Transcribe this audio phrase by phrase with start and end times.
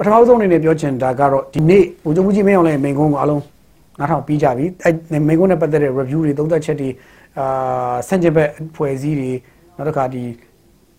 [0.00, 3.42] ပထမဆုံးအနေနဲ့ပြောချင်တာကတော့ဒီနေ့ဗိုလ်ချုပ်မှုကြီးမင်းအောင်လှိုင်မိန်ကုန်းကိုအားလုံး
[3.98, 6.88] နားထောင်ပြီးကြပြီအဲမိန်ကုန်းနဲ့ပတ်သက်တဲ့ review တွေသုံးသပ်ချက်တွေ
[7.38, 9.30] အာဆန့်ကျင်ဘက်ဖွဲ့စည်းတွေ
[9.76, 10.22] နောက်တစ်ခါဒီ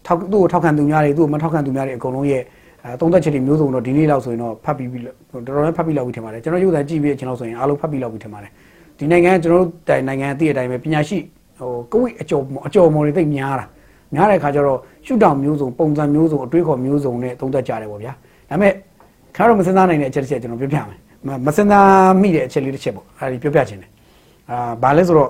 [0.06, 2.42] ထောက်သူ့ကိုထောက်ခံသူများတွေသူ့ကိုမထောက်ခံသူများတွေအကုန်လုံးရဲ့
[2.84, 8.52] အဲသုံးသက်ချက်တွေမျိုးစုံတော့ဒီနေ့လောက်ဆိုရင်တော့ဖတ်ပြီးပြီတော်တော်လေးဖတ်ပြီးလောက်ပြီထင်ပါတယ်ကျွန်တော်ရုပ်သံကြည့်ပြီးအချိန်လောက်ဆိုရင်အားလုံးဖတ်ပြီးလောက်ပြီထင်ပါတယ်
[8.98, 11.18] ဒီနိုင်ငံကျွန်တော်တို့တိုင်နိုင်ငံအသည့်အတိုင်းပဲပညာရှိ
[11.60, 13.66] ဟိုကိုဝိအကျော်အကျော်မော်တွေသိများတာ
[14.14, 18.14] များတဲ့အခါကျတော့ရှုထောင်မျိုးစုံပုံစံမျိုးစုံအတွေးခေါ်မျိုးစုံနဲ့သုံးသက်ကြတယ်ပေါ့ဗျာ
[18.50, 18.74] ဒါပေမဲ့
[19.36, 23.90] ခါတော့မစင်သားနိုင်တဲ့အချက်တစ်ချက်ကျွန်တော်ပြောပြမယ်မစင်သားမိတဲ့အချက်လေးတစ်ချက်ပေါ့အဲဒီပြောပြခြင်းတယ်
[24.52, 25.30] အာဘာလဲဆိုတော့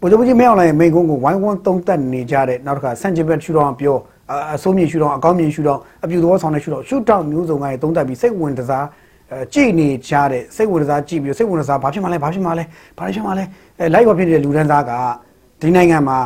[0.00, 3.96] ဘုရားကြီးမင်းအောင်လိုက်မိန်ကုန်းကိုဝိုင်းဝန်းသုံးသက်နေကြတဲ့နောက်တစ်ခါဆန့်ကျင်ဘက်ရှုထောင်ပြော
[4.54, 8.86] အစိုးမြင့်ရှုထောင်အကောင်းမြင့်ရှုထောင်အပြူသဘောဆောင်တဲ့ရှုထောင်ရှုထောင်မျိုးစုံကနေသုံးသက်ပြီးစိတ်ဝင်တစား
[9.54, 12.64] ကြည်နေကြတဲ့စိတ်ဝင်စားကြည်ပြီးစိတ်ဝင်စားဘာဖြစ်မှလဲဘာဖြစ်မှလဲ
[12.98, 13.44] ဘာဖြစ်မှလဲ
[13.78, 14.92] အဲလိုက်ပါဖြစ်နေတဲ့လူတန်းစားက
[15.60, 16.18] ဒီနိုင်ငံမှာ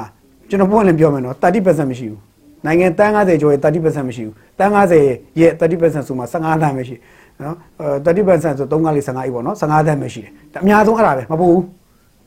[0.48, 2.23] ကျွန်တော်ပွင့်လင်းပြောမယ်နော်30%မရှိဘူး
[2.66, 6.96] နိုင်ငံတန်း90ကျော်ရဲ့30%မရှိဘူးတန်း90ရဲ့30%ဆိုမှ15တန်းပဲရှိ
[7.42, 11.62] နော်အဲ30%ဆို3ကလေး15အိပေါ့နော်15တန်းပဲရှိတယ်အများဆုံးအဲ့ဒါပဲမပူဘူး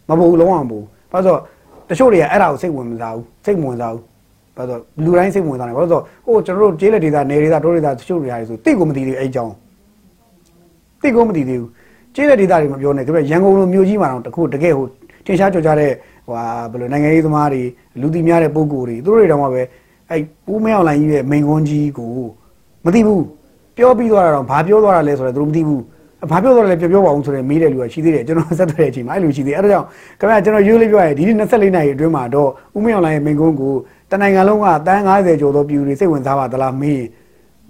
[0.10, 1.40] မပူဘူးလုံးဝမပူဘူးဘာလို့
[1.88, 4.04] ဆိုတချို့တွေကအဲ့ဒါကိုစိတ်ဝင်မစားဘူးစိတ်မဝင်စားဘူး
[4.58, 9.54] ဘာလို့လူတိုင်းစိတ်ဝင်စားတယ်ဘာလို့ဆိုဟိုကျွန်တော်တို့ကျေးလက်ဒေတာနယ်ဒေတာတိုးဒေတာတချို့တွေဟာဆိုတိတ်ကိုမသိသေးဘူးအဲ့အကြောင်း
[11.02, 11.70] တိတ်ကိုမသိသေးဘူး
[12.16, 14.86] ကျေးလက်ဒေတာတွေမပြောနဲ့ကြည့်ရန်ကုန်လိုမြို့ကြီးမှာတော့တခုတကယ်ဟို
[15.26, 15.92] ထင်ရှားကြော်ကြတဲ့
[16.26, 16.34] ဟို
[16.72, 17.62] ဘယ်လိုနိုင်ငံရေးသမားတွေ
[18.02, 19.62] လူသိများတဲ့ပုံကိုယ်တွေသူတို့တွေတောင်မှပဲ
[20.12, 22.12] အဲ့ဦးမင်းအောင်လိုင်းကြီးရဲ့မိန်ကွန်းကြီးကို
[22.86, 23.24] မသိဘူး
[23.78, 25.84] ပြောပြီးသွားတာတော့ဘာပြောသွားတာလဲဆိုတော့သူတို့မသိဘူး
[26.32, 29.88] ဘာပြောတော့လဲပြောပြောပါအောင်ဆိုတော့မေးတယ်လူကရှိသေးတယ်ကျွန်တော်ဆက်သွယ်တဲ့အချိန်မှာအဲ့လိုရှိသေးတယ်အဲ့ဒါကြောင့်
[30.20, 33.74] ခင်ဗျာကျွန်တော်ရိုးလေးပြောရရင်ဒီနေ့24နာရီအတွင်းမှာတော့ဦးမင်းအောင်လိုင်းရဲ့မိန်ကုန်းကို
[34.12, 37.04] တနိုင်ငံလုံးကတန်း90ကျော်သောပြည်သူတွေစိတ်ဝင်စားပါသလားမေး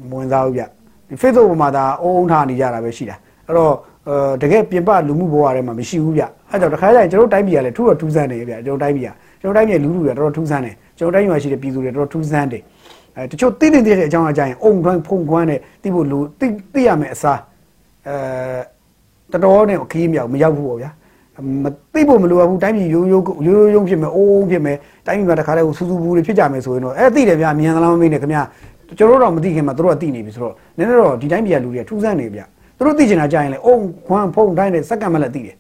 [0.10, 0.64] မဝင်စားဘူးဗျ
[1.08, 3.16] ဒီ Facebook ပေါ်မှာဒါအုံအုံထားနေကြတာပဲရှိတာ
[3.48, 3.74] အဲ့တော့
[4.42, 12.64] တကယ်ပြင်ပလူမှုဘဝထဲမှာမရှိဘူးဗျအဲ့ကြောင့်တခါကျရင်ကျွန်တော်တိုင်းပြည်ကလည်းထူတော့ထူးဆန်းတယ်ဗျကျွန်တော်တိုင်းပြည်ကကျွန်တော်တိုင်းပြည်လူလူတွေတော်တော်ထူးဆန်းတယ် ကျွန်တော်တိုင်းပြည်မှာရှိတဲ့ပြည်သူတွေတော်တော်ထူးဆန်းတယ်
[13.16, 17.40] အဲတချို့သိနေတဲ့အကြောင်းအကြရင်အုံထွန်းဖုံကွမ်းတဲ့သိဖို့လူသိသိရမယ်အစား
[18.08, 20.92] အဲတတော်နဲ့ခီးမြောက်မရောက်ဘူးပေါ့ဗျာ
[21.64, 24.78] မသိဖို့မလိုဘူးတိုင်းပြည်ရိုးရိုးရိုးရိုးရုံဖြစ်မယ်အိုးအိုးဖြစ်မယ်
[25.08, 28.42] တိုင်းပြည်မှာတခါတည်းဟိုစူးစူးဘူးတွေဖြစ်ကြမယ်ဆိုရင်တော့အဲသိတယ်ဗျာမြန်သလားမမေးနဲ့ခင်ဗျာ
[28.98, 32.46] ကျွန်တော်တို့တော့မသိခင်မှာတို့ကသိနေပြီဆိုတော့နည်းနည်းတော့ဒီတိုင်းပြည်ကလူတွေကထူးဆန်းနေဗျာ
[32.78, 33.76] သူတို့သိချင်တာကြာရင်လေအုံ
[34.08, 35.56] ခွန်းဖုံတိုင်းနဲ့စက္ကန့်မှလည်းသိတယ်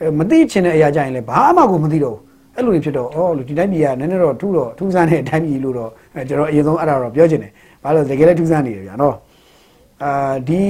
[0.00, 2.22] အဲမသိချင်တဲ့အရာကြာရင်လေဘာမှကိုမသိတော့ဘူး
[2.56, 5.90] အဲ့လိုဖြစ်တော့အော်လူဒီတိုင်းပြည်ကနည်းနည်းတော့ထူးတော့ထူးဆန်းတဲ့အတိုင်းပြည်လို့တော့
[6.28, 7.52] ကျွန်တော်အရင်ဆုံးအဲ့ဒါတော့ပြောချင်တယ်
[7.82, 9.14] ဘာလို့တကယ်လည်းထူးဆန်းနေတယ်ဗျာနော်
[10.02, 10.62] အာဒီ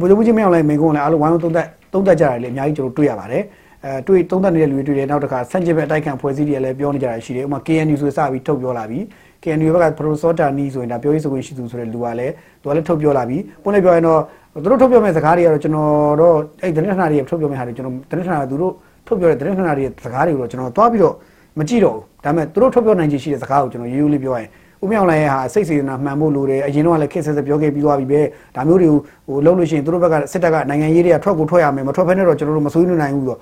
[0.00, 3.42] ဘုရားဘူးကြီးမင်းအောင်လိုက်မိန်ကုန်းလည်းအားလုံးဝိုင်းဝန်းသုံးသက်သုံးသက်ကြတယ်လေအများကြီးကျွန်တော်တွေ့ရပါတယ်
[3.84, 8.98] အဲတွေ့သုံးသက်နေတဲ့လူတွေတွေ့တယ်နောက်တစ်ခါဆန့်ကျင်ဘက်အတိုက်ခံဖွဲ့စည်းတွေလည်းပြောနေကြတာရှိတယ်ဥပမာ KNU ဆိုစပြီးထုတ်ပြောလာပြီ
[9.42, 14.20] KNU ဘက်က Professor Tani ဆိုရင်ဒါပြောရေးဆိုခွင့်ရှိသူဆိုတဲ့လူကလည်းသူကလည်းထုတ်ပြောလာပြီပုံနဲ့ပြောရင်တော့
[14.62, 18.72] သူတို့ထုတ်ပြောမဲ့စကားတွေကတော့ကျွန်တော်တော့အဲ့ဒနဌာနတွေထုတ်ပြောမဲ့ဟာတွေကျွန်တော်ဒနဌာနသူတို့
[19.06, 21.14] ထုတ်ပြောတဲ့ဒနဌာနတွေစကားတွေကိုတော့ကျွန်တော်သွားပြီးတော့
[21.58, 24.48] မကြည့်တော့ဘူးဒါပေမဲ့သူတို့ထုတ်ပြောနိုင်ချေရှိတဲ့စကားကိုကျွန်တော်ရိုးရိုးလေးပြောရင်
[24.82, 28.20] ဦးမြောင်လိုင်းရဲ့ဟာစိတ်စေတနာမှန်ဖို့လိုတယ်အရင်တော့လည်းခက်ဆက်ဆက်ပြောခဲ့ပြီးသွားပြီပဲ
[28.56, 33.40] ဒါမျိုးတွေကိုဟိုလုံးလို့ရှိရင်သူတို့ဘက်ကစစ်တပ်ကနိုင်ငံရေးတွေကထွက်ကိုထွက်ရမယ်မထွက်ဖက်နဲ့တော့ကျွန်တော်တို့မဆွေးနွေးနိုင်ဘူးဆိုတော့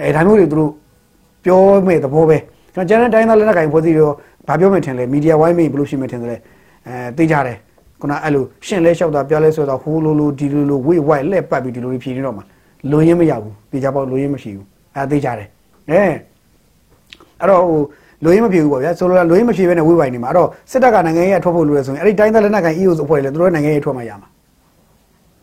[0.00, 0.70] အဲဒါမျိုးတွေသူတို့
[1.44, 2.38] ပြောမဲ့သဘောပဲ
[2.74, 4.12] ကျွန်တော်ကျန်တဲ့တိုင်းသားလက်နက်ကင်ဖွဲ့စည်းတော့
[4.48, 6.36] ဘာပြောမှထင်လဲမီဒီယာဝိုင်းမေးဘယ်လိုရှိမှထင်တယ်လဲ
[6.86, 7.56] အဲသိကြတယ်
[8.00, 12.42] ခုနအဲ့လိုရှင့်လဲလျှောက်တာပြောလဲဆိုတော့ဟိုလိုလိုဒီလိုလိုဝေးဝိုက်လက်ပတ်ပြီးဒီလိုဖြေနေတော့မှ
[12.90, 15.48] လိုရင်းမရဘူးတေချာပေါ့လိုရင်းမရှိဘူး အဲသိကြတယ်
[15.90, 16.00] အဲ
[17.40, 17.80] အဲ့တော့ဟို
[18.24, 24.28] လိုရင်းမဖြေဘူးပေါ့ဗျာဆိုလိုတာလိုရင်းမဖြေဘဲနဲ့ဝေးဝိုက်နေမှာအဲ့တော့စစ်တပ်ကနိုင်ငံရေးထွက်ဖို့လိုရဆိုရင်အဲ့ဒီတိုင်းသားလက်နက်ကိုင် EOS အဖွဲ့လေသူတို့နိုင်ငံရေးထွက်မှရမှာ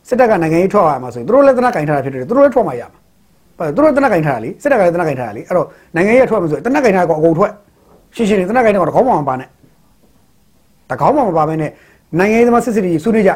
[0.07, 2.89] စစ်တပ်ကနိုင်ငံရေးထွက်ရမှာဆိုရင်သူတို့လည်းတနက်ကင်ထားတာဖြစ်တယ်သူတို့လည်းထွက်မှရမှာ
[3.57, 7.51] ဘာသူတို့တနက်ကင်ထားတာလေစစ်တပ်ကလည်းတနက်ကင်ထားတာလေအဲ့တော့နိုင်ငံရေးထွက်မှာဆိုရင်တနက်ကင်ထားကောအကုန်ထွက်
[8.15, 9.49] ရှင်းရှင်းလေးတနက်ကင်ထားကောတကောင်းမှမပါနဲ့
[10.91, 11.71] တကောင်းမှမပါဘဲနဲ့
[12.19, 13.31] နိုင်ငံရေးသမားစစ်စစ်တွေဆွေးနွေးကြ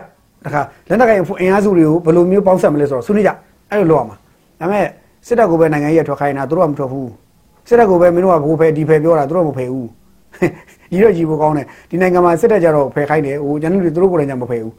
[0.45, 3.31] တခါလက်နက်ကင်အင်အားစုတွေကိုဘယ်လိုမျိုးပေါင်းဆက်မလဲဆိုတော့ဆွေးနွေးကြ
[3.69, 4.17] အဲ့လိုလုပ်ရမှာ
[4.59, 4.85] ဒါပေမဲ့
[5.27, 7.09] စစ်တပ်ကပဲနိုင်ငံရေးထွက်ခိုင်းတာသူတို့ကမထွက်ဘူး
[7.67, 9.89] စစ်တပ်ကပဲမင်းတို့ကဘိုးဖဲဒီဖဲပြောတာသူတို့မဖဲဘူး
[10.91, 14.73] ကြီးတော့ကြီးဖို့ကောင်းတယ်ဒီနိုင်ငံမှာစစ်တပ်ကြတော့ဖဲခိုင်းတယ်ဟိုကျွန်တော်တို့သူတို့ကိုယ်တိုင်ကမဖဲဘူး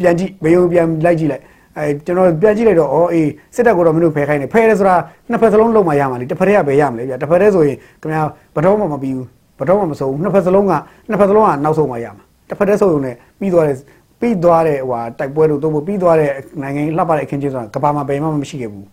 [0.00, 1.42] ပြန်ကြည့်ဘယ်လိုပြန်လိုက်ကြည့်လိုက်
[1.76, 4.96] အဲကျွန်တော်ပြန်ကြည့်လိုက်တော့အော်အေးစစ်တပ်ကတော့မင်းတို့ဖဲခိုင်းတယ်ဖဲတယ်ဆိုတာ
[5.30, 8.22] နှစ်ဖက်စလုံးလုံးမရမှာလေတစ်ဖက်ကပဲရမှာလေဗျတစ်ဖက်တည်းဆိုရင်ခင်ဗျာ
[8.54, 9.26] ဘတော်မှမပြီးဘူး
[9.58, 10.72] ဘတော်မှမဆုံးဘူးနှစ်ဖက်စလုံးက
[11.08, 13.76] နှစ်ဖက်စလုံးကနောက်ဆုံးမှရမှာတစ်ဖက်တည်းဆိုရင်လည်းပြီးသွားတယ်
[14.20, 16.30] ပြီးသွားတဲ့ဟိုတိုက်ပွဲလို့တော့ပြီးသွားတဲ့
[16.62, 18.86] နိုင်ငံလှပတဲ့အခင်းချင်းဆိုတာကဘာမှဘယ်မှမရှိခဲ့ဘူး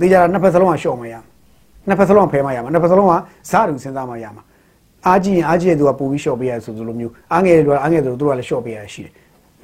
[0.00, 1.14] သိကြတာနှစ်ဖက်စလုံးကရှော့မရ
[1.88, 3.12] နှစ်ဖက်စလုံးကဖဲမရမှာနှစ်ဖက်စလုံးက
[3.50, 4.42] ဇာတူစဉ်းစားမှရမှာ
[5.06, 9.12] အားကြီးရင်အားကြီးတဲ့သူကပိုပြီးရှော့ပေးရဆိုလိုမျိုးအားငယ်တဲ့သူကအားငယ်တဲ့သူတို့ကလည်းရှော့ပေးရရှိတယ်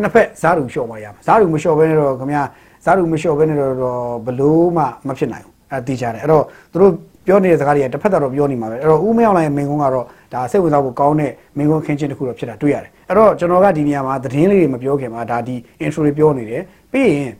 [0.01, 2.43] နှစ်ဖက်ဇာတူရှော့မှရမှာဇာတူမရှော့ဘဲနဲ့တော့ခင်ဗျာ
[2.85, 3.75] ဇာတူမလျှော့ဘဲနဲ့တော့
[4.27, 6.93] ဘလို့မှမဖြစ်နိုင်ဘူးအဲသိကြတယ်အဲ့တော့သူတို့
[7.27, 16.63] ပြောနေတဲ့စကားတွေကတစ်ဖက်တော့ပြောနေမှာပဲအဲ့တော့ဦးမင်းအောင်လိုင်းမင်းကုန်းကတော့ဒါစိတ်ဝင်စားဖို့ကောင်းတဲ့မင်းကုန်းခင်းချင်းတစ်ခုတော့ဖြစ်တာတွေ့ရတယ်အဲ့တော့ကျွန်တော်ကဒီနေရာမှာသတင်းလေးတွေမပြောခင်မှာဒါဒီ intro တွေပြောနေတယ်
[16.93, 17.33] ပြီးရင်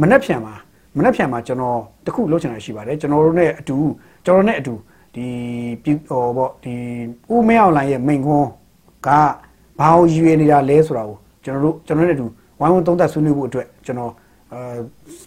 [0.00, 0.54] မနှက်ဖြန်မှာ
[0.96, 3.76] မနေ့ပြန်မှာကျွန်တော်တခုလုပ်ချင်တာရှိပါတယ်ကျွန်တော်တို့ ਨੇ အတူ
[4.24, 4.74] ကျွန်တော်နဲ့အတူ
[5.14, 5.26] ဒီ
[6.08, 6.74] ဟိုပေါ့ဒီ
[7.32, 8.48] ဦးမင်းအောင်လိုင်းရဲ့မိန်ခွန်း
[9.06, 9.08] က
[9.78, 12.26] ဘာကိုယူရနေတာလဲဆိုတာကိုကျွန်တော်တို့ကျွန်တော်နဲ့အတူ
[12.60, 14.12] ဝိုင်းဝန်းသုံးသပ်ဆွေးနွေးဖို့အတွက်ကျွန်တော်
[14.52, 14.58] အဲ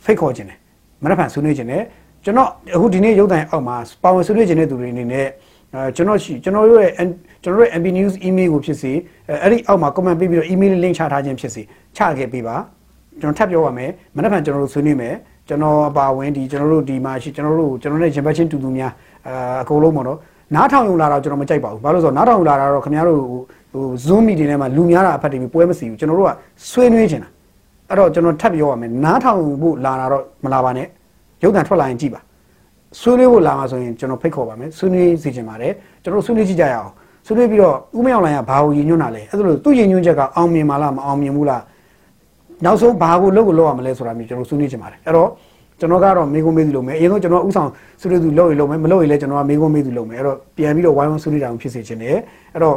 [0.05, 0.57] ဖိတ်ခေါ်ခြင်းတယ်
[1.03, 1.83] မနေ့ပြန်ဆွေးနွေးခြင်းတယ်
[2.23, 5.27] ကျွန်တော်အခုဒီနေ့ရုပ်သံအောက်မှာပါဝင်ဆွေးနွေးခြင်းတဲ့သူတွေအနေနဲ့
[5.73, 6.89] အဲကျွန်တော်ရှိကျွန်တော်ရဲ့
[7.43, 8.91] ကျွန်တော်ရဲ့ MP News email ကိုဖြစ်စေ
[9.43, 11.61] အဲ့ဒီအောက်မှာ comment ပေးပြီးတော့ email link ချထားခြင်းဖြစ်စေ
[11.97, 12.55] ချခဲ့ပေးပါ
[13.21, 15.15] ကျွန်တော်ထပ်ပြောပါမယ်မနေ့ပြန်ကျွန်တော်တို့ဆွေးနွေးမယ်
[15.47, 18.91] ကျွန်တော်အပါဝင်ဒီကျွန်တော်တို့ဒီမှာရှိကျွန်တော်တို့ကျွန်တော်နဲ့ရင်ဘတ်ချင်းတူတူများ
[19.27, 20.17] အာအကုန်လုံးပေါ့နော်
[20.55, 23.19] နားထောင်ယူလာတော့ကျွန်တော်မကြိုက်ပါဘူးဘာလို့ဆိုတော့နားထောင်ယူလာတာတော့ခင်ဗျားတို့
[23.73, 26.31] ဟို Zoom meeting ထဲမှာလူများတာအဖက်တွေပွဲမစီဘူးကျွန်တော်တို့က
[26.69, 27.29] ဆွေးနွေးချင်တာ
[27.89, 30.87] အဲ့တော့ကျွန်တော်ထပ်ပြောရမယ်နားထောင်ဖို့လာတာတော့မလာပါနဲ့
[31.43, 32.21] ရုပ်သံထွက်လာရင်ကြည့်ပါ
[32.99, 35.73] ဆွေးနွေးဖို့လာမှာဆိုရင်ကျွန်တော်ဖိတ်ခေါ်ပါမယ်ဆွေးနွေးစီချင်ပါတယ်
[36.03, 36.91] ကျွန်တော်ဆွေးနွေးကြည့်ကြရအောင်
[37.25, 41.61] ဆွေးနွေးပြီးတော့ဥမရောက်လိုင်းကဘာကိုရည်ညွှန်းတာလဲအဲ့ဒါလို့သူ့ရည်ညွှန်းချက်ကအောင်မြင်မှာလားမအောင်မြင်ဘူးလား
[42.65, 45.29] နောက်ဆုံးဘာကိုလုပ်ကိုလုပ်ရမလဲဆိုတာမျိုးကျွန်တော်ဆွေးနွေးချင်ပါတယ်အဲ့တော့
[45.79, 47.69] ကျွန်တော်ကတော့မေးခွန်းမေးသူလုပ်မယ်အရင်ဆုံးကျွန်တော်ဥဆောင်
[48.01, 52.17] ဆွေးနွေးသူလုပ်ရင်လုပ်မယ်မလုပ်ရင်လည်းကျွန်တော်ကမေးခွန်းမေးသူလုပ်မယ်အဲ့တော့ပြန်ပြီးတော့ဝိုင်းဝန်းဆွေးနွေးတာဖြစ်စေချင်တယ်
[52.53, 52.75] အဲ့တော့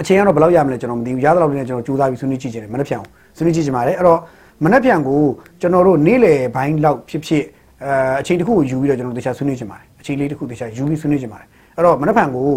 [0.00, 3.02] အချိန်ကတော့ဘယ်လောက်ရမလဲကျွန်တော်မသိဘူးရသလောက်လည်းကျွန်တော်ကြိုးစားပြီးဆွေးနွေးကြည့်ချင်တယ်မနှက်ဖြန်
[3.36, 4.18] ဆွေးနွေးကြည့်ချင်ပါတယ်အဲ့တော့
[4.64, 5.20] မနှက်ဖြန်ကို
[5.60, 7.44] ကျွန်တော်တို့နေ့လယ်ပိုင်းလောက်ဖြစ်ဖြစ်
[7.84, 11.46] အဲအချိန်တစ်ခုကိုယူပြီးတော့ကျွန်တော်တခြားဆွေးနွေးချင်ပါတယ်အချိန်လေးတစ်ခုတခြားယူပြီးဆွေးနွေးချင်ပါတယ်
[11.76, 12.48] အဲ့တော့မနှက်ဖြန်ကို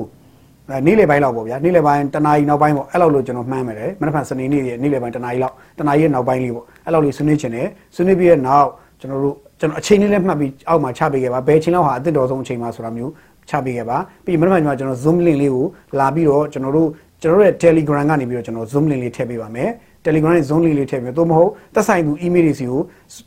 [0.85, 8.67] နေ့လယ်ပိုင်းလောက်ပေါ့ဗျာနေ့လယ်ပိုင်းတနာရီနောက်ပိုင်းပေါ့အဲ့လောက်လို့ကျွန်တော်မှန်းမယ်တယ်မနှက်ဖြန်စနေနေ့ရဲ့နေ့လယ်ပိုင်းတနာရီလောက်တနာရီရဲ့နောက်ပိုင်းလေးပေါ့အဲ့လောက်လေးဆွေးနွေးချင်တယ်ဆွေးနွေးပြီးတဲ့နောက်
[8.99, 13.11] ကျွန်တော်တို့ကျွန်တော်အချိန်လေးလည်းမှတ်ပြီးအောက်မှာချပေးခဲ့ပါဘယ်အချိန်လောက်ဟာအသစ်တော်ဆုံးအချိန်မှာဆိုတာမျိုး
[13.49, 15.65] ချပေးခဲ့ပါပြီးမနှက်ဖြန်ကျွန်တော် Zoom link လေးကို
[15.99, 16.89] လာပြီးတော့ကျွန်တော်တို့
[17.21, 19.69] ကျွန်တော်တို့ရဲ့ Telegram ကနေပြီးတော့ကျွန်တော် Zoom link လေးထည့်ပေးပါမယ်
[20.05, 22.81] Telegram နဲ့ Zoom link လေးထည့်ပြီးတော့သို့မဟုတ်သက်ဆိုင်သူ email တွေစီကို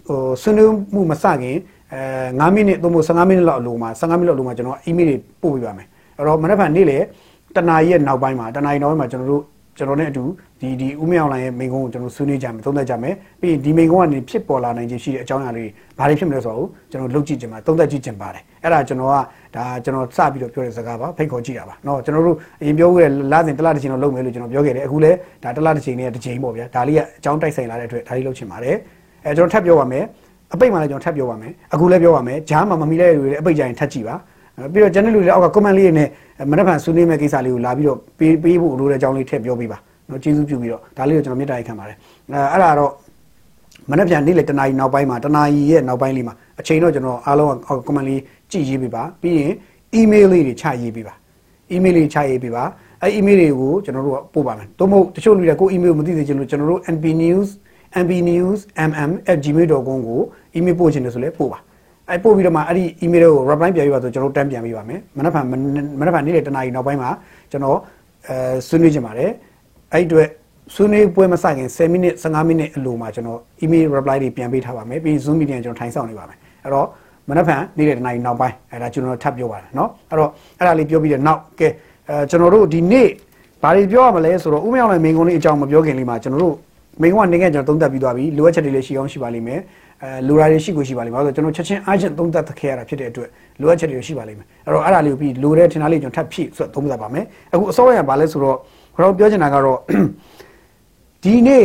[0.09, 1.57] ဟိုဆွေးနွေးမှုမစခင်
[1.93, 2.01] အဲ
[2.41, 5.87] 9မိနစ်သို့မဟုတ်15မိနစ်လောက်အလိုမှာ15မိနစ်လောက်အလိုမှာကျွန်တော် email တွေပို့ပေးပါမယ်
[6.17, 6.99] အဲ့တော့မနေ့ကနေ့လေ
[7.56, 9.44] တနာရီရဲ့နောက်ပိုင်းမှာတနာရီနောက်ပိုင်းမှာကျွန်တော်တို့
[9.78, 10.24] ကျွန်တော်နဲ့အတူ
[10.62, 19.16] ဒီဒီဦးမြောင်လိုင်းရဲ့မိန်ကုန်းကိုကျွန်တော်ဆွေးနွေးကြမယ်သုံးသပ်ကြမယ်ပြီးရင်ဒီမိန်ကုန်းကနေဖြစ်ပေါ်လာနိုင်ခြင်းရှိတဲ့အကြောင်းအရာလေးဘာတွေဖြစ်မလဲဆိုတော့ကျွန်တော်လုပ်ကြည့်ကြမှာသုံးသပ်ကြည့်ကြပါတယ်အဲ့ဒါကျွန်တော်က
[19.56, 28.76] ဒါကျွန်တော်စပြီးတော့ပြောတဲ့စကားပါဖိတ်ခေါ်ကြည့်တာပါเนาะကျွန်တော်တို့အရင်ပြောခဲ့တဲ့လစဉ်တစ်လတစ်ချိန်တော့လုပ်မယ်လို့ကျွန်တော်ပြောခဲ့တယ်အခုလည်းဒါတစ်လတစ်ချိန်နဲ့တစ်ချိန်ပေါ့ဗျာဒါလေးကအကြောင်းတိုက်ဆိုင်လာတဲ့အတွက်ဒါလေးလုပ်ချင်ပါတယ်
[29.26, 30.04] အဲကျွန်တော်ထပ်ပြောပါမယ်
[30.54, 34.16] အပိတ်မှလည်းကျွန်တော်ထပ်ပြောပါမယ်အခုလည်းပြောပါမယ်ဂျားမှာမမီတဲ့လူတွေလည်းအပိတ်ကြရင်ထပ်ကြည့်ပါ
[34.73, 36.09] ပြီးတော့ channel လူတွေလည်းအောက်က comment လေးနဲ့
[36.51, 39.79] မနေ့ကဆွေးနွေးမဲ့ကိစ္စလေးကိုလာပြီးတော့ပေးပေးဖို့လိုတဲ့အကြောင်းလေးထည့်ပြောပေးပါ
[40.11, 41.97] နော်ကျေးဇူးပြုပြီးတော့ဒါလေးကိုကျွန်တော်မေတ္တာရက်ခံပါတယ်
[42.33, 42.93] အဲအဲ့ဒါတော့
[43.91, 48.21] မနေ့ပြန်နေ့လေတနာရီနောက်ပိုင်းမှာတနာရီရဲ့နောက်ပိုင်းလေးမှာအချိန်တော့ကျွန်တော်အားလုံးအောက် comment လေး
[48.51, 49.53] ကြည့်ရေးပေးပါပြီးရင်
[49.99, 51.15] email လေးတွေချရေးပေးပါ
[51.75, 52.65] email လေးချရေးပေးပါ
[53.03, 57.49] အဲ email တွေကိုကျွန်တော်တို့ပို့ပါမယ်သို့မဟုတ်တချို့လူတွေကို email မသိသေးချင်လို့ကျွန်တော်တို့ nbnews
[58.05, 60.21] mbnewsmm@gmail.com ကို
[60.57, 61.59] email ပို့ချင်တယ်ဆိုလဲပို့ပါ
[62.10, 67.10] အဲပို့ပြီးတော့မှအဲ့ဒီ email ကို reply ပြန်ပြီးပါဆိုကျွန်တော်တန်းပြန်ပေးပါမယ်မနက်ဖြန်မနက်ဖြန်နေ့လေတနာရီနောက်ပိုင်းမှာ
[67.52, 67.78] ကျွန်တော်
[68.28, 69.32] အဲဆွေးနွေးချင်ပါတယ်
[69.94, 70.28] အဲ့အတွက်
[70.76, 76.88] ဆွေးနွေးပွဲမစခင်10မိနစ်15မိနစ်အလိုမှာကျွန်တော် email reply တွေပြန်ပေးထားပါမယ်ပြီး Zoom meeting ကျွန်တော်ထိုင်ဆောင်နေပါမယ်အဲ့တော့
[77.30, 80.30] မနက်ဖြန်နေ့လေတနာရီနောက်ပိုင်းအဲ့ဒါကျွန်တော်ထပ်ပြောပါတယ်เนาะအဲ့တော့
[80.60, 81.68] အဲ့ဒါလေးပြောပြီးတဲ့နောက်ကဲ
[82.10, 83.08] အဲကျွန်တော်တို့ဒီနေ့
[83.64, 86.56] ဘာတွေပြောရမလဲဆိုတော့ဥမရောက်တဲ့မိန်ကုန်းလေးအကြောင်းမပြောခင်လေးမှာကျွန်တော်တို့
[87.02, 89.60] မိန်ကုန်းကနေကကျွန်တော်သုံးသပ်ပြီးသွားပြီလိုအပ်ချက်တွေလည်းရှိအောင်ရှိပါလိမ့်မယ်
[90.03, 93.29] အဲလိုရာတွေရှိကိုရှိပါလိမ့်မယ်။ဘာလို့လဲဆိုတော့ကျွန်တော်ချက်ချင်းအားချက်သုံးသပ်ခဲ့ရတာဖြစ်တဲ့အတွက်
[93.61, 98.57] လိုအပ်ချက်တွေရှိပါလိမ့်မယ်။အဲ့တော့အဲ့ဒါလေးကိုပြီးလိုတဲ့ထင်တာလေးကျွန်တော်ထပ်ဖြည့်ဆိုသုံးသပ်ပါမယ်။အခုအစောရံဘာလဲဆိုတော့
[98.97, 99.79] ကျွန်တော်ပြောချင်တာကတော့
[101.23, 101.65] ဒီနေ့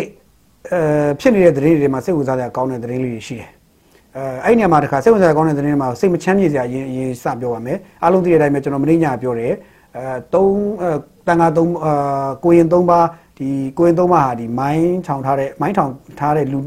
[0.72, 3.50] အဲဖြစ်နေတဲ့သတင်းတွေမှာစိတ်ဝင်စားစရာကောင်းတဲ့သတင်းလေးတွေရှိတယ်။
[4.18, 9.54] အဲအဲ့ညမှာတခါစိတ်ဝင်စားစရာကောင်းတဲ့သတင်းတွေမှာစိတ်မချမ်းမြေ့စရာအရင်အရင်စပြောပါမယ်။အားလုံးသိတဲ့အတိုင်းပဲကျွန်တော်မနေ့ညပြောတယ်။
[9.98, 10.92] အဲသုံးအဲ
[11.28, 13.00] တန်ခါသုံးအာကိုရင်သုံးပါ
[13.38, 16.60] ဒီကိုရင်သုံးပါဟာဒီမိုင်းထောင်ထားတဲ့မိုင်းထောင်ထားတဲ့လူ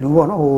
[0.00, 0.56] လူပေါ့နော်ဟို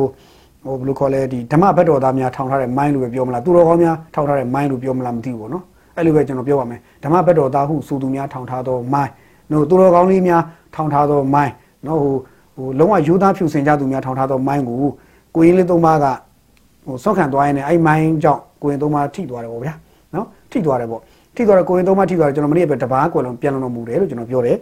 [0.65, 5.63] ဟိုဘယ်လိုခေါ်လဲဒီဓမ္မဘက်တော်သားများထောင်ထားတဲ့မိုင်းလို့ပဲပြောမလားသူတော်ကောင်းများထောင်ထားတဲ့မိုင်းလို့ပြောမလားမသိဘူးပေါ့နော်
[5.97, 9.11] အဲ့လိုပဲကျွန်တော်ပြောပါမယ်ဓမ္မဘက်တော်သားဟုဆိုသူများထောင်ထားသောမိုင်း
[9.51, 10.41] နော်သူတော်ကောင်းလေးများ
[10.75, 11.53] ထောင်ထားသောမိုင်း
[11.87, 12.15] နော်ဟို
[12.55, 14.77] ဟိုလုံးဝယူသားဖြူစင်ကြသူများထောင်ထားသောမိုင်းကို
[15.35, 16.05] ကိုရင်းလေးသုံးပါးက
[16.85, 19.73] ဟိုဆောက်ခံသွားရင်လည်းအဲ့မိုင်းကြောင့်ကိုရင်သုံးပါးထိသွားတယ်ပေါ့ဗျာ
[20.15, 21.01] နော်ထိသွားတယ်ပေါ့
[21.35, 24.57] ထိသွားတော့ကိုရင်သုံးပါးထိသွားတယ်ကျွန်တော်မနေ့ကပဲတပားကွယ်လုံးပြန်လုံးမူတယ်လို့ကျွန်တော်ပြောတယ်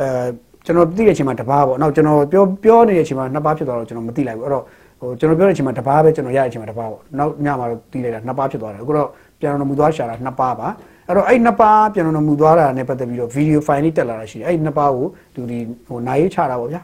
[0.00, 0.28] အဲ
[0.64, 4.64] ကျွန်တော်သိတဲ့အချိန်မှာတပားပေါ့နောက်ကျွန်တော်ပြောပြောနေတဲ့အချိန်မှာနှစ်ပါးဖြစ်သွားတော့ကျွန်တော်မသိလိုက်ဘူးအဲ့တော့
[5.00, 9.08] ဟိုကျွန်တော်ပြောတဲ့အချိန်မှာတပားပဲကျွန်တော်ရတဲ့အချိန်မှာတပားပေါ့နောက်ညမှာတော့တီးလိုက်တာနှစ်ပါးဖြစ်သွားတယ်အခုတော့
[9.40, 10.68] ပြန်တော်မူသွားရှာတာနှစ်ပါးပါ
[11.06, 16.80] အဲ့တော့အဲ့နှစ်ပါးပြန်တော်မူသွားတာနဲ့ပတ်သက်ပြီးတော့ဗီဒီယိုဖိုင်လေးတက်လာတာရှိတယ်အဲ့နှစ်ပါးကိုသူဒီဟိုနိုင်ရေးချတာပေါ့ဗျာ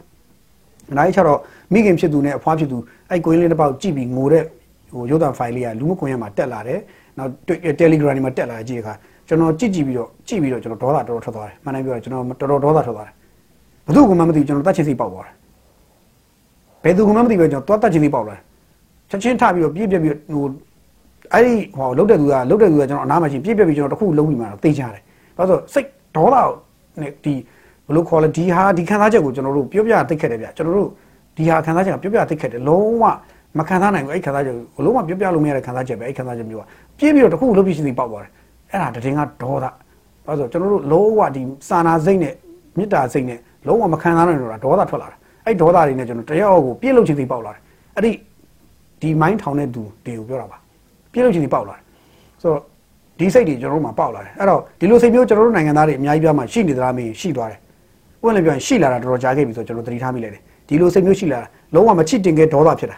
[0.98, 1.38] နိုင်ရေးချတော့
[1.72, 2.78] မိခင်ဖြစ်သူနဲ့အဖွားဖြစ်သူ
[3.10, 4.44] အဲ့ကိုင်းလေးတစ်ပေါက်ကြည့်ပြီးငိုတဲ့
[4.94, 6.80] ဟိုရုပ်သံဖိုင်လေးကလူမှုကွန်ရက်မှာတက်လာတယ်
[7.18, 7.30] နောက်
[7.80, 8.92] Telegram မှာတက်လာကြည့်ခါ
[9.28, 13.14] ကျွန်တော်ကြည့်ကြည့်ပြီးတော့ကြည့်ပြီးတော့ကျွန်တော်ဒေါသတော်တော်ထွက်သွားတယ်မှန်တယ်ပြောရကျွန်တော်တော်တော်ဒေါသထွက်သွားတယ်
[13.86, 15.34] ဘယ်သူကမှမသိကျွန်တော်တတ်ချင်စိတ်ပေါက်သွားတယ်
[16.84, 18.40] ဘယ်သူကမှမသိပဲကျွန်တော်သွားတတ်ချင်စိတ်ပေါက်လာတယ်
[19.10, 20.44] ချက်ချင်းထပြီးတော့ပြည့်ပြည့်ပြီးဟို
[21.32, 25.02] အဲ့ဒီဟိုလုတ်တဲ့သူကလုတ်တဲ့သူကကျွန်တော်အနားမှာရှိပြည့်ပြည့်ပြီးကျွန်တော်တခုလုံးပြီးမှတော့သိကြတယ်
[25.36, 26.36] ဘာလို့ဆိုစိတ်ဒေါသ
[27.00, 27.34] နဲ့ဒီ
[27.86, 30.88] ဘလို့ခေါ်လဲဒီဟာဒီခံစားချက်ကိုကျွန်တော်တို့ပြောပြသိခဲ့တယ်ဗျကျွန်တော်တို့
[31.36, 33.04] ဒီဟာခံစားချက်ကပြောပြသိခဲ့တယ်လုံးဝ
[33.58, 36.64] မခံစားနိုင်ဘူးအဲ့ခံစားချက်ကိုလုံးဝပြောပြလို့မရတဲ့ခံစားချက်ပဲအဲ့ခံစားချက်မျိုးက
[36.98, 38.30] ပြည့်ပြီးတော့တခုလုံးပြီးရှိသေးပေါက်သွားတယ်
[38.70, 39.66] အဲ့ဒါတည်င်းကဒေါသ
[40.26, 42.34] ဘာလို့ဆိုကျွန်တော်တို့လုံးဝဒီစာနာစိတ်နဲ့
[42.78, 47.60] မေတ္တာစိတ်နဲ့လုံးဝမခံစားနိုင်တော့တာဒေါသထွက်လာတာ အဲ့ဒေါသတွေနဲ့ကျွန်တော်တယောက်ကိုပြည့်လို့ချင်းစီပေါက်လာတယ်
[47.96, 48.10] အဲ့ဒီ
[49.00, 50.58] ဒီမိုင်းထောင်တဲ့သူတွေကိုပြောတာပါ
[51.12, 51.82] ပြည့်လို့ချင်းစီပေါက်လာတယ်
[52.42, 52.60] ဆိုတော့
[53.18, 62.96] ဒီစိတ်တွေကျွန်တော်တို့မှာပေါက်လာတယ်အဲ့တော့ဒီလိုစိတ်မျိုးကျွန်တော်တို့နိုင်ငံသားတွေအများကြီးပြမှာရှိနေသလားမေးရှိသွားတယ်ဥပမာပြောရင်ရှိလာတာတော်တော်ကြာခဲ့ပြီဆိုတော့ကျွန်တော်သတိထားမိလိုက်တယ်ဒီလိုစိတ်မျိုးရှိလာတာလုံးဝမချစ်တင်ခဲ့ဒေါသဖြစ်တာ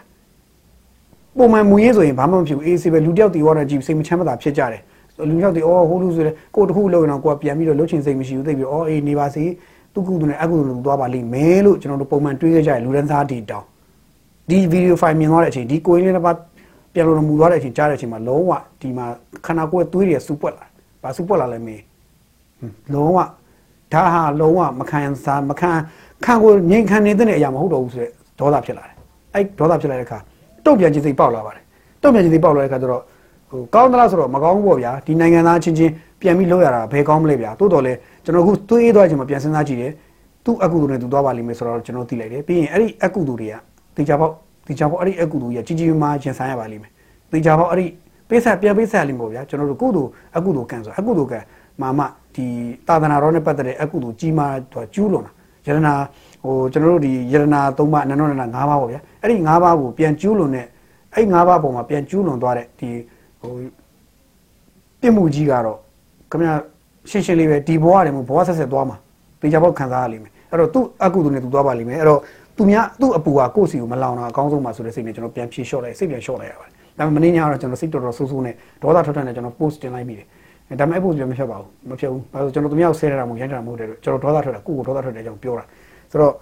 [1.39, 4.83] ပုံမှန်မူရေးဆိုရင်ဘာမှမဖြစ်ဘူးအေးစေပဲလူတယောက်တီဝါတာကြည့်စိတ်မချမ်းမသာဖြစ်ကြတယ်
[5.29, 9.45] လူတယောက်တီအော်ဟိုလူဆိုလေကိုတခုလောက်ရင်တော့ကိုကပြန်ပြီးတော့လှုပ်ချင်စိတ်မရှိဘူးသိပြီးအော်အေးနေပါစေ
[9.97, 13.67] သူကုသူနဲ့အကုသူနဲ့သွားပါလိမ့်မယ်လို့ကျွန်တော်တို့ပုံမှန်တွေးခဲ့ကြတယ်လူရန်သားတီတောင်း
[14.49, 16.37] ဒီဗီဒီယိုဖိုင်မြင်သွားတဲ့အချိန်ဒီကိုရင်းလေးတစ်ပါး
[16.93, 19.07] ပြန်လို့မူသွားတဲ့အချိန်ကြားတဲ့အချိန်မှာလုံးဝဒီမှာ
[19.47, 20.67] ခန္ဓာကိုယ်သွေးတွေစူပွက်လာ။
[21.03, 21.81] ဘာစူပွက်လာလဲမေး။
[22.93, 23.19] လုံးဝ
[23.93, 25.71] ဒါဟာလုံးဝမခံစားမခံ
[26.25, 28.97] ခံကိုငြိမ်ခံနေတဲ့အရာမဟုတ်တော့ဘူးဆိုတဲ့ဒေါသဖြစ်လာတယ်။
[29.35, 30.19] အဲ့ဒေါသဖြစ်လာတဲ့အခါ
[30.65, 31.65] တုတ်ပြန်ခြင်းစိတ်ပေါက်လာပါတယ်။
[32.03, 33.03] တုတ်ပြန်ခြင်းစိတ်ပေါက်လာတဲ့အခါကျတော့
[33.51, 37.93] ဟိုကောင်းသလားဆိုတော့မကောင်းဘူးပေါ့ဗျာ။ဒီနိုင်ငံသားချင်းချင်းပြန်ပြီးလောက်ရတာဘယ်ကောင်းမလဲဗျာ။တိုးတော်လဲ
[38.27, 39.93] ကျွန်တော်အခုသွေးသွားခြင်းမပြန်စဉ်းစားကြည့်တယ်။
[40.45, 43.55] သူ့အကုသိုလ်နဲ့သူသွားပါလိမ့်မယ်ဆိုတော့ကျွန်တော်သိလိုက်တယ်။ပြီးရင်အဲ့ဒီအကုသိုလ်တွေက
[43.97, 44.33] တေချာပေါက်
[44.69, 46.93] တေချာပေါက်အဲ့ဒီအကုသိုလ်ကြီးကြီးကြီးမားမားရင်ဆိုင်ရပါလိမ့်မယ်။
[47.33, 47.87] တေချာပေါက်အဲ့ဒီ
[48.29, 51.41] ပေးဆက်ပြန်ပေးဆက်လိမ့်မို့ဗျာကျွန်တော်တို့ကုသိုလ်အကုသိုလ်ကံဆိုအကုသိုလ်ကံ
[51.83, 52.01] မာမ
[52.35, 52.47] ဒီ
[52.87, 55.33] သာသနာတော်နဲ့ပတ်သက်တဲ့အကုသိုလ်ကြီးမားတော့ကျူးလွန်တာ
[55.67, 55.95] ယရနာ
[56.45, 60.67] ဟိုကျွန်တော်တို့ဒီယရနာ၃ပါးအနန္တရဏ၅ပါးပေါ့ဗျာအဲ့ဒီ၅ပါးကိုပြန်ကျူးလွန်တဲ့
[61.15, 62.89] အဲ့၅ပါးပုံမှာပြန်ကျူးလွန်သွားတဲ့ဒီ
[63.41, 63.53] ဟို
[65.01, 65.79] ပြစ်မှုကြီးကတော့
[66.31, 66.55] ခင်ဗျာ
[67.11, 68.97] ရှင်းရှင်းလေးပဲဒီဘဝတွေမှာဘဝဆက်ဆက်သွားမှာ
[69.41, 72.21] တေချာပေါက်ခံစားရလိမ့်မယ်အဲ့တော့သူ့အကုသိုလ်နဲ့သူသွားပါလိမ့်မယ်အဲ့တော့
[72.57, 80.27] သူများသူ့အပူကကိုယ့်စီကိုမလောင်တာအကောင်းဆုံးပါဆိုတဲ့စိတ်နဲ့ကျွန်တော်ပြန်ဖြေလျှော့လိုက်စိတ်ပြန်လျှော့လိုက်ရပါတယ်ဒါပေမဲ့မနေ့ညကတော့ကျွန်တော်စိတ်တော်တော်ဆိုးဆိုးနဲ့ဒေါသထွက်ထွက်နဲ့ကျွန်တော် post တင်လိုက်မိတယ်
[80.81, 85.65] ဒါပေမဲ့အဲ့ post ပြန်မဖြတ်ပါဘူးမဖြတ်ဘူးဘာလို့ကျွန်တော်သူများကိုဆဲရတာမဟုတ်ရိုက်တာမဟုတ်တယ်ကျွန်တော်ဒေါသထွက်တာကိုကိုဒေါသထွက်တယ်ကြောင့်ပြောတာ
[86.11, 86.33] ဆိုတော့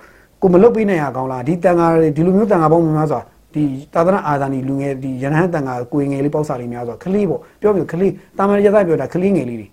[0.43, 3.21] ကိုမလုတ်ပေးနိုင်ရကောင်းလားဒီတန်ဃာဒီလိုမျိုးတန်ဃာပေါင်းများစွာ
[3.55, 3.63] ဒီ
[3.95, 9.69] သာသနာအာဇာနည်လူငယ်ဒီရဟန်းတန်ဃာကိုငယ်လေးပေါက်စာလေးများစွာခလေးပေါ့ပြောပြီးခလေးတာမန်ရသပြောတာခလေးငယ်လေးတွေ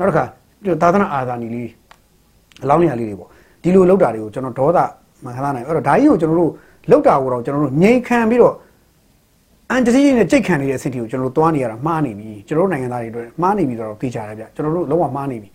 [0.00, 0.24] နောက်တစ်ခါ
[0.82, 1.70] သာသနာအာဇာနည်လေး
[2.62, 3.28] အလောင်းနေရာလေးတွေပေါ့
[3.62, 4.78] ဒီလိုလောက်တာတွေကိုကျွန်တော်ဒေါသ
[5.24, 6.52] မခံနိုင်အဲ့တော့ဒါကြီးကိုကျွန်တော်တို့
[6.90, 8.54] လောက်တာကိုတော့ကျွန်တော်တို့ငြိမ်ခံပြီးတော့
[9.70, 15.48] အန်တစီနဲ့ကြိတ်ခံနေတဲ့စိတ်တွေကိုကျွန်တော်တို့သွားနေရတာမှားနေပြီကျွန်တော်တို့နိုင်ငံသားတွေအတွက်မှားနေပြီတော့သိကြတယ်ဗျကျွန်တော်တို့လုံးဝမှားနေပြီ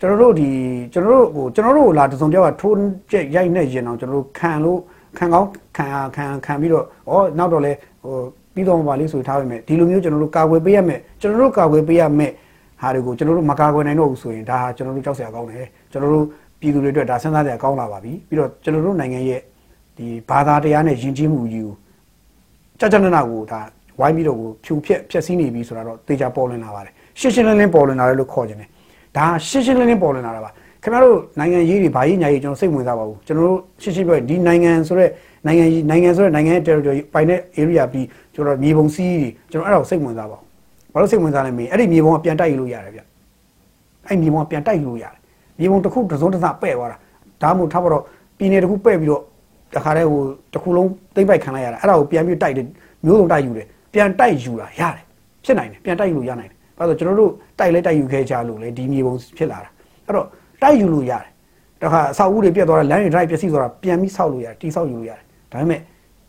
[0.00, 0.48] ကျွန်တော်တို့ဒီ
[0.92, 2.76] ကျွန်တော်တို့ဟိုကျွန်တော်တို့လာတစုံပြောကထိုး
[3.10, 4.78] ကျက်ရိုက်နေရင်တော့ကျွန်တော်တို့ခံလို့
[5.18, 8.14] ခံကောင်းခံခံခံပြီးတော့ဩနောက်တော့လဲဟို
[8.54, 12.32] ပြီးတော့ပါလေးဆိုထားပါမယ်ဒီလိုမျိုးကျွန်တော်တို့ကာကွယ်ပေးရမယ်ကျွန်တော်တို့ကာကွယ်ပေးရမယ်
[12.80, 16.26] ဟာတွေကိုကျွန်တော်တို့မကာကွယ်နိုင်တော့ဘူးဆိုရင်ဒါဟာကျွန်တော်တို့ကြောက်စရာကောင်းတယ်ကျွန်တော်တို့
[16.60, 19.40] ပြည်သူတွေအတွက်ဒါစဉ်းစားစရာကောင်းလာပါပြီပြီးတော့ကျွန်တော်တို့နိုင်ငံရဲ့
[19.96, 21.74] ဒီဘာသာတရားနဲ့ယဉ်ကျေးမှုကြီးကို
[22.80, 23.60] ကြကြနနာကိုဒါ
[24.00, 28.68] ဝိုင်းပြီးတော့ကိုဖြူဖြက်ဖြက်စီးနေပြီဆိုတာတော့တေချာပေါ်လွင်လာပါတယ်ရှင်းရှင်းလင်းလင်းပေါ်လွင်လာတယ်လို့ခေါ်ခြင်းတယ်
[29.16, 30.50] ဒါရှင်းရှင်းလင်းလင်းပေါ်လွင်လာတာပါ
[30.82, 35.10] ခင်ဗျားတို့နိုင်ငံရေးတွေဘာရေးညာရေးကျွန်တော်စိတ်ဝင်စားပါဘူးကျွန်တော်တို့ရှင်းရှင်းပြောရင်ဒီနိုင်ငံဆိုရက်
[35.46, 40.49] နိုင်ငံနိုင်ငံဆိုရက်နိုင်ငံရဲ့ territory ပိုင်တဲ့ area ပြီးကျွန်တော်မြေပုံစီးတွေကျွန်တော်အဲ့ဒါကိုစိတ်ဝင်စားပါဘူး
[40.92, 43.00] ဘာလို့စိတ်ဝင်စားလဲမေးအဲ့ဒီမြေပုံကပြန်တိုက်လို့ရတယ်ဗျ
[44.08, 45.14] အဲ့မြေပုံကပြန်တိုက်လို့ရတယ်
[45.58, 46.96] မြေပုံတစ်ခုတစ်စုံတစ်စပဲ့သွားတာ
[47.42, 48.02] ဒါမှမဟုတ်ထားပါတော့
[48.38, 49.22] ပြည်နယ်တစ်ခုပဲ့ပြီးတော့
[49.74, 50.20] တခါတည်းဟို
[50.52, 52.66] တစ်ခုလုံးသိမ့်ပိုက်ခံလိုက်ရတာအဲ့ဒါကိုပြန်ပြီးတိုက်တယ်
[53.04, 55.04] မျိုးစုံတိုက်ယူတယ်ပြန်တိုက်ယူတာရတယ်
[55.44, 59.70] ဖြစ်နိုင်တယ်ပြန်တိုက်ယူလို့ရနိုင်တယ်ဘာလို့ကျွန်တော်တို့တိုက်လဲတိုက်ယူခဲ့ကြလို့လေဒီမြေပုံဖြစ်လာတာ
[60.06, 60.26] အဲ့တော့
[60.62, 61.26] တိုက်ယူလို့ရတယ်
[61.82, 65.80] တခါအဆောက်အဦတွေပြတ်သွားတာလမ်းတွေ drive ပျက်စီးသွားတာပြန်ပြီးဆောက်လို့ရတယ်တိဆောက်ယူလို့ရတယ်ဒါပေမဲ့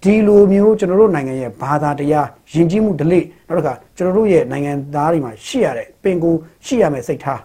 [0.03, 6.33] ဒီလိုမျိုးကျွန်တော်တို့နိုင်ငံရဲ့ဘာသာတရားယဉ်ကျေးမှုဓလေ့နောက်တစ်ခါကျွန်တော်တို့ရဲ့နိုင်ငံသားတွေမှာရှိရတဲ့ပင်ကို
[6.65, 7.41] ရှိရမယ့်စိတ်ထား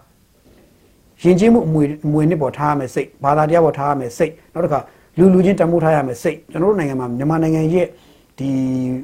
[1.22, 4.80] ယဉ်ကျေးမှုအမွေအမွေနှစ်ပေါ်ထားရမယ့်စိတ်ဘာသာတရားပေါ်ထားရမယ့်စိတ်နောက်တစ်ခါ
[5.18, 7.86] လူလူချင်းတမိုးထားရမယ်စိတ်ကျွန်တော်တို့နိုင်ငံမှာမြန်မာနိုင်ငံရဲ့
[8.38, 8.48] ဒီ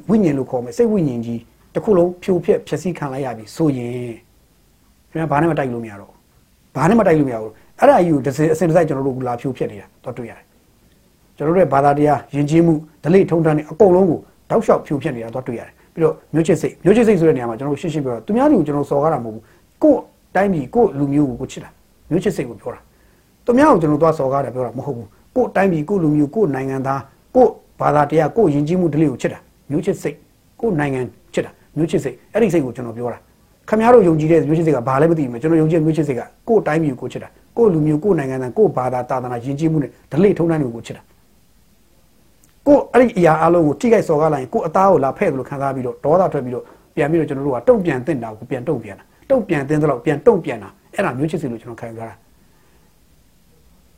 [0.09, 1.39] ဝိညာဉ်လို့ခေါ်မယ်စိတ်ဝိညာဉ်ကြီး
[1.73, 3.91] တစ်ခုလုံးဖြိုဖျက်ဖျက်ဆီးခံလိုက်ရပြီဆိုရင်
[5.09, 6.11] ခင်ဗျာဘာနဲ့မတိုက်လို့မရတော့
[6.75, 10.45] ဘာနဲ့မတိုက်လို့မရဘူးအဲ့ဒါကြီးကိုတစ်စအစင်တစ်စိုက်ကျွန်တော်တို့လာဖြိုဖျက်နေတာတော့တွေ့ရတယ်
[11.37, 12.73] ကျွန်တော်တို့ရဲ့ဘာသာတရားယဉ်ကျေးမှု
[13.03, 19.43] ဒလိထုံးတန်းတွေအကုန်လုံးကိုတောက်လျှောက်ဖြိုဖျက်နေတာတော့တွေ့ရတယ်ပြီးတော့မျိုးချစ်စိတ်မျိုးချစ်စိတ်ဆိုတဲ့နေရာမှာကျွန်တော်တို့ရှင်းရှင်းပြောတော့သူများတွေကိုကျွန်တော်စော်ကားတာမဟုတ်ဘူး
[19.83, 19.99] ကို့
[20.35, 21.69] တိုင်းပြည်ကို့လူမျိုးကိုကိုချစ်တာ
[22.09, 22.79] မျိုးချစ်စိတ်ကိုပြောတာ
[23.45, 27.01] သူများကိုကျွန်တော်သွားစော်ကားတယ်ပြောတာမဟုတ်ဘူးကို့တိုင်းပြည်ကို့လူမျိုးကို့နိုင်ငံသား
[27.35, 27.49] ကို့
[27.79, 29.39] ဘာသာတရားကို့ယဉ်ကျေးမှုဒလိကိုချစ်တာ
[29.71, 30.15] မျိုးချစ်စိတ်
[30.61, 31.01] ကို့နိုင်ငံ
[31.33, 33.19] ချစ်တာမျိုးချစ်စိတ်အဲ့ဒီစိတ်ကိုကျွန်တော်ပြောတာ
[33.69, 41.03] ခင်ဗျားတို့ယုံကြည်တဲ့မျိုးချစ်စိတ်ကဘာလဲမသိဘူးကျွန်တော်ယုံကြည်မျိုးချစ်စိတ်ကကို့တိုင်းပြည်ကိုချစ်တာကို့လူမျိုးကို့နိုင်ငံသားကို့ဘာသာတာသနာယဉ်ကျေးမှုနဲ့ဒလိထုံးတန်းတွေကိုချစ်တာ
[42.67, 46.63] ကို့အဲ့ဒီအရာအလုံးကိုထိခိုက်စော်ကားလိုက်ရင်ကို့အသားကိုလာဖဲ့တယ်လို့ခံစားပြီးတော့ဒေါသထွက်ပြီးတော့
[46.95, 52.15] ပြန်ပြီးတော့ကျွန်တော်တို့ကတုံ့ပြန်တင်တာကိုပြန်တုံ့ပြန်တာတုံ့ပြန်တင်သလောက်ပြန်တုံ့ပြန်တာအဲ့ဒါမျိုးချစ်စိတ်လို့ကျွန်တော်ခံယူရတာ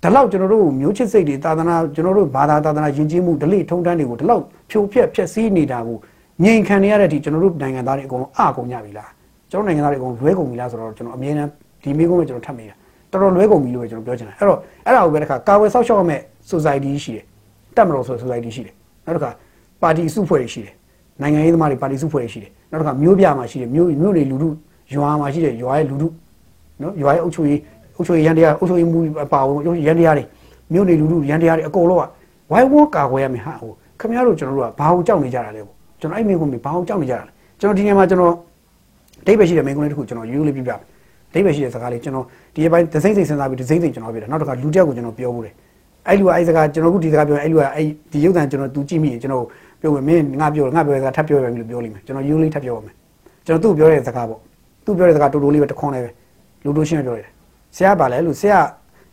[0.01, 5.97] ဒီလောက်ကျွန်တော်တို့မျိုးချစ်စိတ်တွေသာသနာကျွန်တော်တို့ဘာသာသာသနာယဉ်ကျေးမှုဒလိထုံးတန်းတွေကိုဒီလောက်ဖြိုဖျက်ဖျက်ဆီးနေတာကို
[6.43, 9.09] ငြိမ်ခံနေရတဲ့အထိကျွန်တော်တို့နိုင်ငံသားတွေအကုန်လုံးအကုန်ကြပြီလား
[9.51, 11.49] ကျွန်တော်နိုင်ငံသားတွေအကုန်လွဲကုန်ပြီလားဆိုတော့ကျွန်တော်အမြဲတမ်း
[11.83, 12.75] ဒီမိကုန်းပဲကျွန်တော်ထပ်မိတာ
[13.11, 17.25] တော်တော်လွဲကုန်ပြီလို့ပဲကျွန်တော်ပြောချင်တယ်အဲ့တော့အဲ့ဒါကိုပဲတစ်ခါကာဝယ်ဆောက်ရှောက်ရမယ့် society ရှိတယ်
[17.75, 18.73] တက်မတော်ဆို society ရှိတယ်
[19.05, 19.31] နောက်တစ်ခါ
[19.81, 20.73] ပါတီစုဖွဲ့ရှိတယ်
[21.21, 24.49] နိုင်ငံရေးသမားတွေပါတီစုဖွဲ့ရှိတယ်နောက်တစ်ခါမျိုးပြမှာရှိတယ်မျိုးမျိုးတွေလူထု
[24.93, 26.07] ရွာမှာရှိတယ်ရွာရဲ့လူထု
[26.81, 27.59] နော်ရွာရဲ့အုပ်ချုပ်ရေး
[27.97, 30.25] အုပ်ချုပ်ရေးရန်တရားအုပ်ချုပ်ရေးမှုအပါဝင်ရန်တရားတွေ
[30.73, 32.03] မြို့နေလူထုရန်တရားတွေအကုန်လုံးက
[32.51, 38.33] ဝိုင်းဝန်းကာကွယ်ရမယ်ဟာဟိုခင်ဗျားတို့ကျွန်တော်တို့ကဘာကိုကြောက်နေကြတာလဲပေါ့ကျွန်တော်အဲ့မိကုန်းမိဘာကိုကြောက်နေကြတာလဲကျွန်တော်ဒီနေရာမှာကျွန်တော်
[39.25, 40.79] ဒိဗယ်ရှိတဲ့မိကုန်းလေးတစ်ခုကျွန်တော်ယူလေးပြပြမယ်
[41.33, 45.53] ဒိဗယ်ရှိတဲ့စကားလေးကျွန်တော်ဒီအပိုင်းဒစိမ့်စိမ့်စဉ်းစားပြီးဒစိမ့်စိမ့်ကျွန်တော်ပြတယ်နောက်တစ်ခါလူတစ်ယောက်ကိုကျွန်တော်ပြောဖို့တယ်
[46.07, 49.45] အဲ့လူကအဲ့စကားကျွန်တော်ခုဒီစကားပြောအဲ့လူကအဲ့ဒီရုပ်သံကျွန်တော်သူကြည့်မိရင်ကျွန်တော်
[49.81, 52.95] ပြောမယ်မင်းငါပြောငါပြောတဲ့စကားထပ်ပြောရမယ်လို့ပြောလိမ့်မယ်ကျွန်တော်ယူလေးထပ်ပြောပါမယ်
[53.45, 54.39] ကျွန်တော်သူ့ပြောတဲ့စကားပေါ့
[54.85, 56.09] သူ့ပြောတဲ့စကားတူတူလေးပဲတခွန်းလေးပဲ
[56.63, 57.27] လူတို့ရှင်းပြောတယ်
[57.75, 58.59] ဆရာပါလဲလို့ဆရာ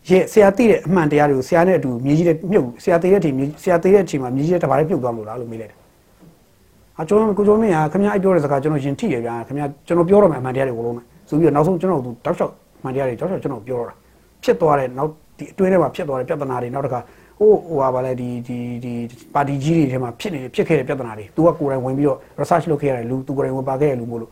[0.08, 5.78] ရဲ့ဆရာသိတဲ့အမှန်တရားတွေကိုဆရာနဲ့အတူမြေကြီးတဲ့မြုပ်ဆရာသိတဲ့အချိန်ဆရာသိတဲ့အချိန်မှာမြေကြီးတဲ့တဘာလေးပြုတ်သွားမလို့လားလို့မေးလိုက်တယ်။
[7.00, 13.94] အကျွန်တော်ကိုကျော်မင်းကခင်ဗျားအဲ့ပြောတဲ့စကားကျွန်တော်ယင်ထိရဗျာခင်ဗျားကျွန်တော်ပြောတော့မှအမှန်တရားတွေကိုလုံးမယ်ဆိုပြီးတော့နောက်ဆုံးကျွန်တော်သူတောက်လျှောက်အမှန်တရားတွေတောက်လျှောက်ကျွန်တော်ပြောတော့တာ
[14.42, 15.10] ဖြစ်သွားတဲ့နောက်
[15.42, 17.00] ဒီအတွင်းထဲမှာဖြစ်သွားတဲ့ပြဿနာတွေနောက်တစ်ခါ
[17.38, 18.92] ဟိုဟိုဟာဗာလဲဒီဒီဒီ
[19.34, 24.30] ပါတီကြီးတွေထဲမှာဖြစ်နေဖြစ်ခဲ့တဲ့ပြဿနာတွေသူကကိုယ်တိုင်ဝင်ပြီးတော့ research လုပ်ခဲ့ရတယ်လူသူကိုယ်တိုင်ဝင်ပါခဲ့ရလူမို့လို့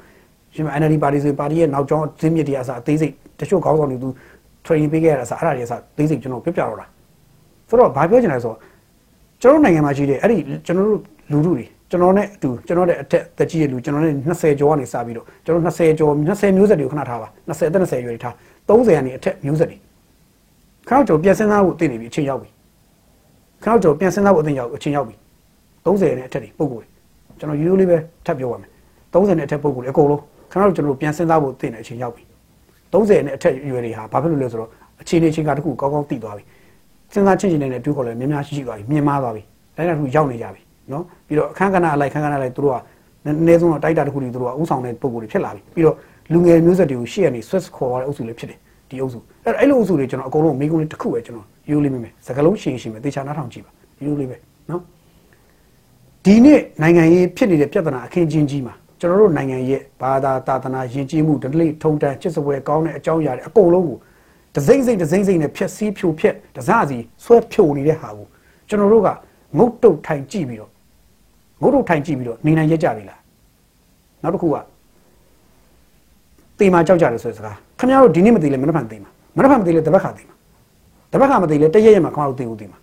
[0.55, 4.09] ရှင်မ NLD ပါတီဆိုပါတီရဲ့နောက်ကျောင်းဇင်းမြစ်တွေအစားအသေးစိတ်တချို့ခေါင်းဆောင်တွေသူ
[4.67, 6.87] training ပေးခဲ့ရတာဆိုအဲ့ဒါတွေအစားသေးစိတ်ကျွန်တော်ပြပြတော့တာ
[7.69, 8.59] ဆိုတော့ဘာပြောချင်လဲဆိုတော့
[9.43, 11.01] ကျွန်တော်နိုင်ငံမှာရှိတဲ့အဲ့ဒီကျွန်တော်တို့
[11.31, 18.35] လူထုတွေကျွန်တော်နဲ့အတူကျွန်တော်တဲ့အထက်တက်ကြီးရဲ့လူကျွန်တော်နဲ့20ကျော်ကနေစပြီးတော့ကျွန်တော်20ကျော်20မျိုးဆက်တွေကိုခဏထားပါ20အသက်20ရွယ်တွေထား
[18.69, 19.77] 30ကနေအထက်မျိုးဆက်တွေ
[20.91, 22.51] ခဏကျော်ပြန်စင်းသားဖို့တည်နေပြီအချိန်ရောက်ပြီ
[23.65, 25.15] ခဏကျော်ပြန်စင်းသားဖို့အချိန်ရောက်အချိန်ရောက်ပြီ
[25.85, 26.87] 30နဲ့အထက်တွေပုံကိုယ်
[27.39, 28.71] ကျွန်တော်ရိုးရိုးလေးပဲထပ်ပြောပါမယ်
[29.13, 32.23] 30နဲ့အထက်ပုံကိုယ်အကုန်လုံးခဏတော့ကျွန်တော်ပြန်စင်းသားဖို့တည်နေအချိန်ရောက်ပြီ
[32.93, 34.71] 30နဲ့အထက်ရွယ်တွေဟာဘာဖြစ်လို့လဲဆိုတော့
[35.01, 36.45] အခြေအနေချင်းကတခုကောင်းကောင်းသိသွားပြီ
[37.13, 39.43] စဉ်းစားချင်းချင်းနဲ့တွေးခေါ်လဲများများရှိရှိသွားပြီမြင်မာသွားပြီ
[39.77, 40.61] တိုင်းတာတခုရောက်နေကြပြီ
[40.93, 42.77] နော်ပြီးတော့အခန်းကဏ္ဍအလိုက်ခန်းကဏ္ဍအလိုက်သူတို့က
[43.27, 45.97] အနည်းဆုံးတော့တိုက်တာတစ်ခုတွေသူတို့ကဥဆောင်တဲ့ပုံကိုယ်တွေဖြစ်လာပြီပြီးတော့
[46.33, 48.59] လူငယ်မျိုးဆက်တွေကိုရှေ့ကနေ switch ခေါ်ရတဲ့အုပ်စုလေးဖြစ်တယ်
[48.91, 53.71] ဒီအုပ်စုအဲ့အဲ့လိုအုပ်စုတွေကျွန်တော်အကုန်လုံးမိကုန်းလေးတစ်ခုပဲကျွန်တော်ယူလေးမိမယ်စကလုံးရှင်းရှင်းမယ်တေချာနားထောင်ကြည့်ပါ
[54.05, 54.37] ယူလေးပဲ
[54.71, 54.83] နော်
[56.25, 63.99] ဒီနေ့နိုင်ငံရေးဖြစ်နေတဲ့ပြဿနာအခင်းချင်းကြီးမှာကျွန်တော်တို့နိုင်ငံရဲ့ဘာသာသာသနာယဉ်ကျေးမှုဒလိထုံတန်ချစ်စပွဲကောင်းတဲ့အကြောင်းအရာတွေအကုန်လုံးကို
[64.57, 68.27] ဒစိမ့်စိမ့်ဒစိမ့်စိမ့်နဲ့ဖြက်စီးဖြိုဖျက်တစားစီဆွဲဖြိုနေတဲ့ဟာကို
[68.69, 69.09] ကျွန်တော်တို့က
[69.59, 70.71] ငုတ်တုတ်ထိုင်ကြည့်ပြီးတော့
[71.63, 73.21] ငုတ်တုတ်ထိုင်ကြည့်ပြီးတော့နေနိုင်ရကြပြီလား
[74.23, 74.57] နောက်တစ်ခုက
[76.61, 80.35] တေမာကြောက်ကြတယ်ဆိုတဲ့စကားခင်ဗျားတို့ဒီနေ့မသိလဲမနှက်ဖန်သိမှာမနှက်ဖန်မသိလဲတပတ်ခါသိမှာ
[81.13, 82.79] တပတ်ခါမသိလဲတရက်ရက်မှာခင်ဗျားတို့သိဖို့သိမှာ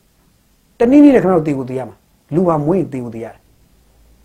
[0.79, 1.95] တနည်းနည်းနဲ့ခင်ဗျားတို့သိဖို့သိရမှာ
[2.35, 3.37] လူဟာမွေးရင်သိဖို့သိရတယ်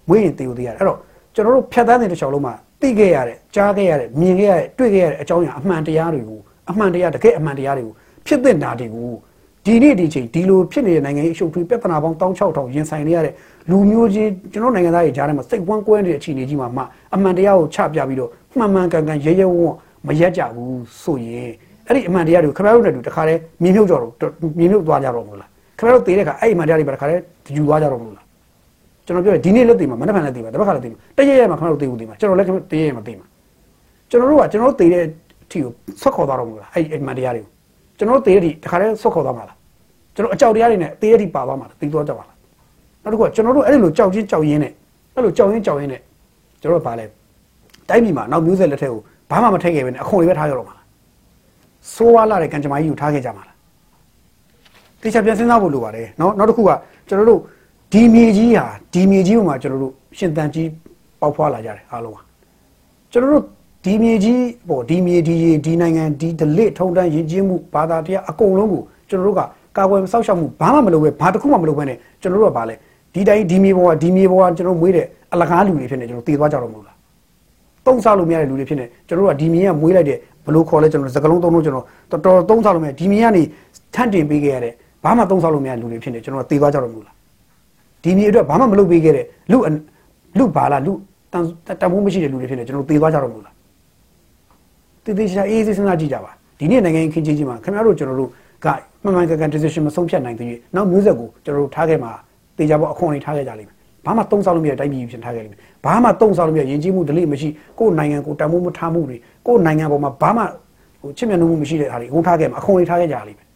[0.09, 0.99] မွေးရင်သိဖို့သိရတယ်အဲ့တော့
[1.35, 7.95] ကျွန်တော်တို့ဖြတ်သန်းနေတဲ့ချောင်းလုံးမှာသိခဲ့ရတဲ့ကြားခဲ့ရတဲ့မြင်ခဲ့ရတဲ့တွေ့ခဲ့ရတဲ့အကြောင်းအရာအမှန်တရားတွေကိုအမှန်တရားတကယ်အမှန်တရားတွေကို
[8.27, 9.11] ဖြစ်တဲ့ဓာတ်တွေကို
[9.67, 13.35] ဒီနေ့ဒီချိန်ဒီလိုဖြစ်နေတဲ့နိုင်ငံရေးအရှုပ်ထွေးပြဿနာပေါင်း16000ရင်ဆိုင်နေရတဲ့
[13.71, 16.83] လူမျိုးချင်းကျွန်တော်နိုင်ငံသားတွေကြားထဲမှာစိတ်ဝမ်းကွဲနေတဲ့အခြေအနေကြီးမှာမှ
[17.15, 19.73] အမှန်တရားကိုချပြပြီးတော့မှန်မှန်ကန်ကန်ရဲရဲဝံ့
[20.07, 21.51] မရက်ကြဘူးဆိုရင်
[21.87, 24.11] အဲ့ဒီအမှန်တရားတွေကိုခင်ဗျားတို့နဲ့တူတခါတည်းမြင်မြုပ်ကြတော့
[24.59, 25.49] မြင်မြုပ်သွားကြတော့မလို့လား
[25.79, 27.21] ခင်ဗျားတို့သိတဲ့အခါအဲ့ဒီအမှန်တရားတွေပဲတခါတည်း
[27.57, 28.27] ယူသွားကြတော့မလို့လား
[29.07, 33.27] ကျွန်တော်ပြောဒီနေ့လက်သိမှာမနေ့ကလည်းသိမှာတပတ်ခါလည်းသိမှာတရက်ရက်မှာခင်ဗျားတို့သိဘူးသိမှာကျွန်တော်လည်းတရက်ရက်မှာသိမှာ
[34.11, 35.09] ကျွန်တော်တို့ကကျွန်တော်တို့သိတဲ့အ
[35.51, 35.71] ထီကို
[36.03, 37.52] ဆွတ်ခေါ်သွားတော့မလို့လားအဲ့ဒီအမှန်တရားတွေကို
[37.99, 39.57] ကျွန်တော်တို့သေးရည်တခါတည်းဆွတ်ခေါ်သွားမှာလား
[40.15, 42.37] ကျွန်တော်အကြောက်တရားတွေနဲ့သေးရည်ပါသွားမှာလားသိသွားကြပါလား
[43.03, 44.73] နောက်တစ်ခုကကျွန်တော်တို့အဲ့ဒီလိုကြောက်ချင်းကြောက်ရင်းနဲ့
[45.15, 46.01] အဲ့လိုကြောက်ရင်းကြောက်ရင်းနဲ့
[46.61, 47.05] ကျွန်တော်တို့ဗာလဲ
[47.89, 49.01] တိုင်းပြည်မှာနောက်မျိုးဆက်လက်ထက်ကို
[49.31, 50.87] ဘာမှမထည့်ခဲ့ပဲနဲ့အခွန်တွေပဲထားရတော့မှာလား
[51.95, 53.57] ဆိုးဝါးလာတဲ့ကံကြမ္မာကြီးကိုထားခဲ့ကြမှာလား
[55.03, 56.71] တေချာပြန်စဉ်းစားဖို့လိုပါတယ်နော်နောက်တစ်ခုက
[57.09, 57.41] ကျွန်တော်တို့
[57.93, 60.69] ဒီမြေကြီးဟာဒီမြေကြီးပေါ်မှာကျွန်တော်တို့ရှင်သန်ကြီး
[61.21, 62.19] ပေါက်ဖွာလာကြတယ်အားလုံးက
[63.13, 63.45] ကျွန်တော်တို့
[63.85, 69.41] ဒီမြေကြီးပေါ့ဒီမြေဒီရေဒီနိုင်ငံဒီဒလစ်ထုံတန်းယဉ်ကျေးမှုဘာသာတရားအကုန်လုံးကိုကျွန်တော်တို့က
[69.77, 72.75] ကာကွယ်စောင့်ရှောက်မှုဘာမှမလုပ်ပဲဘာတစ်ခုမှမလုပ်ပဲနဲ့ကျွန်တော်တို့ကဘာလဲ
[73.15, 76.97] ဒီတိုင်းဒီမြေပေါ်ကဒီမြေပေါ်ကကျွန်တော်မွေးတဲ့အလကားလူတွေဖြစ်နေကျွန်တော်တည်သွားကြတော့မလို့လား
[77.87, 83.43] တုံးစားလို့မရတဲ့လူတွေဖြစ်နေကျွန်တော်တို့ကဒီမြေကမွေးလိုက်တဲ့ဘလို့ခေါ်လဲကျွန်တော်စကလုံးသုံးလို့ကျွန်တော်တော်တော်သုံးစားလို့မရဒီမြေကနေ
[83.95, 84.73] ထန့်တင်ပေးခဲ့ရတဲ့
[85.05, 87.15] ဘာမှသုံးစားလို့မရတဲ့လူတွေဖြစ်နေကျွန်တော်ကတည်သွားကြတော့မလို့လား
[88.03, 89.59] ဒီမြေအတွက်ဘာမှမလုပ်ပေးခဲ့တဲ့လူ
[90.39, 90.93] လူဘာလားလူ
[91.33, 91.43] တန်
[91.81, 93.55] တန်ဖိုးမရှိတဲ့လူတွေဖြစ်နေကျွန်တော်သေသွားကြတော့မလို့လား
[95.05, 98.31] တည်တည်ချာအေးအေးစဉ်းစားကြည့်ကြပါဒီနေ့နိုင်ငံခင်းချင်းချင်းမှာခင်ဗျားတို့ကျွန်တော်တို့
[98.65, 98.67] က
[99.03, 102.11] မှန်မှန်ကန်ကန် decision မဆုံးဖြတ်နိုင်သေးဘူးနောက်မျိုးဆက်ကိုကျွန်တော်တို့ထားခဲ့မှာ
[102.59, 110.43] တေချာပေါ့အခွန်တွေထားခဲ့ကြလိမ့်မယ်ဘာမှတုံးဆောက်လို့မရတိုင်းပြည်ပြင်ထားခဲ့လိမ့်မယ်ဘာမှတုံးဆောက်လို့မရယဉ်ကျေးမှုဒလိမရှိကိုယ်နိုင်ငံကိုတန်ဖိုးမထားမှုတွေကိုယ်နိုင်ငံပေါ်မှာဘာမှ
[111.03, 113.47] ဟိုချစ်မြတ်နိုးမှုမရှိတဲ့အားတွေအုံထားခဲ့မှာအခွန်တွေထားခဲ့ကြလိမ့်မယ်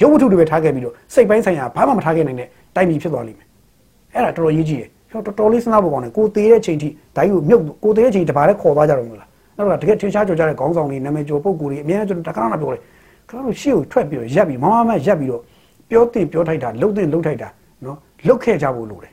[0.00, 3.46] ရုပ်ဝတ္ထုတွေပဲထားခဲ့ပြီးတော့စိတ်ပိုင်းဆိုင်ရာဘာမှမထားခဲ့နိုင်တဲ့တိုင်းပြည်ဖြစ်သွားလိမ့်မယ်
[4.14, 9.25] အဲ့ဒါတော်တော်ရေးကြည့်တယ်ကျွန်တော်တော်တော်လေးစဉ်းစားဖို့ကောင်းတယ်ကိုသေးတဲ့ချိန်ထိဓာတ်ကိုမြုပ်ကိုသေးတဲ့ချိန်တပါးလည်းခေါ်သွားကြတော့မလား
[9.56, 12.80] နောက်တော့တကယ်ထင်ရှားကြော်ကြတဲ့ခေါင်းဆောင်တွေနာမည်ကျော်ပုဂ္ဂိုလ်တွေအများကြီးကျွန်တော်တခါမှပြောတယ်
[13.28, 15.42] ခါတော့ရှေ့ကိုထွက်ပြီးတော့ရက်ပြီးမမမရက်ပြီးတော့
[15.90, 17.48] ပြောတင်ပြောထိုက်တာလှုပ်တင်လှုပ်ထိုက်တာ
[17.84, 19.12] နော်လှုပ်ခဲ့ကြဖို့လိုတယ်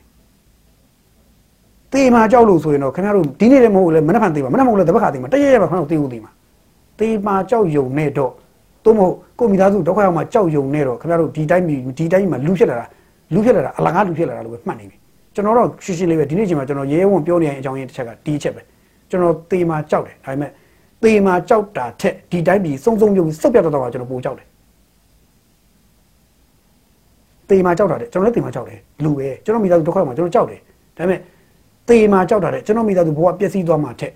[1.93, 6.31] တေမာကြောက်လို့ဆိုရင်တော့ခင်ဗျားတို့ဒီနေ့လည်းမဟုတ်လည်းမနေ့ကသေးပါမနေ့မဟုတ်လည်းတပတ်ခါသေးမှာတရက်ရက်ပါခင်ဗျားတို့တေးဖို့သေးမှာ
[6.99, 8.31] တေမာကြောက်ယုံနဲ့တော့
[8.85, 11.65] သို့မဟုတ်ကိုမိသားစုဒုက္ခရောက်မှကြောက်ယုံနဲ့တော့ခင်ဗျားတို့ဒီတိုင်း
[11.97, 12.85] ဒီတိုင်းမှာလူဖြစ်လာတာ
[13.33, 14.97] လူဖြစ်လာတာအလကားလူဖြစ်လာတာလို့ပဲမှတ်နေပြီ
[15.35, 18.61] ကျွန်တော်တော့ရှင်းရှင်းလေးပဲဒီနေ့ချိန်မှာကျွန်တော်ရဲဝံပြောနေတဲ့အကြောင်းရင်းတစ်ချက်ကဒီအချက်ပဲ
[19.09, 20.51] ကျွန်တော်တေမာကြောက်တယ်ဒါပေမဲ့
[21.03, 24.47] တေမာကြောက်တာထက်ဒီတိုင်းပြည်စုံစုံပြုံစုပ်ပြတ်တော့ကျွန်တော်ပိုကြောက်တယ်
[27.49, 30.59] တေမာကြောက်တာတဲ့ကျွန်တော်လည်းတေမာကြောက်တယ်လူပဲကျွန်တော်မိသားစုဒုက္ခမှာကျွန်တော်ကြောက်တယ်
[30.97, 31.19] ဒါပေမဲ့
[31.89, 34.11] တေမာကြောက်တာတဲ့ကျွန်တော်မိသားစုဘဝပျက်စီးသွားမှထက်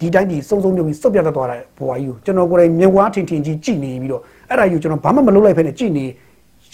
[0.00, 6.04] ဒီတိုင်းကြီးစုံစုံမြုပ်ပြီးစုပ်ပြတ်သွားတဲ့ဘဝကြီးကိုကျွန်တော်ကိုယ်တိုင်မြင်ဝါထင်ထင်ကြီးကြည်နေပြီးတော့အဲ့ဒါကြီးကိုကျွန်တော်ဘာမှမလုပ်လိုက်ဖဲနဲ့ကြည်နေ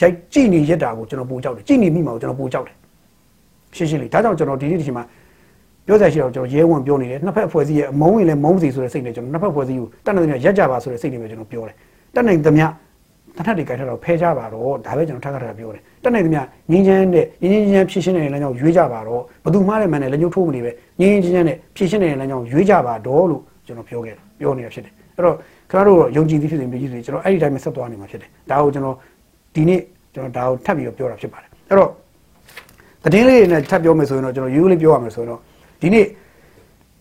[0.00, 2.76] ရိုက်ကြည်နေရက်တာကိုကျွန်တော်ပိုကြောက်တယ်ကြည်နေမိမှာကိုကျွန်တော်ပိုကြောက်တယ်
[3.76, 5.04] ရှင်းရှင်းလေးဒါကြောင့်ကျွန်တော်ဒီနေ့ဒီချိန်မှာ
[5.86, 11.74] ပြောစရာရှိတော့ကျွန်တော်ရဲဝံပြောနေတယ်နှစ်ဖက်အဖွဲ့အစည်းရဲ့အမုန်းရင်လည်းမုန်းစီဆိုတဲ့စိတ်နဲ့ကျွန်တော်နှစ်ဖက်အဖွဲ့အစည်းကိုတတ်နိုင်သမျှရက်ကြပါဆိုတဲ့စိတ်နဲ့ပဲကျွန်တော်ပြောတယ်
[12.14, 12.66] တတ်နိုင်သမျှ
[13.36, 20.70] တထက်တွေကြိုက်ထားတော့ဖဲကြပါတော့ဒါပဲကျွန်တော်ထပ်ခါထပ်ပြောတယ်တတ်နိုင်သမျှငင်းချမ်းနဲ့ငင်းချင်းချင်းဖြည့်ရှင်းနေတဲ့လမ်းကြောင်းရွေးကြပါတော့ဘသူမှလည်းမှန်တယ်လက်ညှိုးထိုးမနေပဲ
[21.00, 25.34] ငင်းချင်းချင်းနဲ့ဖြည့်ရှင်းနေတဲ့လမ်းကြောင်းရွေးကြပါတော့လို့ကျွန်တော်ပြောခဲ့တယ်ပြောနေတာဖြစ်တယ်အဲ့တော့
[25.70, 28.96] ခင်ဗျားတို့တော့ယုံကြည်သည်ဖြစ်စေမကြည်စေကျွန်တော်အဲ့ဒီတိုင်းပဲဆက်သွားနေမှာဖြစ်တယ်ဒါကိုကျွန်တော်
[29.54, 29.80] ဒီနေ့
[30.14, 31.90] ကျွန်တော်ဒါကိုထပ်ပြီးတော့ပြောတာဖြစ်ပါတယ်အဲ့တော့
[33.04, 35.40] သတင်းလေးတွေနဲ့ထပ်ပြောမယ်ဆိုရင်တော့ကျွန်တော်ရိုးရိုးလေးပြောရမယ်ဆိုရင်တော့
[35.84, 36.06] ဒီနေ့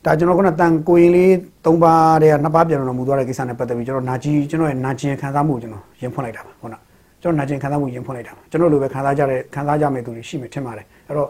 [0.06, 1.30] ဒါကျွန်တော်ကတန်ကိုရင်လေး
[1.65, 6.82] ၃ပါးတည်းကနှစ်ပါးပြန်တော်မူသွားတဲ့ကိစ္စနဲ့ပတ်သက်ပြီးကျွန်တော်နာကြီးကျွန်တော်ရဲ့နာကျင်ခံစားမှုကျွန်တော်ရင်ဖွင့်လိုက်တာပါဟုတ်လား
[7.22, 11.28] ကျွန်တော်နာကျင်ခံစားမှုရင်ဖွင့်လိုက်တာပါကျွန်တော်လိုပဲခံစားကြတဲ့ခံစားကြမယ့်သူတွေရှိမှထင်ပါတယ်အဲ့တော့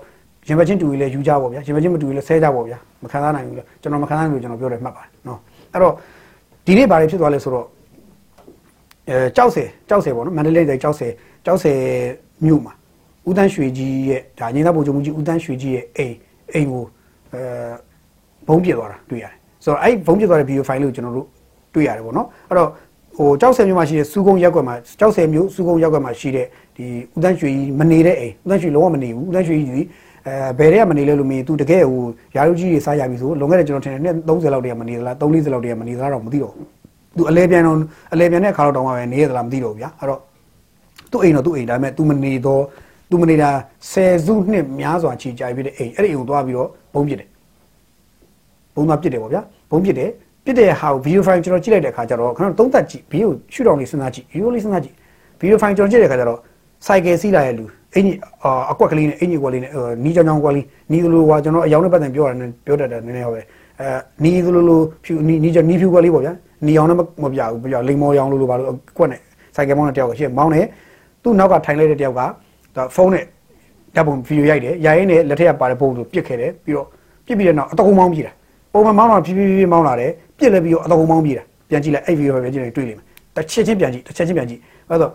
[0.47, 5.39] ရင်ပတ်ချင်းတူကြီးလဲယူကြပါဗျာရင်ပတ်ချင်းမတူကြီးလဲဆဲကြပါဗျာမခံစားနိုင်ဘူးလေကျွန်တော်မခံစားနိုင်ဘူးကျွန်တော်ပြောတယ်မှတ်ပါတယ်နော်
[5.73, 5.93] အဲ့တော့
[6.65, 7.65] ဒီနေ့ဘာတွေဖြစ်သွားလဲဆိုတော့
[9.09, 11.07] အဲကြောက်စဲကြောက်စဲပေါ့နော်မန္တလေးတိုင်းကြောက်စဲ
[11.45, 11.73] ကြောက်စဲ
[12.45, 12.73] မြို့မှာ
[13.27, 16.15] ဦးတန်းရွှေကြီးရဲ့ဒါငင်းသားဗိုလ်ချုပ်မှုကြီးဦးတန်းရွှေကြီးရဲ့အိမ်
[16.53, 16.83] အိမ်ကို
[17.33, 17.43] အဲ
[18.47, 21.27] ဘုံပြစ်သွားတာတွေ့ရတယ်ဆိုတော့အဲ့ဘုံပြစ်သွားတဲ့ video file ကိုကျွန်တော်တို့
[21.73, 22.69] တွေ့ရတယ်ပေါ့နော်အဲ့တော့
[23.17, 29.87] ဟိုကြောက်ဆယ်မြို့မှာရှိတဲ့စူကုံရက်ွက်မှာကြောက်ဆယ်မြို့စူကုံရက်ွက်မှာရှိတဲ့ဒီဥတန်းရွှေကြီးမနေတဲ့အိမ်ဥတန်းရွှေလုံးဝမနေဘူးဥတန်းရွှေကြီးကြီး
[30.27, 32.01] အဲဘယ်တွေကမနေလဲလို့မေးသူတကယ်ဟို
[32.35, 36.67] ရာလူကြီးတွေစားရပြီဆိုလွန်ခဲ့တဲ့ကျွန်တော်ထင်တယ်နှစ်30လောက်တည်းကမနေသလား3-40လောက်တည်းကမနေသလားတော့မသိတော့ဘူး
[37.17, 37.77] သူအလဲပြန်တော့
[38.13, 40.19] အလဲပြန်တဲ့အခါတော့တောင်းပါပဲနေရသလားမသိတော့ဘူးဗျာအဲ့တော့
[41.11, 42.61] သူ့အိမ်တော့သူ့အိမ်ဒါပေမဲ့ तू မနေတော့
[43.09, 43.49] तू မနေတာ
[43.91, 47.27] 10စုနှစ်များစွာချီကြိုက်ပြီးတဲ့အိမ်အဲ့ဒီအိမ်ကိုသွားပြီးတော့ ဘုံပစ်တယ်
[48.75, 50.09] ဘုံသွားပစ်တယ်ပေါ့ဗျာဘုံပစ်တယ်
[50.45, 54.95] ပစ်တဲ့ဟာကိုဗီဒီယိုဖိုင်ကျွန်တော်ကြည့်လိုက်တဲ့အခါကျတော့ခဏသုံးသက်ကြည့်ဗီဒီယိုရှုထောင်လေးစဉ်းစားကြည့်ဗီဒီယိုလေးစဉ်းစားကြည့်
[55.39, 56.39] ဗီဒီယိုဖိုင်ကျွန်တော်ကြည့်တဲ့အခါကျတော့
[56.85, 58.17] စိုက်ကယ်စီးလာတဲ့လူအင်ကြီး
[58.71, 59.71] အကွက်ကလေးနဲ့အင်ကြီးကွက်လေးနဲ့
[60.03, 63.41] နီးကြောင်ကြောင်ကွက်လေးနီးသလိုကကျွန်တော်အယောင်နဲ့ပတ်သက်ပြောရတယ်ပြောတတ်တယ်နည်းနည်းဟောပဲ
[63.79, 63.87] အဲ
[64.23, 66.33] နီးသလိုလိုဖြူနီးနီးကြောင်နီးဖြူကွက်လေးပေါ့ဗျာ
[66.67, 69.19] နီးအောင်နဲ့မပြဘူးပြလိမ္မော်ရောင်လိုလိုပါလို့ကွက်နဲ့
[69.55, 70.65] စိုက်ကယ်မောင်းတဲ့တယောက်ကရှေ့မောင်းတယ်
[71.23, 72.21] သူ့နောက်ကထိုင်လိုက်တဲ့တယောက်က
[72.95, 73.25] ဖုန်းနဲ့
[73.95, 76.87] ဓာတ်ပုံဗီဒီယိုရိုက်တယ်ရိုက်ရင်းနဲ့လက်ထက်ကပါတဲ့ပုံကိုပြစ်ခဲ့တယ်ပြီးတော့
[77.25, 78.31] ပြစ်ပြီးတဲ့နောက်အတကုံမောင်းပြေးတာ
[78.73, 85.11] ပုံမှန်မောင်းတော့ဖြည်းဖြည်းဖြည်းမောင်းလာတယ်ပြစ်လဲပြီးတော့အတကုံမောင်းပြေးတာပြန်ကြည့်လိုက်အဲ့ဗီဒီယိုပဲကြည့်လိုက်တွေ့လိမ့်မယ်တစ်ချက်ချင်းပြန်ကြည့်တစ်ချက်ချင်းပြန်ကြည့်အဲ့တော့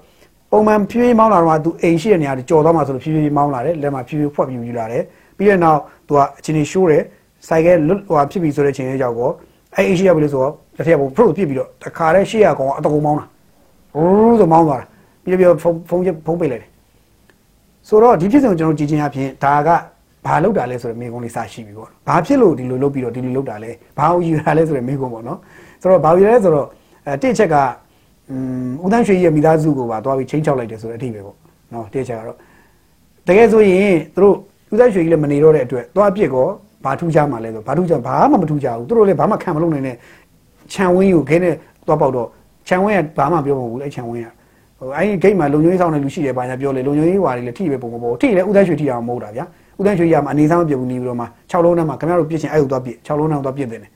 [0.50, 5.02] ပုံမှန်ဖြည်းဖြည်းမောင်းလာတော့သူအိမ်ရှိတဲ့နေရာတွေကြော်သွားမှဆိုလို့ဖြည်းဖြည်းမောင်းလာတယ်လက်မှာဖြည်းဖြည်းဖွက်ပြီးယူလာတယ်
[5.36, 7.02] ပြီးတဲ့နောက်သူကအချင်းချင်းရှိုးတယ်
[7.48, 9.32] စိုက်ကဲလွတ်ဟိုဖြစ်ပြီးဆိုတဲ့အချိန်လေးကြောက်တော့
[9.74, 13.26] အဲ့အိမ်ရှိရပြီလို့ဆိုတော့လက်ထက်ကပုံဖုတ်ပြစ်ပြီးတော့တခါတည်းရှေ့ရကောင်အတကုံမောင်းလာ
[13.94, 14.86] ဘူးဆိုမောင်းသွားတာ
[15.22, 16.70] ပြီးတော့ဖုန်းဖုန်းဖုန်းပိတ်လိုက်တယ်
[17.88, 19.68] ဆိုတော့ဒီဖြစ်စဉ်ကိုကျွန်တော်ကြည့်ချင်းအဖြစ်ဒါက
[20.26, 25.38] ဘာလုပ်တာလဲဆိုတဲ့မိကုံးလေးစရှိပြီပေါ့။ဘာဖြစ်လို့ဒီလိုလုပ်ပြီးတော့ဒီလိုလုပ်တာလဲ။ဘာကိုယူတာလဲဆိုတဲ့မိကုံးပေါ့နော်။
[25.82, 26.66] ဆိုတော့ဘာယူလဲဆိုတော့
[27.06, 27.56] အဲတစ်ချက်က
[28.30, 31.36] อืมဦးတန်းရွှေရဲ့မိသားစုကိုပါသွားပြီးချင်းချောက်လိုက်တယ်ဆိုတဲ့အထိပဲပေါ့။
[31.72, 32.36] နော်တစ်ချက်ကတော့
[33.28, 34.34] တကယ်ဆိုရင်သူတို့
[34.72, 36.46] ဦးတန်းရွှေကြီးလည်းမနေတော့တဲ့အတွက်သွားပြစ်ကော
[36.84, 39.96] ဘာထူးကြမှာလဲဆိုဘာထူးကြဘာမှမထူးကြဘူးသူတို့လည်းဘာမှခံမလုပ်နိုင်တဲ့
[40.72, 41.54] ခြံဝင်းကိုခင်းနဲ့
[41.86, 42.28] သွားပေါက်တော့
[42.68, 44.28] ခြံဝင်းကဘာမှပြောမဟုတ်ဘူးအဲ့ခြံဝင်းက
[44.78, 49.44] ဟိုအဲ့ဒီဂိတ်မှာလုံခြုံရေးဆောင်တဲ့လူရှိတယ်ဘာညာပြောလေလုံခြုံရေးဟွာတွေလည်းထိပဲပုံမပေါ်ထိလည်းဦးတန်းရွှေထိအောင်မဟုတ်တာဗျာ
[49.78, 53.88] ဦးတန်းရွှေရမှာအနေစားမပြဘူးနေပြီးတော့မှ6လုံးနဲ့မှခင်ဗျားတို့ပြစ်ချင်အဲ့လိုသွားပြစ်6လုံးနဲ့သွားပြစ်တယ်နေ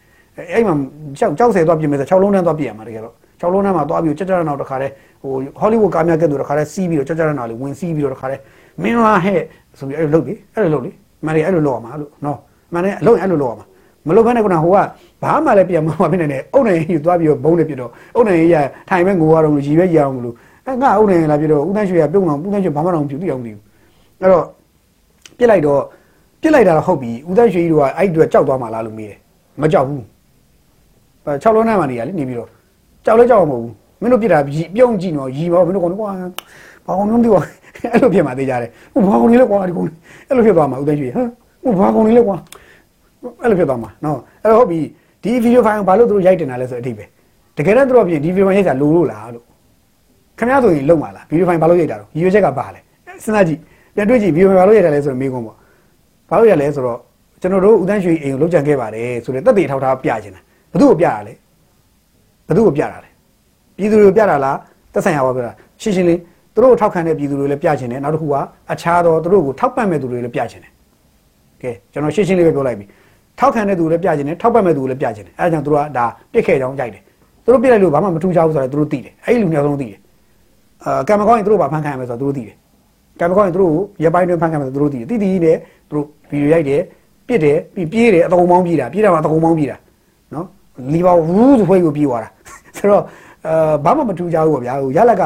[0.53, 0.75] အဲ့မှာ
[1.19, 4.93] ကြောက်ကြောက်ဆယ်သွားပြစ်မယ်ဆို6လုံးနဲ့သွားပြစ်ရမှာတကယ်တော့6လုံးနဲ့မှသွားပြီးကြက်ကြက်နောက်တခါတည်း
[5.23, 8.41] ဟိုဟောလိဝုဒ်ကားများကဲ့သို့တခါတည်းစီးပြီးတော့ကြက်ကြက်နောက်လေးဝင်စီးပြီးတော့တခါတည်း
[8.83, 9.41] မင်းလားဟဲ့
[9.79, 10.91] ဆိုပြီးအဲ့လိုလုပ်လေအဲ့လိုလုပ်လေ
[11.27, 12.39] မန်ရီအဲ့လိုလုပ်ရမှာလို့နော်
[12.75, 13.67] မန်ရီအလုံးအဲ့လိုလုပ်ရမှာ
[14.09, 14.79] မလုပ်ဘဲနဲ့ကဟိုက
[15.23, 18.57] ဘာမှလည်းပြန်မမဖြစ်နေနဲ့အုတ်နေကြီးသွားပြီးတော့ဘုံနေပြတော့အုတ်နေကြီးက
[18.89, 20.35] ထိုင်မဲ့ငိုရတော့လို့ရီပဲရအောင်လို့
[20.67, 23.63] အဲငါအုတ်နေလာပြတော့ဦးတန်းရွှေကပြုံးတော့ဦးတန်းရွှေဘာမှတော့မပြုတ်သိအောင်မသိဘူး
[24.21, 24.45] အဲ့တော့
[25.39, 25.81] ပြစ်လိုက်တော့
[26.43, 29.19] ပြစ်လိုက်တာတော့ဟုတ်ပြီဦးတန်းရွှေကြီးတို့ကအဲ့အတွက်ကြောက်သွားမှလားလို့မေးတယ်
[29.61, 30.03] မကြောက်ဘူး
[31.43, 32.49] 6လုံးနဲ့မှနေရလေနေပြီးတော့
[33.05, 34.39] ကြောက်လဲကြောက်မှာမဟုတ်ဘူးမင်းတို့ပြစ်တာ
[34.77, 36.11] ပြုံးကြည့်နော်ရီပါမင်းတို့ကောင်ကွာ
[36.87, 37.35] ဘာကောင်လုံးပြော
[37.93, 39.89] အဲ့လိုဖြစ်မှသေးကြတယ်ဟိုဘာကောင်လေးလဲကွာဒီကောင်
[40.29, 41.29] အဲ့လိုဖြစ်သွားမှာဦးတန်းရွှေဟမ်
[41.63, 42.37] ဟိုဘာကောင်လေးလဲကွာ
[43.43, 44.81] အဲ့လိုဖြစ်သွားမှာနော်အဲ့တော့ဟုတ်ပြီ
[45.23, 47.05] ဒီဗီဒီယိုဖိုင်ကိုဘာလို့သူတို့ရိုက်တင်တာလဲဆိုတဲ့အထိပဲ
[47.57, 49.45] တကယ်တော့သူတို့ပြင်ဒီဗီဒီယိုဖိုင်ရိုက်တာလိုလို့လားလို့
[50.39, 52.81] ခင်ဗျားဆိုရင်လုံပါလားဗီဒီယိုဖိုင်ဘာလို့ရိုက်တာတော့ရည်ရွယ်ချက်ကဘာလဲ
[53.25, 53.61] စဉ်းစားကြည့်
[53.95, 55.57] ပြန်တွေးကြည့်ဗီဒီယိုဖိုင်ဘာလို့ရိုက်တာလဲဆိုတော့မေးခွန်းပေါ့
[56.31, 56.99] ဘာလို့ရိုက်လဲဆိုတော့
[57.43, 60.41] ကျွန်တော်တို့ဦးတန်းရွှေအိမ်ကိုလုံခြံခဲ့ပါတယ်ဆိုတဲ့တက်တေထောက်ထားပြချင်တာ
[60.73, 61.35] ဘသူ့ကိုပြတာလဲ
[62.49, 63.11] ဘသူ့ကိုပြတာလဲ
[63.77, 64.59] ပြည်သူတွေကိုပြတာလား
[64.93, 66.19] တက်ဆိုင်ရာပါပြတာရှင်းရှင်းလေး
[66.55, 68.35] သူတို့ကိုထောက်ခံတဲ့ပြည်သူတွေလည်းပြချင်တယ်နောက်တစ်ခုက
[68.73, 70.73] အခြားသောသူတို့ကိုထောက်ပံ့မဲ့သူတွေလည်းပြချင်တယ်
[71.63, 72.87] ကဲကျွန်တော်ရှင်းရှင်းလေးပဲပြောလိုက်ပြီ
[73.39, 77.03] ထောက်ခံတဲ့သူလည်းပြချင်တယ်ထောက်ပံ့မဲ့သူလည်းပြချင်တယ်အဲဒါကြောင့်သူတို့ကဒါပြစ်ခဲ့ကြောင်းကြိုက်တယ်
[77.45, 80.01] သူတို့ပြစ်လိုက်လို့ဘာမှမထူးခြားဘူးဆိုတော့သူတို့သိတယ်အဲ့ဒီလူမျိုးဆုံးသိတယ်
[80.87, 82.57] အာကံမကောင်းရင်သူတို့ဘာဖန်ခံရမယ်ဆိုတော့သူတို့သိတယ်
[83.21, 85.57] ကံမကောင်းရင်သူတို့ရပိုင်းတွင်ဖန်ခံရမယ်ဆိုတော့သူတို့သိတယ်တိတိနဲ့
[85.91, 86.81] သူတို့ဗီဒီယိုရိုက်တယ်
[87.27, 89.77] ပြစ်တယ်ပြီးပြေးတယ်အတုံမောင်းပြေးတာပြေးတာမှအတုံမောင်းပြေးတာ
[90.35, 90.47] နော်
[90.95, 92.29] လီဘာဝူးဆိုဖွဲကိုပြေးသွားတာ
[92.77, 93.03] ဆိုတော့
[93.47, 95.23] အာဘာမှမထူးခြားဘူးပေါ့ဗျာဟိုရလက်က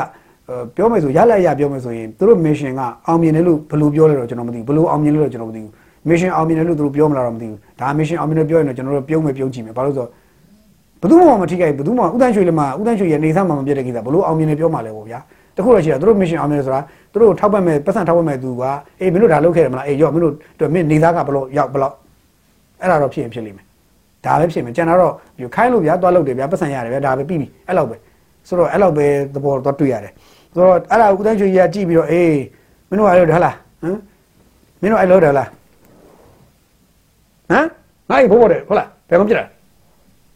[0.76, 5.70] ပြောမယ်ဆိုရလက်ရပြောမယ်ဆိုရင်သူတို့ mission ကအောင်မြင်တယ်လို့ဘယ်လိုပြောလဲတော့ကျွန်တော်မသိဘူးဘယ်လိုအောင်မြင်လဲတော့ကျွန်တော်မသိဘူး
[6.08, 10.10] mission အောင်မြင်တယ်လို့သူတို့ပြောမလားတော့မသိဘူးဒါ mission အောင်မြင်တယ်ပြောရင်တော့ကျွန်တော်တို့ပြုံးမယ်ပြုံးကြည့်မယ်ဘာလို့ဆိုတော့
[11.00, 15.18] ဘယ်သူမှမထိခိုက်ဘယ်သူမှဥတန်းရွှေလည်းမဥတန်းရွှေရဲ့နေသားမှမပြတ်တဲ့ကိစ္စဘယ်လိုအောင်မြင်တယ်ပြောမှလဲပေါ့ဗျာ
[15.56, 16.80] တခုတော့ရှိတာသူတို့ mission အောင်မြင်တယ်ဆိုတာ
[17.12, 18.62] သူတို့ထောက်ပတ်မဲ့ပတ်စံထောက်ပတ်မဲ့သူက
[19.00, 21.94] အေးမင်းတို့ဒါလုပ်ခဲ့တယ်မလားအေးရောမင်းတို့မင်းနေသားကဘယ်လိုရောက်ဘယ်လောက်
[22.80, 23.64] အဲ့ဒါတော့ဖြစ်ရင်ဖြစ်လိမ့်မယ်
[24.24, 25.12] ဒါပဲဖြစ်မယ်ကျန်တော့
[25.54, 27.96] ခိုင်းလို့ဗျာသွားလုပ်တယ်ဗျာပတ်စံရတယ်ဗျာဒါပဲပြီးပြီအဲ့လောက်ပဲ
[28.48, 30.12] ဆိုတော့အဲ့လောက်ပဲသဘောတော့တွေ့ရတယ်
[30.52, 32.38] ဆိုတော့အဲ့ဒါဥတန်းရွှေကြီးကကြည့်ပြီးတော့အေး
[32.88, 33.98] မင်းတို့အားလို့ဟုတ်လားဟမ်
[34.80, 35.48] မင်းတို့အဲ့လို့တယ်လား
[37.50, 37.66] ဟမ်
[38.10, 39.44] ငါ့ဘိုးဘောတယ်ဟုတ်လားဘယ်ကောင်ပြစ်တာ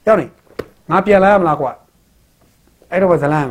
[0.06, 0.26] ရောက်နေ
[0.90, 1.70] ငါပြန်လာရမလားကွာ
[2.90, 3.46] အဲ့တော့ဇလန်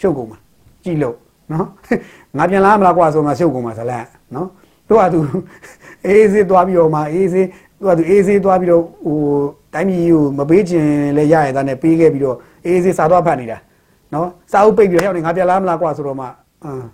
[0.00, 0.38] ရှုပ်ကုန်မှာ
[0.86, 1.16] ကြည်လို့
[1.52, 1.66] နော်
[2.36, 4.48] ငါပြန်လာရမလားကွာဆိုမှရှုပ်ကုန်မှာဇလန်နော်
[4.88, 5.20] တို့ကသူ
[6.06, 7.46] အေးစေးသွားပြီးတော့မှအေးစေး
[7.78, 9.18] သူကသူအေးစေးသွားပြီးတော့ဟို
[9.74, 13.58] တိုင်းပြည်ကိုမပေးခြင်းလဲရရတဲ့နဲ့ပေးခဲ့ပြီးတော့အေးစေးစာသွားဖတ်နေတာ
[14.14, 16.26] နော်စာအုပ်ပိတ်ပြီးတော့ရောက်နေငါပြန်လာမလားကွာဆိုတော့မှ
[16.64, 16.86] အင်း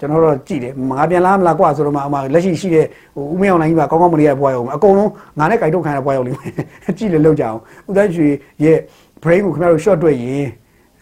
[0.00, 6.52] ကျွန်တော်တို့ကြည့်တယ်ငါပြန်လာမလားကွာဆိုတော့မှအမလက်ရှိရှိတဲ့ဟိုဦးမင်းအောင်လိုင်းကြီးပါကောင်းကောင်းမလေးရဘွားရောက်မှာအကုန်လုံးငါနဲ့ကြိုက်တော့ခံရဘွားရောက်လိမ့်မယ်
[6.98, 7.58] ကြည့်လေလောက်ကြအောင်
[7.88, 8.28] ဦးသားရွှေ
[8.64, 8.78] ရဲ့
[9.22, 10.46] brain ကိုခင်ဗျားတို့ short တွေ့ရင်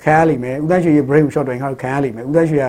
[0.03, 2.67] ခံရလိမ့်မယ်ဦးသားရွှေရဲ့ brain ကို short တွေ့ရင်ခင်ဗျားတို့ခံရလိမ့်မယ်ဦးသားရွှေက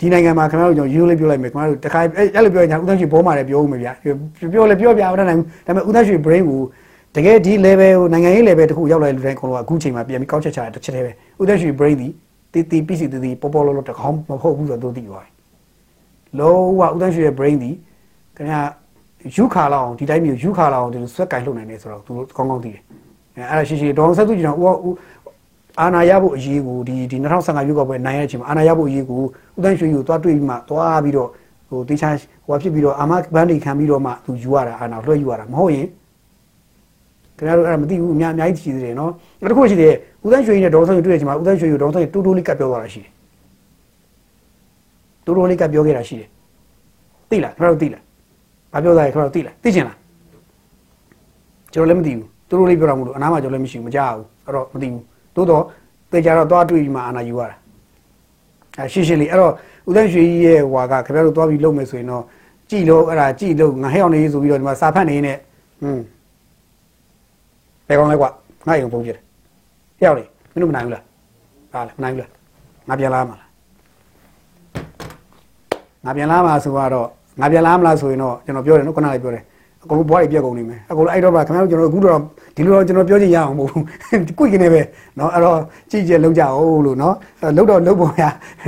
[0.00, 6.60] ဒီနိုင်ငံမှာခင်ဗျားတို့ကျွန်တော်ရိုးလေးပြောလိုက်မယ်ခင်ဗျားတို့တခါအဲ့လိုပြောရင်ဦးသားရွှေဘောမှာလည်းပြောဦးမယ်ဗျာပြောလေပြောပြမနိုင်ဘူးဒါပေမဲ့ဦးသားရွှေ brain ကို
[7.16, 12.08] တကယ်ဒီ level ကိုနိုင်ငံရေး level တခုရောက်လာတဲ့လူတိုင်းကတော့အခုချိန်မှာပြန်ပြီးကောက်ချက်ချတာတစ်ချက်တည်းပဲဦးသားရွှေ brain ဒီ
[12.52, 15.32] တီတီပီစီတီတီပေါ်ပေါ်လောလောတကောင်းမဟုတ်ဘူးဆိုတော့သိသွားပြီ
[16.38, 17.70] လုံးဝဦးတန်းရွှေရဲ့ brain ဒီ
[18.36, 18.60] ခင်ဗျာ
[19.36, 22.82] ယူခါလောက်အောင်ဒီတိုင်းမျိုးယူခါလောက်အောင်ဒီလိုဆွက်ကင်လှုပ်နိုင်နေဆိုတော့သူတို့ကောင်းကောင်းသိတယ်
[23.36, 24.94] အဲအဲ့ဒါရှိရှိဒေါအောင်ဆက်သူကြီးတော့ဦး
[25.80, 31.28] အာနာရဖို့အရေးကိုဒီဒီ2015ရွေးကောက်ပွဲနိုင်တဲ့အချိန်မှာအာနာရဖို့အရေးကိုဦးတန်းရွှေကိုသွားတွေ့ပြီးမှသွားပြီးတော့
[31.68, 32.08] ဟိုတေချာ
[32.46, 35.86] ဟိုဖြစ်ပြီးတော့အာမဘန်ဒီခံပြီးတော့မှသူယူရတာအာနာလွှဲယူရတာမဟုတ်ရင်
[37.36, 43.10] ခင်ဗျားတို့အဲ့ဒါမသိဘူးအများအများကြီးရှိသေးတယ်နော်နောက်တစ်ခုရှိသေးတယ်ဦးတန်းရွှေနဲ့ဒေါအောင်ဆက်တွေ့တဲ့အချိန်မှာဦးတန်းရွှေကိုဒေါအောင်ဆက်တူတူလေးကပ်ပြောသွားတာရှိတယ်
[45.24, 46.28] တူတူလေးကပ်ပြောခဲ့တာရှိတယ်
[47.30, 48.02] သိလားခင်ဗျားတို့သိလား
[48.72, 49.96] ဘာပြောသားလဲခင်ဗျားတို့သိလားသိချင်လား
[51.72, 55.02] ကျွန်တော်လည်းမသိဘူးတူတူလေးပြောတာမလို့အနားမှာကျွန်တော်လည်းမရှိဘူးမကြောက်ဘူးအဲ့တော့မသိဘူး
[55.38, 55.64] သို့တော့
[56.12, 57.56] တေချာတော့သွားတွေ့ပြီးမှအာနာယူရတာ
[58.78, 59.52] အဲရှင်းရှင်းလေးအဲ့တော့
[59.88, 62.24] ဦးတန်းရွှေကြီးရဲ့ဟွာကခင်ဗျားတို့သွားပြီးလုပ်မယ်ဆိုရင်တော့
[62.70, 65.34] ကြည်လို့အဲ့ဒါကြည်လို့ငါဟဲ့အောင်နေဆိုပြီးတော့ဒီမှာစာဖတ်နေနေ
[65.80, 66.02] ဟွန်း
[67.88, 68.30] ဘယ်ကောင်လဲကွာ
[68.66, 69.18] ငါ့ရုံပုံပြတယ်
[69.98, 71.02] ဟဲ့အောင်လေမင်းတို့မနိုင်ဘူးလား
[71.72, 72.30] ဟာလေမနိုင်ဘူးလား
[72.88, 73.48] ငါပြန်လာမှာလား
[76.04, 77.08] ငါပြန်လာမှာဆိုတော့
[77.40, 79.44] ငါပြန်လာမလားဆိုရင်တော့ကျွန်တော်ပြောတယ်နော်ခုနကလည်းပြောတယ်
[79.87, 82.19] အကုန်လုံးဘွားတွေပြက်ကုန်နေမယ်အကုန်လုံးအဲ့တော့ပါခင်ဗျားတို့ကျွန်တော်အခုတော့
[82.55, 84.81] ဒီလိုတော့ကျွန်တော်ပြောချင်ရအောင်မဟုတ်ဘူးကိုယ်ကနေပဲ
[85.17, 85.57] เนาะအဲ့တော့
[85.91, 87.13] ကြည့်ကြလောက်ကြအောင်လို့เนาะ
[87.57, 88.23] လောက်တော့လောက်ပေါ်ရ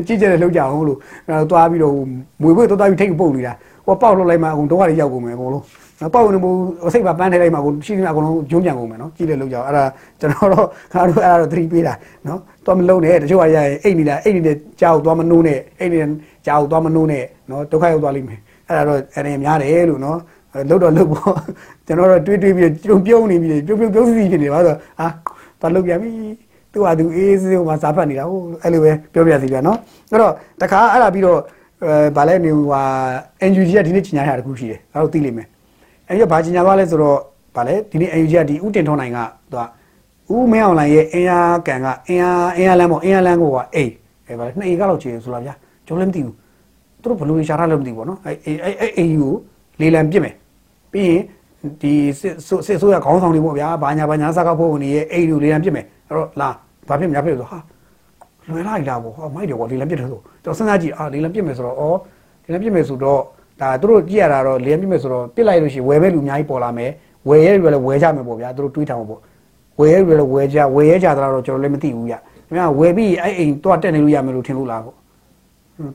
[0.07, 1.93] ကြည့်ကြလောက်ကြအောင်လို့အဲ့တော့သွားပြီးတော့
[2.41, 3.53] မွေပွေသွားသွားပြီးထိတ်ပုတ်နေတာ
[3.85, 5.63] ဟိုပေါက်လောက်လိုက်မှအကုန်တော့ရရောက်ကုန်မယ်အကုန်လုံး
[6.01, 6.57] နော်ပေါက်နေမို့
[6.93, 9.83] စိတ်ပါပန်းထဲလိုက်မှအကုန်ရှိနေအကုန်လုံးဂျုံးပြန်ကုန်မယ်နော်ကြည့်လေလောက်ကြအောင်အဲ့ဒါ
[10.19, 11.93] ကျွန်တော်တော့ခါတို့အဲ့ဒါတော့သတိပေးတာ
[12.27, 16.11] နော်သွားမလုံးနဲ့တချို့ကရရင်အိတ်နေတာအိတ်နေတဲ့ကြောက်သွားမနှိုးနဲ့အိတ်နေတဲ့
[16.45, 20.17] ကြောက်သွားမနှိုးနဲ့နော်ဒုက္ခရောက်သွားလိမ့်မယ်အဲ့ဒါတော့အဲ့ဒါများတယ်လို့နော်
[20.70, 21.34] လုတ်တော့လုတ်ပေါ့
[21.86, 25.06] ကျွန်တော်တော့တွေးတွေးပြီးပြုံပြုံးနေပြီပြုံပြုံးပြုံးစီဖြစ်နေပါဆိုဟာ
[25.60, 26.10] သွားလုတ်ပြန်ပြီ
[26.72, 29.78] သူကသူအေးစေးဟိုမှာစားဖတ်နေတာဟိုအဲ့လိုပဲပြောပြစီပြနော်
[30.10, 31.38] အဲ့တော့တခါအဲ့ဒါပြီးတော့
[31.82, 32.82] အဲဗာလဲနေဟိုဟာ
[33.50, 35.46] NUG ကဒီနေ့ကြီးညာရတာတခုရှိတယ်အဲ့တော့သိလိမ့်မယ်
[36.08, 37.18] အဲ့ဒီဘာကြီးညာသွားလဲဆိုတော့
[37.56, 39.18] ဗာလဲဒီနေ့ NUG ကဒီဥတင်ထွန်းနိုင်က
[39.52, 43.92] သူကဥမင်းအောင်လိုင်ရဲ့အင်အားကန်ကအင်အားအင်အားလမ်းပေါ့အင်အားလမ်းကိုကအိတ်
[44.26, 45.54] အဲဗာလဲနှစ်အိကလောက်ချေဆိုလားဗျာ
[45.86, 46.34] ကျွန်တော်လည်းမသိဘူး
[47.02, 49.34] သူတို့ဘလို့ရှာထားလို့မသိဘူးပေါ့နော်အဲအဲအဲအိမ်ကို
[49.80, 50.34] လေလံပြစ်မယ်
[50.92, 51.22] ပြီးရင်
[51.82, 52.34] ဒီစစ်
[52.66, 56.48] စစ်ဆိုးရခေါင်းဆောင်တွေပေါ့ဗျာဘာညာဘာညာစကားဖို့ဝင်ရဲ့အိမ်ကိုလေလံပြစ်မယ်အဲ့တော့လာ
[56.88, 57.58] ဘာဖြစ်များဖြစ်လို့ဆိုဟာ
[58.48, 61.92] လွယ်လိုက်လားပေါ့ဟာမိုက်တယ်ကွာလေလံပြစ်တယ်ဆိုကျွန်တော်စဉ်းစားကြည့်အာလေလံပြစ်မယ်ဆိုတော့ဩ
[62.44, 63.20] လေလံပြစ်မယ်ဆိုတော့
[63.60, 66.90] ဒါသူတို့ကြည့်ရတာတော့လေလံပြစ်မယ်ဆိုတော့ပြစ်လိုက်လို့ရှိရင်ဝယ်မဲ့လူအများကြီးပေါ်လာမယ်
[67.28, 69.20] ဝယ်ရဲတွေလည်းဝယ်ကြမယ်ပေါ့ဗျာသူတို့တွေးထားမှာပေါ့
[69.78, 74.96] ဝယ်ရဲတွေလည်းဝယ်ကြဝယ်ရဲကြတာတော့ကျွန်တော်လည်းမသိဘူးဗျခင်ဗျာဝယ်ပြီးအဲ့အိမ်တွားတက်နေလို့ရမယ်လို့ထင်လို့လားပေါ့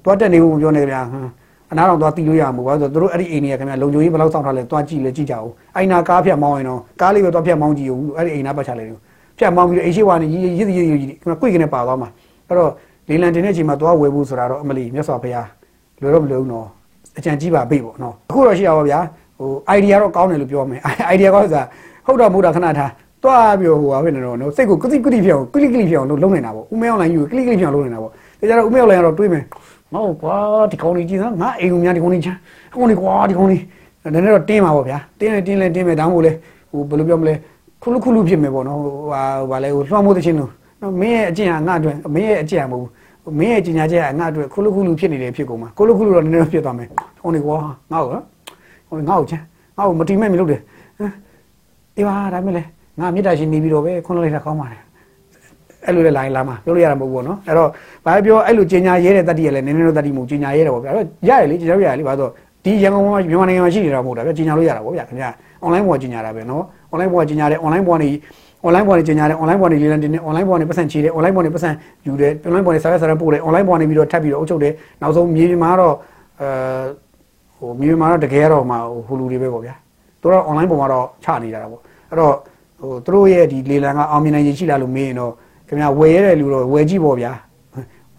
[0.04, 1.30] တွားတက်နေဖို့ပြောနေဗျာဟမ်
[1.76, 9.02] အနာတော့သွားတီးလို့ရမှာပေါ့ဆိုတော့တို့အဲ့ဒီအိမ်တွေကခင်ဗျာလုံခြုံရေးဘယ်လောက်စောင့်ထားလဲသွားကြည့်လဲကြည့်ကြအောင်အိုင်နာကားဖြတ်မောင်းရင်တော့ကားလေးပဲသွားဖြတ်မောင်းကြည့်ဦးအဲ့ဒီအိမ်နာပတ်ချလိုက်လို့
[9.38, 12.10] ဖြတ်မောင်းပြီးတော့အိမ်ရှိဝါနေရည်ရည်ရည်ရည်ခင်ဗျာကွိကနေပါသွားမှာ
[12.48, 12.72] အဲ့တော့
[13.10, 15.48] လေလံတင်တဲ့အချိန်မှာသွားဝယ်ဖို့ဆိုတာတော့အမလီမြတ်စွာဘုရား
[16.02, 16.68] လွယ်တော့မလွယ်ဘူးနော်
[17.18, 19.00] အကြံကြီးပါပြီပေါ့နော်အခုတော့ရှိရပါဗျာ
[19.40, 20.82] ဟို idea တော့ကောင်းတယ်လို့ပြောမယ်
[21.14, 21.64] idea ကောင်းဆိုတာ
[22.06, 22.92] ဟုတ်တော့မဟုတ်တာခဏထား
[23.24, 29.44] တွားပြီးဟိုဟာဖြစ်နေတော့နော်စိတ်ကိုကတိကတိဖြစ်အောင်ကလိကလိဖြစ်အောင်လုပ်နေတာပေါ့ဦးမဲအောင်လိုင်းယူကလိကလိဖြစ်အောင်လုပ်နေတာပေါ့ဒါကြတော့ဦးမဲအောင်လိုင်းကတော့တွေးမယ်
[29.94, 30.36] မဟုတ်ကွာ
[30.72, 32.38] ဒီကောင်လေးကြည့်စမ်းငါအိမ်ုံများဒီကောင်လေးချမ်း
[32.72, 33.62] အကောင်လေးကွာဒီကောင်လေး
[34.14, 36.32] နည်းနည်းတော့တင်းပါပေါ့ဗျာတင်းလဲတင်းလဲတင်းမယ်တောင်းဖို့လဲ
[36.70, 37.34] ဟိုဘယ်လိုပြောမလဲ
[37.82, 42.90] ခုလူခုလူဖြစ်မယ်ပေါ့နော်ဟိုဟာဘာလဲဟိုလွှမ်းမိုးတဲ့ချင်းလို့နော်မင်းရဲ့အကျင့်ဟာငါအတွက်မင်းရဲ့အကျင့်ဟာမဟုတ်
[43.24, 47.58] ဘူးမင်းရဲ့ကြီးညာချက်ကငါအတွက်ခုလူခုလူဖြစ်နေတယ်ဖြစ်ကုန်မှာခုလူခုလူတော့နည်းနည်းဖြစ်သွားမယ်ကောင်လေးကွာ
[47.92, 48.24] ငါ့ကိုနော်
[48.88, 49.44] ဟိုငါ့ကိုချမ်း
[49.78, 50.62] ငါ့ကိုမတိမဲ့မလုပ်တယ်
[51.98, 52.64] အေးပါဒါမဲ့လေ
[53.00, 54.82] ငါမေတ္တာရှင်နေပြီးတော့ပဲခွန်းလိုက်တာကောင်းပါတယ်
[55.86, 57.70] အဲ့လိုလေလိုင်းလာမှာပြောလို့ရတာမဟုတ်ဘူးနော်အဲ့တော့
[58.06, 62.32] ဘာပြောအဲ့လိုကြီးညာရဲတဲ့တတိရလဲနည်းနည်းတော့တတိမဟုတ်ကြီးညာရဲတယ်ပေါ့ဗျာအဲ့တော့ရတယ်လေကျွန်တော်ရတယ်လေဘာလို့
[62.66, 65.30] ဒီရန်ကုန်မှာမြန်မာနိုင်ငံမှာရှိနေတာမဟုတ်တာဗျကြီးညာလို့ရတာပေါ့ဗျာခင်ဗျာ
[65.66, 68.10] online ပေါ်ကြီးညာတာပဲနော် online ပေါ်ကြီးညာတယ် online ပေါ်နေ
[68.66, 71.70] online ပေါ်နေကြီးညာတယ် online ပေါ်နေလေးလံတင်တယ် online ပေါ်နေပတ်စံချေတယ် online ပေါ်နေပတ်စံ
[72.06, 75.96] ယူတယ် online ပေါ်နေစာရွက်စာတမ်းပို့တယ် online ပေါ်နေပြီးတော့ထပ်ပြီးတော့အုပ်ချုပ်တယ်နောက်ဆုံးမြေပြင်မှာတော့
[76.42, 76.50] အဲ
[77.58, 78.76] ဟိုမြေပြင်မှာတော့တကယ်တော့မှ
[79.08, 79.76] ဟိုလူတွေပဲပေါ့ဗျာ
[80.22, 82.34] သူတို့ online ပေါ်မှာတော့ချနေကြတာပေါ့အဲ့တော့
[82.82, 85.34] ဟိုသူတို့ရဲ့ဒီလေလံကအောင်မြင်နိုင်ရင်ရှိလားလို့မေးရင်တော့
[85.68, 87.32] ခင်ဗျာဝယ်ရတဲ့လူတော့ဝယ်ကြည့်ပေါ့ဗျာ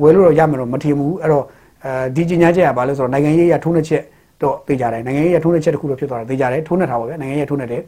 [0.03, 1.45] ဝယ်လို့တော့ရမယ်တော့မထင်ဘူးအဲ့တော့
[1.85, 4.03] အဲဒီကြီးညာချက်ကဘာလဲဆိုတော့နိုင်ငံရေးရထိုးနှက်ချက်
[4.43, 7.83] တော့သိကြတယ်နိုင်ငံရေးရထိုးနှက်ချက်တစ်ခုတော့ဖြစ်သွားတယ်သိကြတယ်ထိုးနှက်ထားပါဗျာနိုင်ငံရေးထိုးနှက်တယ်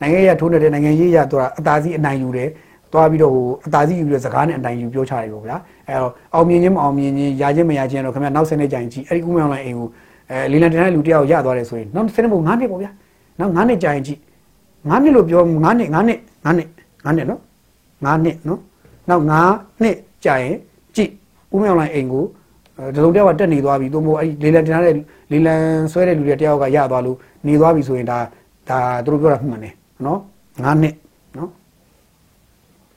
[0.00, 2.48] နိုင်ငံရေးရထိုးနှက်တယ်နိုင်ငံရေးရသူကအသာစီးအနိုင်ယူတယ်
[2.92, 5.56] သွားပြီးတော့ဟိုအသာစီးယူပြီးတော့စကားနဲ့အနိုင်ယူပြောချတယ်ပေါ့ဗျာ
[5.88, 9.88] အဲတော့အောင်မြင်ခြင်းမအောင်မြင်ခြင်းရခြင်းမရခြင်းတော့ခင်ဗျာနောက်ဆက်နေကြရင်ကြည့်အဲ့ဒီဥမ္မာလိုက်အိမ်ကို
[10.30, 12.90] အဲလီလန်တန်တဲ့လူတယောက်ရသွားတယ်ဆိုရင်နောက်ဆက်နေဖို့9နှစ်ပေါ့ဗျာ
[13.40, 14.18] နောက်9နှစ်ကြာရင်ကြည့်
[14.88, 16.68] 9နှစ်လို့ပြော9နှစ်9နှစ်9နှစ်
[17.04, 17.40] 9နှစ်နော်
[18.04, 18.60] 9နှစ်နော်
[19.08, 20.56] နောက်9နှစ်ကြာရင်
[20.96, 21.10] ကြည့်
[21.54, 22.24] ဥမ္မာလိုက်အိမ်ကို
[22.94, 24.94] တစုံတယောက်ကတက်နေသွားပြီသို့မဟုတ်အဲ့ဒီလေလံတင်ထားတဲ့
[25.32, 25.54] လေလံ
[25.92, 28.18] ဆွဲတဲ့လူတွေတယောက်ကရသွားလို့နေသွားပြီဆိုရင်ဒါ
[28.68, 29.74] ဒါသူတို့ပြောတာမှန်တယ်
[30.06, 30.18] နော်
[30.64, 30.94] 9နှစ်
[31.36, 31.50] နော်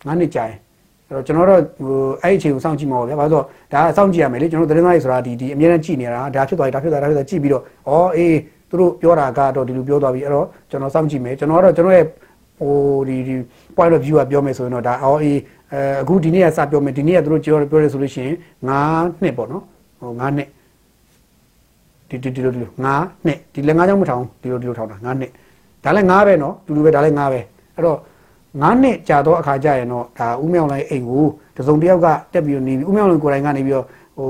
[0.07, 0.59] 9နှစ်ကြာရင်
[1.07, 8.37] အဲ့တော့ကျွန်တော်တို့ဟိုအဲ့ဒီအချိန်ကိုစောင့်ကြည့်မှာပါဗျာဘာလို့ဆိုတော့ဒါကစောင့်ကြည့်ရမယ်လေကျွန်တော်သတင်းသမားတွေဆိုတာဒီဒီအမြဲတမ်းကြည့်နေတာဒါဖြစ်သွားပြီဒါဖြစ်သွားဒါဖြစ်သွားကြည့်ပြီးတော့ဩအေး
[8.69, 12.05] သူတို့ပြောတာကတော့ဒီလိုပြောသွားပြီအဲ့တော့ကျွန်တော်စောင့်ကြည့်မယ်ကျွန်တော်ကတော့ကျွန်တော်ရဲ့
[12.59, 12.73] ဟို
[13.07, 13.35] ဒီဒီ
[13.77, 15.19] point of view ကပြောမယ်ဆိုရင်တော့ဒါအော်
[15.73, 18.35] အေးအဲအခုဒီနေ့ကစပြောမယ်ဒီနေ့ကသူတို့ပြောပြောတယ်ဆိုလို့ရှိရင်
[18.79, 19.63] 9နှစ်ပေါ့နော်
[19.99, 20.49] ဟို9နှစ်
[22.09, 25.31] ဒီဒီဒီလိုဒီလို9နှစ်ဒီလည်း9ချောင်းမထောင်ဒီလိုဒီလိုထောင်တာ9နှစ်
[25.83, 27.39] ဒါလည်း9ပဲနော်တူတူပဲဒါလည်း9ပဲ
[27.75, 27.97] အဲ့တော့
[28.61, 31.25] 9နှစ်ကြာတော့အခါကျရင်တော့ဒါဥမြောင်လိုက်အိမ်ကို
[31.57, 33.85] တစုံတစ်ယောက်ကတက်ပြီးတော့နေပြီးဥမြောင်လိုက်ကိုယ်တိုင်ကနေပြီးတော့
[34.17, 34.29] ဟို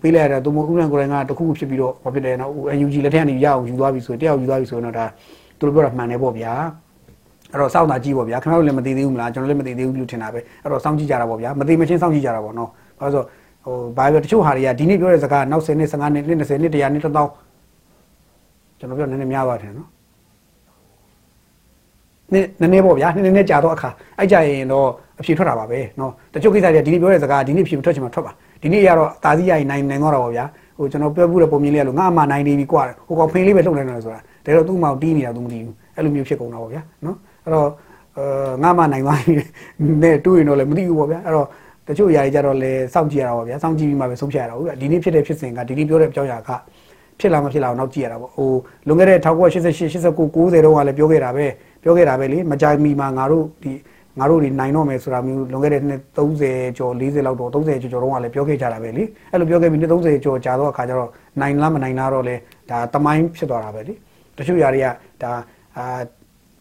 [0.00, 2.50] ပေးလိုက်ရတာသူမဥမြောင်ကိုယ်တိုင်ကတခုခုဖြစ်ပြီးတော့ဘာဖြစ်တယ်နော်
[2.84, 5.06] UNG လက်ထက်ကနေရအောင်ယူသွားပြီဆိုရင်တယောက်ယူသွားပြီဆိုရင်တော့ဒါ
[5.58, 6.52] သူတို့ပြောတာမှန်တယ်ပေါ့ဗျာ
[7.56, 13.22] အဲ့တော့စောင့်တာကြည့်ပေါ့ဗျာခင်ဗျားတို့လည်းမသိသေးဘူးမလားကျွန်တော်လည်းမသိသေးဘူးလို့ထင်တာပဲအဲ့တော့စောင့်ကြည့်ကြတာပေါ့ဗျာမသိမချင်းစောင့်ကြည့်ကြတာပေါ့နော်ဘာလို့ဆို
[13.64, 19.88] ဟိုဘာပြောတချို့ဟာတွေကဒီနေ့ပြောတဲ့စကားနောက်10နှစ်15နှစ်နှစ်20နှစ်100နှစ်1000ကျွန်တော်ပြောနည်းနည်းများပါတယ်နော်
[22.32, 24.86] နည်းနည်းနည်းပေါ့ဗျာနည်းနည်းနည်းကြာတော့အခါအဲ့ကြရင်တော့
[25.20, 30.44] အဖြေထွက်တာပါပဲနော်တချို့ကိစ္စတွေကဒီနေ့ပြောတဲ့စကားဒီနေ့ဖြေမထွက်ချင်မှထွက်ပါဒီနေ့ရတော့တာသီးရရင်နိုင်နိုင်တော့တာပေါ့ဗျာ
[30.78, 37.16] ဟိုကျွန်တော်ပြောပြတဲ့ပုံမြင်လေးကလို့ငါအမှနိုင်နေပြီကွာဟိုကောင်ဖိန်လေးပဲလှုပ်နေတယ်ဆိုတာဒါတော့သူ့မောင်တီးနေတာသူမသိဘူးအဲ့လိုမျိုးဖြစ်ကုန်တာပေါ့ဗျာနော်
[37.46, 37.70] အဲ့တော့
[38.18, 38.24] အဲ
[38.62, 39.32] ငါမှနိုင်သွားပြီ
[40.02, 41.46] နဲ့တွေးရင်တော့လည်းမသိဘူးပေါ့ဗျာအဲ့တော့
[41.88, 46.50] တချို့ຢာတွေကြတော့လေစောင့်ကြည့်ရတာပေါ့ဗျာစောင့်ကြည့်ပြီးမှပဲဆုံးဖြတ်ရတာဟုတ်ဗျာဒီနေ့ဖြစ်တဲ့ဖြစ်စဉ်ကဒီနေ့ပြောတဲ့အကြောင်းအရာက
[47.20, 48.50] ဖြစ်လာမဖြစ်လာအောင်နောက်ကြည့်ရတာပေါ့ဟို
[48.86, 49.26] လွန်ခဲ့တဲ့1988
[50.06, 51.46] 89 90တုန်းကလည်းပြောခဲ့တာပဲ
[51.82, 53.72] ပြောခဲ့တာပဲလေမကြိုင်မီမှာငါတို့ဒီ
[54.18, 62.34] ငါတို့ဒီနိုင်တော့မယ်ဆိုတာမျိုးလွန်ခဲ့တဲ့နှစ်30ကျော်40လောက်တော့30ကျော်ကျော်တုန်းကလည်းပြောခဲ့ကြတာပဲလေအဲ့လိုပြောခဲ့ပြီးနှစ်30ကျော်ကြာတော့အခါကျတော့နိုင်လားမနိုင်လားတော့လေ
[62.70, 63.94] ဒါတမိုင်းဖြစ်သွားတာပဲလေ
[64.36, 64.86] တချို့ຢာတွေက
[65.22, 65.30] ဒါ
[65.76, 65.84] အာ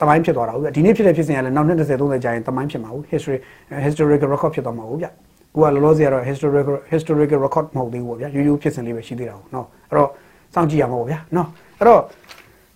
[0.02, 3.38] တမိုင်းဖြစ်သွားတာဟုတ်ဗျဒီနေ့ဖြစ်တဲ့ဖြစ်စဉ်ကလည်းနောက်နှစ်30 30ကြာရင်တမိုင်းဖြစ်မှာဟုတ် history
[3.86, 5.08] historical record ဖြစ်သွားမှာဟုတ်ဗျ
[5.56, 10.10] ကိုကလောလောဆယ်ကတော့ historical historical record မဟုတ်သေးဘူးပေါ့ဗျာရိုးရိုးဖြစ်စဉ်လေးပဲရှိသေးတာဟုတ်နော်အဲ့တော့
[10.54, 11.48] စောင့်ကြည့်ရမှာပေါ့ဗျာနော်
[11.80, 12.02] အဲ့တော့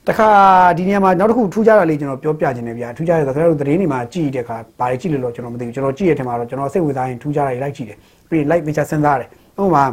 [0.07, 0.29] တခါ
[0.77, 7.97] ဒီနေရာမှာနောက်တစ်ခုထူးခြားတာလေးကျွန်တော်ပြောပြခြင်းနဲ့ဗျာထူးခြားတဲ့ဆိုတော့သတင်းတွေမှာကြည့်တဲ့အခါဘာတွေကြည့်လို့လို့ကျွန်တော်မသိဘူးကျွန်တော်ကြည့်ရတဲ့မှာတော့ကျွန်တော်စိတ်ဝင်စားရင်ထူးခြားတာတွေလိုက်ကြည့်တယ်
[8.29, 9.29] ပြီးရင် like သေချာစဉ်းစားတယ်
[9.61, 9.83] ဥပမာ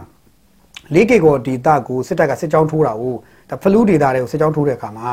[0.95, 3.15] ၄ကီကိုဒေတာကိုစစ်တပ်ကစစ်ကြောင်းထိုးတာကို
[3.51, 5.09] ဒါဖလူးဒေတာတွေကိုစစ်ကြောင်းထိုးတဲ့အခါမှာ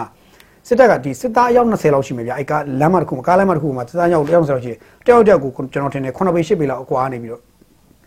[0.67, 7.41] စစ်တပ်ကဒီစစ်သားအယောက်20လောက်ရှိမယ်ဗျာအဲ့ကလမ်းမတစ်ခုမှာကားလမ်းမတစ်ခုမှာစစ်သားအယောက်120လောက်ရှိတယ်တယောက်တယောက်ကိုကျွန်တော်ထင်တယ်9ပေ10ပေလောက်အကွာနေပြီးတော့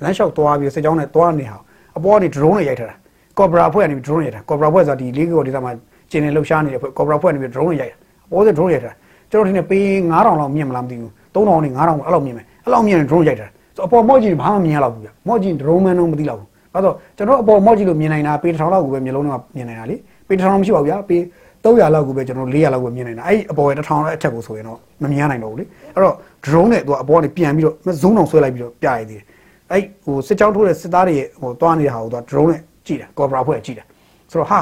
[0.03, 1.59] လမ်းလျှောက်သွားပြီးစစ်ကြောင်းနဲ့သွားနေဟာ
[1.97, 2.97] အပေါ်ကနေ drone နဲ့ရိုက်ထားတာ
[3.39, 5.73] ကော်ဘရာဖွဲ့ကနေ drone ရိုက်ထားကော်ဘရာဖွဲ့ဆိုတာဒီ၄ကီကိုဒေတာမှာ
[6.11, 7.97] ကျင်းနေလှုပ်ရှားနေတဲ့ကော်ဘရာဖွဲ့နေပြီး drone နဲ့ရိုက်တာ
[8.29, 8.93] အပေါ်က drone ရိုက်တာ
[9.31, 19.97] ကျွန်တော်ထင်တယ်ပေး9000လောက်မြင်မလားမသိဘူး3000နဲ့9000အဲ့လောက်မြင်မယ်အဲ့လောက်မြင်ရင် drone ရိုက်တာဆိုအပေါ်မော့ကြီးဘာမှမြင်ရတော့ဘူးဗျမော့ကြီး drone man တော့မသိတော့ဘူးဘာလို့ကျွန်တော်အပေါ်မော့ကြီးလို့မြင်နိုင်တာပေး1000လောက်ကိုပဲမျိုးလုံးတော့မြင်နိုင်တာလေ
[20.29, 21.23] ပေး1000မရှိပါဘူးဗျာပေး
[21.67, 29.25] 300လောက်ကိုပဲကျွန်တော်400လောက်ကိုမြင်နိုင်တာအဲ့အပေါ်ရဲ့1000လောက်အထက်ကိုဆိုရင်တော့မမြင်နိုင်တော့ဘူးလေအဲ့တော့ drone နဲ့သူကအပေါ်ကနေပြန်ပြီးတော့ဇုံအောင်ဆွဲလိုက်ပြီးတော့ပြရည်သေးတယ်
[29.73, 33.87] အဲ့ဟိုစစ်ကြောင်းထိုးတဲ့စစ်သားတွေဟိုတွားနေတာဟိုသူက drone နဲ့ကြည့်တယ် cobra ဖွဲ့ကြည့်တယ်
[34.31, 34.61] ဆိုတော့ဟာ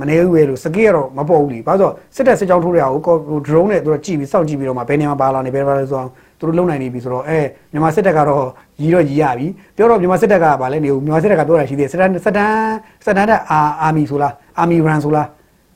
[0.00, 7.38] မနေဘူးပဲလို့စကေးကတော့မပေါ်ဘူးလीဘာလို့ဆိုစစ်တပ်စစ်ကြောင်းထိုးရအောင်ကို drone နဲ့သူတို့ကြည့်ပြီးစောင့်ကြည့်ပြီးတော့မှဘယ်နေရာမှာပါလာနေဘယ်ပါလဲဆိုအောင်သူတို့လုံနိုင်နေပြီဆိုတော့အဲ
[7.72, 8.44] မြန်မာစစ်တပ်ကတော့
[8.82, 9.46] ရီတော့ရီရပြီ
[9.76, 15.26] ပြောတော့မြန်မာစစ်တပ်ကဗာလဲနေဘူးမြန်မာစစ်တပ်ကပြောတာရှိသေးတယ်စစ်တမ်းစစ်တမ်းစစ်တမ်းတဲ့အာအာမီဆိုလားအာမီရန်ဆိုလား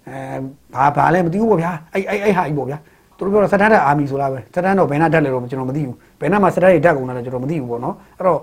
[0.09, 0.19] အဲ
[0.75, 2.79] ဘာဘာလဲမသိဘူးပေါ့ဗျာအဲ့အဲ့အဲ့ဟာကြီးပေါ့ဗျာ
[3.19, 8.41] သူတို့ပြောတော့စစ်တမ်းတဲ့အာမီဆိုလားပဲစစ်တမ်းတော့ဘယ်နာတက်လဲတော့ကျွန်တော်မသိဘူးဘယ်နာမှာစစ်တမ်းတွေတက်ကုန်တာလဲကျွန်တော်မသိဘူးပေါ့နော်အဲ့တော့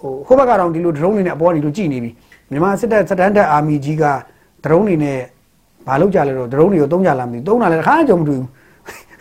[0.00, 2.10] ဟိုခိုးဘက်ကတော့ဒီလို drone တွေနဲ့အပေါ်ကနေလိုကြည့်နေပြီ
[2.50, 4.04] မြန်မာစစ်တပ်စစ်တမ်းတဲ့အာမီကြီးက
[4.64, 5.18] drone တွေနဲ့
[5.86, 8.48] ဘာလုပ်ကြလဲတော့ drone တွေကိုသုံးကြလားမသိဘူးသုံးတာလည်းတစ်ခါမှကြုံမတွေ့ဘူး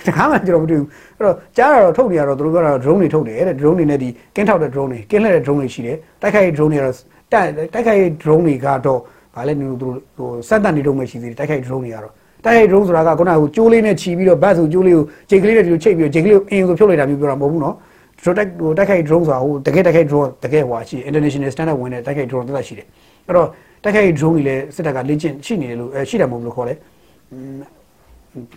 [0.07, 6.95] တခါမှကျွန်တော်မတွေ့ဘူးအဲ့တော့ကြားရတော့ထုတ်နေရတော့သူတို့ပြောတာ drone တွေထုတ်တယ်တဲ့ drone တွေနဲ့ဒီကင်းထောက်တဲ့ drone တွေကင်းလှည့်တဲ့ drone တွေရှိတယ်တိုက်ခိုက် drone တွေကတော့
[7.33, 8.99] တိုက်တိုက်ခိုက် drone တွေကတော့
[9.37, 12.13] ဗာလဲနေသူတို့ဟိုစက်တက်နေတော့မှရှိသေးတယ်တိုက်ခိုက် drone တွေကတော့
[12.45, 17.75] တိုက်ခိုက် drone ဆိုတာကခုနကဟိုကျိုးလေးနဲ့ခြီးပြီးတော့ဘတ်ဆိုကျိုးလေးကိုဂျိတ်ကလေးနဲ့ဒီလိုချိတ်ပြီးတော့ဂျိတ်ကလေးကိုအင်းဆိုဖြုတ်လိုက်တာမျိုးပြောတာမဟုတ်ဘူးနော်
[18.23, 22.87] protect ဟိုတိုက်ခိုက် drone ဆိုတာဟိုတကယ်တိုက်ခိုက် drone တကယ်ဟိုရှိ international standard ဝင်တဲ့တိုက်ခိုက် drone တက်ရှိတယ်
[23.27, 23.47] အဲ့တော့
[23.83, 26.73] တိုက်ခိုက် drone တွေလည်းစစ်တပ်ကလေ့ကျင့်ရှိနေတယ်လို့အဲရှိတယ်မဟုတ်လို့ခေါ်လဲ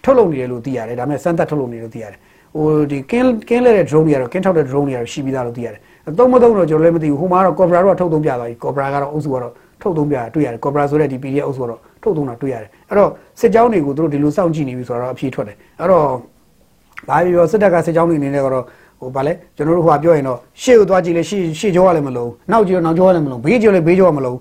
[0.04, 2.18] ထုတ်လုပ်နေတယ်လို့သိရတယ်ဒါပေမဲ့စမ်းသပ်ထုတ်လုပ်နေတယ်လို့သိရတယ်
[2.56, 9.52] ဟိုဒီကင်းကင်းလဲတဲ့ drone တွေကတော့ကင်းထောက်တဲ့ drone တွေကတော့ရှိပြီးသားလို့သိရတယ်အသုံးမသုံးတော့ကျွန်တော်လည်းမသိဘူးဟိုမှာတော့ Cobra တော့ထုတ်သုံးပြသွားပြီ Cobra ကတော့အုပ်စုကတော့
[9.82, 13.10] ထုတ်သုံးပြတွေ့ရတယ် Cobra ဆိုတဲ့ဒီ PDF အုပ်စုကတော့ထုတ်သုံးတာတွေ့ရတယ်အဲ့တော့
[13.40, 16.06] စစ်ကြောင်းတွေကိုသူတို့ဒီလိုစောင့်ကြည့်နေပြီဆိုတော့အဖြေထွက်တယ်အဲ့တော့
[17.08, 18.64] ဘာပြောစစ်တပ်ကစစ်ကြောင်းတွေအနေနဲ့ကတော့
[19.00, 24.38] ဟိုဗာလဲကျွန်တော်တို့ဟိုပြောရင်တော့ရှေ့ကိုသွားကြည့်လေရှေ့ရှေ့ကြောကလည်းမလုံးနောက်ကြည့်တော့နောက်ကြောကလည်းမလုံးဘေးကြောလည်းဘေးကြောကမလုံး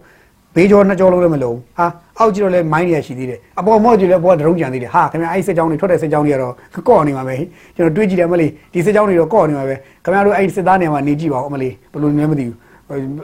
[0.55, 1.85] ဘေးကြောနှစ်ကြောလုံးလည်းမလုံးဟာ
[2.19, 6.53] အောက်ကြည့်တော့လည်းမိုင်းနေရရှိသေးတယ်အပေါ်မော့ကြည့်လည်းဘောကဒရုံးကြံသေးတယ်ဟာခင်ဗျာအဲ့စစ်ကြောင်းတွေထွက်တဲ့စစ်ကြောင်းတွေကတော့
[6.87, 7.35] ကော့နေမှာပဲ
[7.75, 12.57] ကျွန်တော်တွေးကြည့်တယ်မလေးဒီစစ်ကြောင်းတွေတော့ကော့နေမှာပဲခင်ဗျားတို့အဲ့စစ်သားနေမှာနေကြည့်ပါဦးအမလေးဘယ်လိုလဲမသိဘူး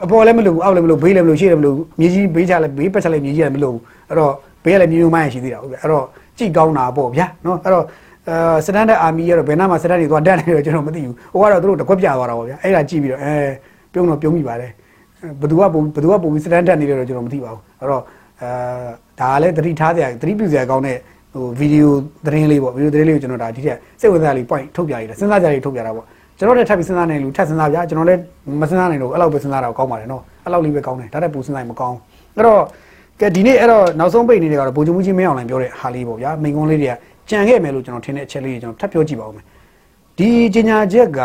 [0.03, 3.77] အပေါ်လည်းမလို့အောက်လည်းမလို့ဘေးလည်းမလို့ရှေ့လည်းမလို့မြေကြီးဘေးချလည်းဘေးပတ်ချလည်းမြေကြီးလည်းမလို့
[4.09, 6.05] အဲ့တော့ဘေးကလည်းမြေမျိုးမိုင်းရှိသေးတာဟုတ်ပြီအဲ့တော့
[6.37, 7.83] ကြည့်ကောင်းတာပေါ့ဗျာနော်အဲ့တော့
[8.27, 13.35] အဲစတန်ဒတ်အာမီကတော့ဘယ်နာမှာစတန်တွေသွားတက်နေတော့ကျွန်တော်မသိဘူးဟိုကတော့သူတို့တကွက်ပြသွားတာပေါ့ဗျာအဲ့ဒါကြည့်ပြီးတော့အဲ
[13.93, 14.71] ပြုံးတော့ပြုံးမိပါတယ်
[15.39, 18.01] ဘယ်သူကပုံဘယ်သူကပုံပြီးစတန်တက်နေတယ်တော့ကျွန်တော်မသိပါဘူးအဲ့တော့
[18.41, 18.49] အဲ
[19.19, 20.97] ဒါကလည်းသတိထားစရာသတိပြုစရာကောင်းတဲ့
[21.33, 21.93] ဟိုဗီဒီယို
[22.25, 26.05] သတင်းလေးပေါ့ဗီဒီယိုသတင်းလေးကိုကျွန်တော်ဒါဒီထက်စိတ်ဝင်စားလေး point ထုတ်ပြရတယ်စဉ်းစားကြရထုတ်ပြတာပေါ့
[26.37, 28.21] ကျွန်တော်လည်းထပ်ပြီးစဉ်းစားနေလူထပ်စဉ်းစားပြကျွန်တော်လည်း
[28.61, 31.97] မစဉ်းစားနိုင်တော့အဲ့လောက်ပဲစဉ်းစားတာကောင်းပါတယ်နော်အဲ့လောက်လေးပဲကောင်းတယ်ဒါတက်ပူစဉ်းစားရင်မကောင်း
[32.35, 32.61] အဲ့တော့
[33.21, 36.93] ကဲဒီနေ့အဲ့တော့နောက်ဆုံးပိတ်နေတယ်ကတော့ဗိုလ်ချုပ်မှုကြီးမင်းအောင်လှိုင်ပြောတဲ့ဟာလေးပေါ့ဗျာမိန်ကုန်းလေးတွေက
[37.29, 39.43] ကြံခဲ့မယ်လို့ကျွန်တော်ထင်တဲ့အချက်လေးတွေကျွန်တော်ထပ်ပြောကြည့်ပါဦးမယ်
[40.17, 41.19] ဒီကြီးညာချက်က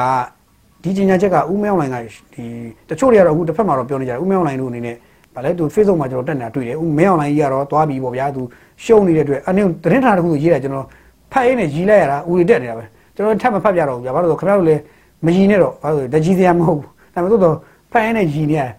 [0.82, 1.96] ဒီကြီးညာချက်ကဦးမင်းအောင်လှိုင်က
[2.34, 2.44] ဒီ
[2.88, 4.96] တချို့တွေကတော့အခုတစ်ဖက်မှာတော့ပြောနေကြတယ်ဦးမင်းအောင်လှိုင်တို့အနေနဲ့
[5.34, 8.42] ဗာလဲသူ Facebook မှာကျွန်တော်တက်နေတာတွေ့တယ်ဦးမင်းအောင်လှိုင်ကြီးကတော့သွားပြီပေါ့ဗျာသူ
[8.84, 10.86] ရှုံနေတဲ့အတွက်အနေသတင်းဌာနတစ်ခုကိုရေးတယ်ကျွန်တော်
[11.32, 12.84] ဖတ်ရင်းနဲ့ရီးလိုက်ရတာဦးတွေတက်နေတာပဲ
[13.14, 14.82] ကျွန်တော်ထပ်မဖတ်ပြတော့ဘူးဗျာဘာလို့လဲဆိုခင်ဗျားတို့လည်း
[15.24, 17.56] မရီနဲ့တော့ဘာလို့လဲတကြီးစရာမဟုတ်ဘူးဒါပေမဲ့သို့တော့
[17.92, 18.70] ဖတ်ရင်းနဲ့ရီးနေရတယ်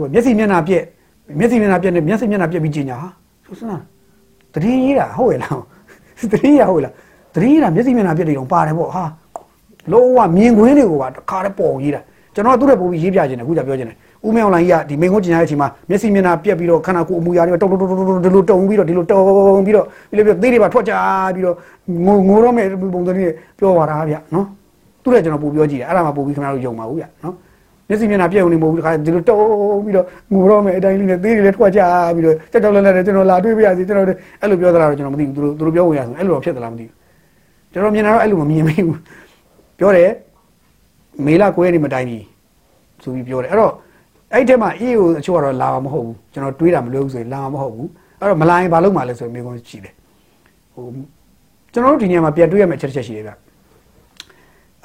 [0.00, 0.82] ဟိုမျက်စိမျက်နှာပြက်
[1.38, 3.08] မျက်စိမျက်နှာပြက်နဲ့မျက်စိမျက်နှာပြက်ပြီးကြီးညာဟာ
[3.46, 3.82] ဆိုစမ်း
[4.54, 5.60] တတိရေးတာဟုတ်ရဲ့လား
[6.32, 6.92] တတိရဟုတ်လား
[7.34, 9.04] တတိရမျက်စိမျက်နှာပြက်တွေတော့ပါတယ်ပေါ့ဟာ
[9.92, 12.00] လုံးဝမြင်ကွင်းတွေကိုပါတခါတည်းပေါ်ရေးတာ
[12.34, 19.20] ကျွန်တော်သူ့ရဲ့ပုံပြီးရေးပြခြင်းတယ်အခုကြပြောခြင်းတယ်ဦးမေအောင်လိုင်းကြီးကဒီမင်းကုန်းကျင်ရတဲ့အချိန်မှာမျက်စိမျက်နှာပြက်ပြီးတော့ခန္ဓာကိုယ်အမူအရာတွေတုံတုံတုံတုံဒီလိုတုံပြီးတော့ဒီလိုတုံ
[19.66, 20.94] ပြီးတော့ပြီးလို့သေးတွေပါထွက်ကြ
[21.34, 21.56] ပြီးတော့
[22.04, 24.46] ငိုငိုတော့မဲ့ပုံစံလေးပြောပါတာဗျနော်
[25.10, 27.34] သူ့ရဲ့ကျွန်တော်ပို့ပြောကြည့်တယ်အဲ့ဒါမှပို့ပြီးခင်ဗျားတို့ယုံပါဘူးဗျနော်
[27.88, 29.38] မျက်စိမျက်နှာပြက်ုံနေမဟုတ်ဘူးတခါဒီလိုတုံ
[29.84, 31.80] ပြီးတော့ငိုတော့မဲ့အတိုင်းလေးနဲ့သေးတွေလည်းထွက်ကြ
[32.14, 34.06] ပြီးတော့ကြောက်ကြောက်လဲလဲကျွန်တော်လာတွေ့ပြရစီကျွန်တော်
[34.40, 36.94] အဲ့လိုပြောသလားတော့ကျွန်တော်မသိဘူးသူတို့သူတို့ပြောဝင်ရဆိုအဲ့လိုတော့ဖြစ်သလားမသိဘူး
[37.72, 38.98] ကျွန်တော်မြင်တာတော့အဲ့လိုမမြင်မိဘူး
[39.78, 40.10] ပြောတယ်
[41.26, 42.24] မေလာကိုရဲနေမတိုင်ဘူး
[43.02, 43.72] ဆိုပြီးပြောတယ်အဲ့တော့
[44.32, 47.88] အဲ့ထဲမှာ EA ကိုအချို့ကတော့လာမှာမဟုတ်ဘူးကျွန်တော်တွေးတာမလွယ်ဘူးဆိုရင်လာမှာမဟုတ်ဘူး
[48.20, 49.94] အဲ့တော့မလာရင်ဘာလုပ်မှာလဲဆိုရင်မိကုန်းရှိတယ်
[50.74, 50.84] ဟို
[51.72, 53.32] ကျွန်တော်တို့ဒီနေရာမှာပြန်တွေးရမယ့်ချက်တစ်ချက်ရှိတယ်ဗျ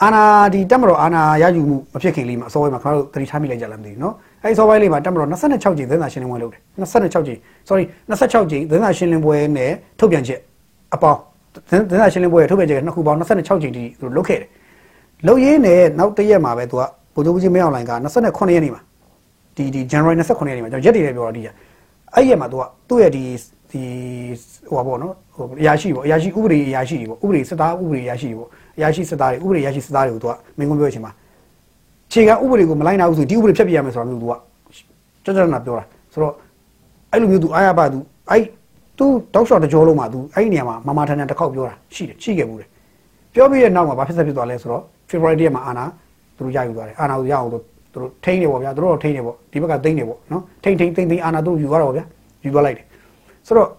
[0.02, 7.38] အာနာဒီတက်မတော်အာနာရယူမှုမဖြစ်ခင်လေးမှာအစောပိုင်းမှာခင်ဗျားတို့သတိထားမိလိုက်ကြလားမသိဘူးเนาะအဲ့ဒီအစောပိုင်းလေးမှာတက်မတော်26ကြိမ်သင်းသာရှင်းလင်းပွဲလုပ်တယ်26ကြိမ်
[7.68, 10.40] sorry 26ကြိမ်သင်းသာရှင်းလင်းပွဲနဲ့ထုတ်ပြန်ချက်
[10.94, 11.20] အပေါင်း
[11.70, 14.48] သင်းသာရှင်းလင်းပွဲရဲ့ထုတ်ပြန်ချက်ကနှစ်ခုပေါင်း26ကြိမ်တိသူလုပ်ခဲ့တယ်
[15.26, 16.82] လုပ်ရင်းနဲ့နောက်တစ်ရက်မှာပဲသူက
[17.14, 18.82] ဗိုလ်ချုပ်ကြီးမင်းအောင်လှိုင်က29ရက်နေ့မှာ
[19.56, 21.42] ဒီဒီ January 29ရက်နေ့မှာကျွန်တော်ရက်တည်တယ်ပြောတော့ဒီ
[22.14, 23.24] အဲ့ရက်မှာသူကသူ့ရဲ့ဒီ
[23.70, 23.82] ဒီ
[24.68, 31.11] ဟိုပါပေါ့နော် ဟိုအရာရှိပေါ့အရာရှိဥပဒေအရာရှိတွေပေါ့ဥပဒေစစ်သားဥပဒေအရာရှိတွေပေါ့အရာရှိစစ်သားတွေဥပဒေအရာရှိစစ်သားတွေကိုသူကမင်းကုန်းပြောချင်မှာ
[32.11, 34.33] ခြေကဥပဒေကိုမလိုက်နိုင်ဘူးဆိုဒီဥပဒေဖျက်ပြရမယ်ဆိုတာမျိုးသူက
[35.25, 35.83] ကြကြနာပြောတာ
[36.13, 36.33] ဆိုတော့
[37.11, 37.97] အဲ့လိုမျိုးသူအားရပါသူ
[38.29, 38.43] အဲ့
[38.97, 42.69] သူတောက်လျှောက်တကြောလုံးမှာသူအဲ့ဒီနေရာမှာမမထန်ထန်တစ်ခေါက်ပြောတာရှိတယ်ရှိခဲ့ဘူးတယ်
[43.33, 45.85] ပြောပြီးတဲ့နောက်မှာဘာဖြစ်ဆက်ဖြစ်သွားလဲဆိုတော့ February ရက်မှာအာနာ
[46.37, 47.57] သူတို့ရယူသွားတယ်အာနာကိုရအောင်သူ
[47.93, 52.03] တို့ထိန်းနေပေါ့ဗျာသူတို့တော့ထိန်းနေပေါ့ဒီဘက်ကသိန်းနေပေါ့နော်ထိန်းထိန်းသိန်းသိန်းအာနာတို့ယူသွားတော့ဗျာ
[52.45, 52.85] ယူသွားလိုက်တယ်
[53.47, 53.69] ဆိုတော့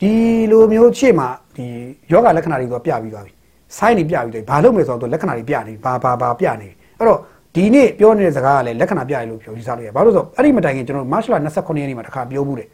[0.00, 0.12] ဒီ
[0.50, 1.64] လိုမျိုးရှေ့မှာဒီ
[2.12, 3.32] ယောဂလက္ခဏာတွေသူကပြပြီးသွားပြီ
[3.78, 6.68] ဆိုင်းနေပြပြီးတယ်ဘာလုပ်မယ်ဆိုတော့လက္ခဏာတွေပြနေဘာဘာဘာပြနေ
[6.98, 7.18] အဲ့တော့
[7.54, 12.68] ဒီနေ့ပြောနေတဲ့စကားကလည်းလက္ခဏာပြရလို့ပြောယူစားလို့ရဘာလို့ဆိုတော့အဲ့ဒီမတိုင်ခင်ကျွန်တော်မတ်လ29ရက်နေ့မှာတခါပြောဘူးတယ်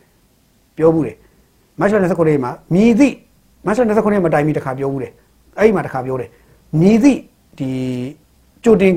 [0.77, 1.17] ပြောဘူးတယ်
[1.81, 3.15] မတ်လ29ရက်မှာမြည်သည့်
[3.67, 5.13] မတ်လ29ရက်မှာတိုင်ပြီးတခါပြောဘူးတယ်
[5.59, 6.29] အဲ့ဒီမှာတခါပြောတယ်
[6.81, 7.19] မြည်သည့်
[7.59, 7.69] ဒီ
[8.65, 8.95] ကြိုတင်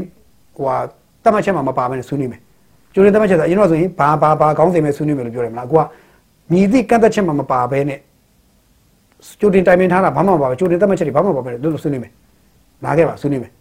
[0.56, 0.76] ဟိုဟာ
[1.24, 2.42] တတ်မှတ်ချက်မှာမပါဘဲနဲ့ဆွေးနွေးမယ်
[2.94, 5.82] ကြိုတင်တတ်မှတ်ချက်ဆိုအရင်တော့ဆိုရင်ဘာဘာဘာကောင်းစေမယ်ဆွေးနွေးမယ်လို့ပြောတယ်မလားအခုက
[6.52, 8.00] မြည်သည့်ကန့်သက်ချက်မှာမပါဘဲနဲ့
[9.40, 12.12] ကြိုတင်တိုင်ပင်ထားတာဘာမှမပါဘူးကြိုတင်သတ်မှတ်ချက်တွေဘာမှမပါဘူးတို့ဆွေးနွေးမယ်
[12.86, 13.52] လာခဲ့ပါဆွေးနွေးမယ်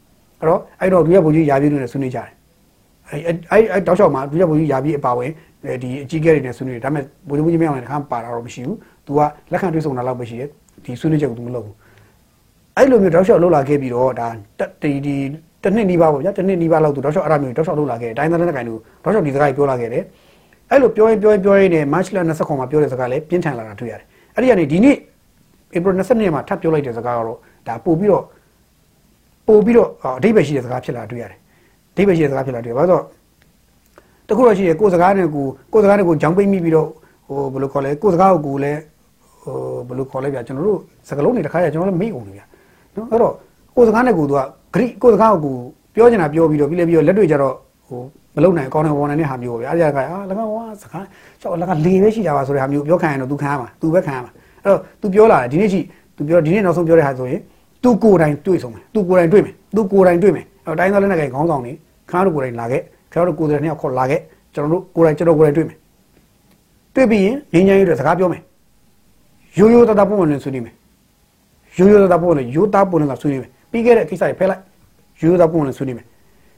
[0.40, 2.28] အဲ့တော့အဲ့တော့ဒုရဘုံကြီးယာပြီးလို့လည်းဆွေးနွေးကြတယ်
[3.08, 5.30] အဲ့အဲ့အဲ့တောက်လျှောက်မှာဒုရဘုံကြီးယာပြီးအပါဝင်
[5.82, 9.20] ဒီအကြီးကဲတွေနဲ့ဆွေးနွေးတယ်ဒါပေမဲ့ဘုံကြီးမရောက်ရင်တခါပါတာတော့မရှိဘူး तू က
[9.52, 10.48] လက်ခံတွေးဆုံတာလောက်ပဲရှိတယ်
[10.84, 11.74] ဒီဆွေးနွေးချက်ကို तू မလုပ်ဘူး
[12.76, 14.28] အဲ့လိုမျိုးတောက်လျှောက်လှုပ်လာခဲ့ပြီးတော့ဒါ
[14.82, 15.16] ဒီဒီ
[15.64, 20.02] တနှစ်နီးပါးပေါ့ဗျာတနှစ်နီးပါးလောက်သူတောက်လျှောက်အဲ့ဒါမျိုးတောက်လျှောက်လှုပ်လာခဲ့တယ်တိုင်းသားလက်ကိုင်တို့တောက်လျှောက်ဒီစကားကြီးပြောလာခဲ့တယ်
[20.70, 24.96] အဲ့လိုပြောရင်ပြောရင်ပြောရင်နဲ့ match လ29မှာပြောတဲ့စကားလည်းပြင်းထန်လာတာတွေ့ရတယ်အဲ့ဒီကနေဒီနေ့
[25.74, 28.24] April 22ရက်မှာထပ်ပြောလိုက်တဲ့စကားကတော့ဒါပို့ပြီးတော့
[29.46, 31.38] ပို့ပြီးတော့အဓိပ္ပာယ်ရှိတဲ့စကားဖြစ်လာတွေ့ရတယ်။
[31.92, 33.02] အဓိပ္ပာယ်ရှိတဲ့စကားဖြစ်လာတွေ့ရပါတော့
[34.28, 36.88] တခုတော့ရှိတယ်ကိုယ်စကားနဲ့ကိုကိုယ်စကားနဲ့ကိုကြောင်းပိတ်မိပြီးတော့
[37.26, 38.80] ဟိုဘယ်လိုခေါ်လဲကိုယ်စကားကိုကိုလည်း
[39.42, 39.54] ဟို
[39.88, 42.44] ဘယ်လိုခေါ်လဲဗျာကျွန်တော်တို့စကားလုံးတွေတစ်ခါရကျွန်တော်လည်းမေ့အောင်လေဗျာ
[42.96, 43.34] နော်အဲ့တော့
[43.76, 44.40] ကိုယ်စကားနဲ့ကိုသူက
[44.74, 45.54] ဂရိကိုယ်စကားကိုကို
[45.94, 47.54] ပြောချင်တာပြောပြီးတော့ပြီးလဲပြီးတော့လက်တွေ့ကြတော့
[47.88, 48.00] ဟို
[48.36, 51.04] မလုံနိုင်အကောင်းနဲ့ဝန်နေတဲ့ဟာမျိုးပဲအားရကအာလကဝါစကား
[51.40, 54.32] ကျောက်လကလေပဲရှိတာပါဆိုတဲ့ဟာမျိုးပြောခံရတော့ तू ခံရမှာ तू ပဲခံရမှာ
[54.63, 55.79] အဲ့တော့ तू ပြောလာတယ်ဒီနေ့ချိ
[56.17, 57.39] तू ပြောဒီနေ့နောက်ဆုံးပြောတဲ့ဟာဆိုရင်
[57.83, 61.71] तू ကိုယ်တိုင်တွေ့ဆုံးမယ် तू ကိုယ်တိုင်တွေ့မယ် तू ကိုယ်တိုင်တွေ့မယ်အဲ့တော့တိုင်းသားလက်နက်ကခေါင်းဆောင်နေ
[62.11, 62.81] ခါတို့ကိုယ်တိုင်လာခဲ့
[63.13, 64.19] ခါတို့ကိုယ်တိုင်နှစ်ယောက်ခေါ်လာခဲ့
[64.53, 65.77] ကျွန်တော်တို့ကိုယ်တိုင်ကျွန်တော်ကိုယ်တိုင်တွေ့မယ်
[66.95, 68.41] တွေ့ပြီးရင်ငင်းငင်းရွတ်စကားပြောမယ်
[69.57, 70.75] ရိုးရိုးတတပုံဝင်ဆွေးနွေးမယ်
[71.77, 74.61] ရိုးရိုးတတပုံဝင်ရိုးသားပုံဝင်ဆွေးနွေးမယ်ပြီးခဲ့တဲ့ကိစ္စတွေဖဲလိုက်
[75.21, 76.05] ရိုးရိုးတပုံဝင်ဆွေးနွေးမယ်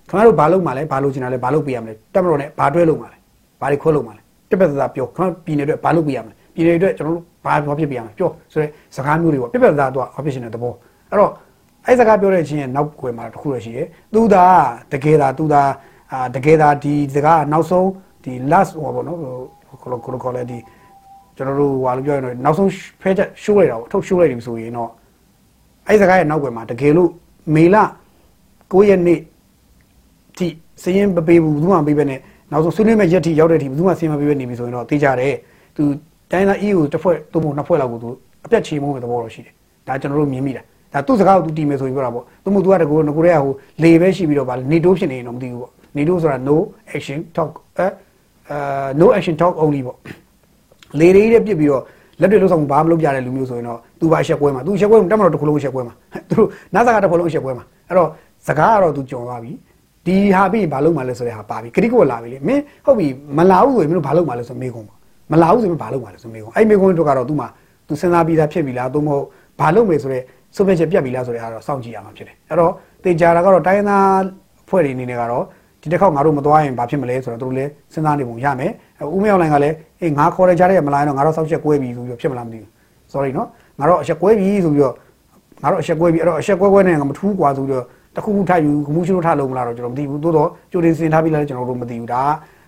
[0.09, 3.17] ခင်ဗျားတို့ဘာလုပ်မှလဲဘာလုပ်ချင်တာလဲဘာလုပ်ပြရမလဲတက်မတော်နဲ့ဘာတွဲလုပ်မှလဲ
[3.61, 8.66] ဘာတွေခွဲလုပ်မှလဲတက်ပတ်သားပြောခင်ဗျားပြည်နယ်အတွက်ဘာလုပ်ပြရမလဲပြည်နယ်အတွက်ကျွန်တော်တို့ ဘာဘာဖြစ်ပြရမလဲပြောဆိုရဲ
[8.96, 10.72] စကားမျိုးတွေပေါ့ပြပတ်သားတော့ option တဲ့သဘော
[11.10, 11.32] အဲ့တော့
[11.86, 14.44] အဲ့စကားပြောတဲ့ချင်းရဲ့နောက်ွယ်မှာတစ်ခုရရှိတယ်သူသာ
[14.92, 15.62] တကယ်သာသူသာ
[16.12, 17.88] အာတကယ်သာဒီစကားနောက်ဆုံး
[18.24, 19.18] ဒီ last ဟောပေါ့နော်
[19.82, 20.58] ကိုလိုကိုလိုခေါ်လဲဒီ
[21.36, 22.70] ကျွန်တော်တို့ဟာလို့ပြောရင်တော့နောက်ဆုံး
[23.00, 24.90] ဖဲချက်ရှိုးလိုက်တာပေါ့ထုတ်ရှိုးလိုက်ပြီဆိုရင်တော့
[25.88, 27.10] အဲ့စကားရဲ့နောက်ွယ်မှာတကယ်လို့
[27.54, 27.76] မေလ
[28.72, 29.20] 9ရက်နေ့
[30.36, 30.46] ထိ
[30.82, 32.20] စရင်မပေးဘူးဘူးမှမပေးပဲနဲ့
[32.52, 35.34] နောက်ဆုံးဆွေးနွေးမဲ့ရက်ထိရောက်တဲ့ထိဘူးမှစရင်မပေးပဲနေပြီဆိုရင်တော့သိကြတယ်
[35.76, 35.82] သူ
[36.34, 38.08] တိုင်းသား EU တစ်ဖွဲ့သုံးဖို့နှစ်ဖွဲ့လောက်ကိုသူ
[38.44, 39.52] အပြတ်ချေမှုပဲသဘောတော့ရှိတယ်
[39.86, 40.62] ဒါကျွန်တော်တို့မြင်မိတာ
[40.92, 46.56] ဒါသူ့စကားကိုသူတီးမယ်ဆိုပြီးပြောတာပေါ့သူ့မို့သူကတကူငကိုရဲဟိုလေပဲရှိပြီးတော့ဗာနေတိုးဖြစ်နေရင်တော့မသိဘူးပေါ့နေတိုးဆိုတာ no
[46.96, 47.86] action talk အဲ
[48.50, 49.98] အာ no action talk only ပေါ့
[51.00, 51.82] လေတွေတဲ့ပြစ်ပြီးတော့
[52.20, 55.94] လက်တွေလှုပ်ဆောင်ဘာမလုပ်ကြတဲ့လူမျိုးဆိုရင်တော့သူပါအချက်ပွဲမှာသူအချက်ပွဲမှာတက်မတော့တစ်ခုလုံးအချက်ပွဲမှာ
[56.30, 58.08] သူတို့နားစကားတစ်ခုလုံးအချက်ပွဲမှာအဲ့တော့
[58.46, 59.52] စကားကတော့သူကြုံသွားပြီ
[60.06, 63.06] ဒီဟာပြီးဘာလုပ်မှလဲဆိုတဲ့ဟာပါပြီခရီးကိုလာပြီလေမင်းဟုတ်ပြီ
[63.36, 64.93] မလာဘူးဆိုရင်မင်းတို့ဘာလုပ်မှလဲဆိုမေးကုန်ပါ
[65.31, 67.47] မလာဘူးဆိုရင်ဘာလုပ်မှလဲဆိုမေးကုန်အဲ့မေးကုန်တို့ကတော့သူ့မှာ
[67.87, 69.25] သူစဉ်းစားပြီးသားဖြစ်ပြီလားသို့မဟုတ်
[69.59, 70.23] ဘာလုပ်မယ်ဆိုတဲ့
[70.55, 72.71] ဆိုဖြတ်ချက်ပြတ်ပြီလားဆိုတဲ့ဟာတော့စောင့်ကြည့်ရမှာဖြစ်တယ်အဲ့တော့
[73.03, 74.23] တေချာတာကတော့တိုင်းသား
[74.69, 75.43] ဖွဲ့တွေအနေနဲ့ကတော့
[75.81, 78.71] ဒီတစ်ခေါက်ငါတို့မသွားရင်ဘာဖြစ်မလဲဆိုတော့တို့လည်းစဉ်းစားနေပုံရမယ်
[79.15, 82.69] ဦးမေအောင်လိုင်ကလည်းအေးငါခေါ်တဲ့ကြားတဲ့မလာရင်တော့ငါတို့စောက်ချက်ကွဲပြီဆိုပြီးတော့ဖြစ်မလားမသိဘူး
[83.13, 83.47] sorry နော်
[83.79, 84.95] ငါတို့အချက်ကွဲပြီဆိုပြီးတော့
[85.63, 92.21] ငါတို့အချက်ကွဲပြီအဲ့တော့အချက်ကွဲကွဲနဲ့ငါမထူးกว่าဆိုပြီးတော့တခုခုထယူခမှုရှိလို့ထလုံးမလားတော့ကျွန်တော်မသိဘူးသို့တော့ကြိုတင်စင်ထားပြီးလားကျွန်တော်တို့မသိဘူးဒါ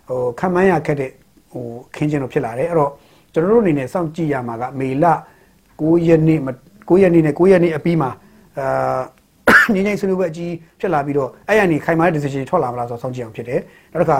[0.09, 1.11] ဟိုခံမှန်းရခက်တဲ့
[1.56, 2.90] ဟိုခင်းချင်းတော့ဖြစ်လာတယ်အဲ့တော့
[3.32, 5.04] ကျွန်တော်တို့အနေနဲ့စောင့်ကြည့်ရမှာကမေလ
[5.80, 6.38] 9ရက်နေ့
[6.88, 8.10] 9ရက်နေ့နဲ့9ရက်နေ့အပြီးမှာ
[8.58, 9.00] အာ
[9.74, 13.60] ငင်းငိမ့်ဆွေးနွေးပွဲအကြီးဖြစ်လာပြီးတော့အဲ့ရနေခိုင်မာတဲ့ decision ထွက်လာမလားဆိုတော့စောင့်ကြည့်အောင်ဖြစ်တယ်
[13.92, 14.18] နောက်တစ်ခါ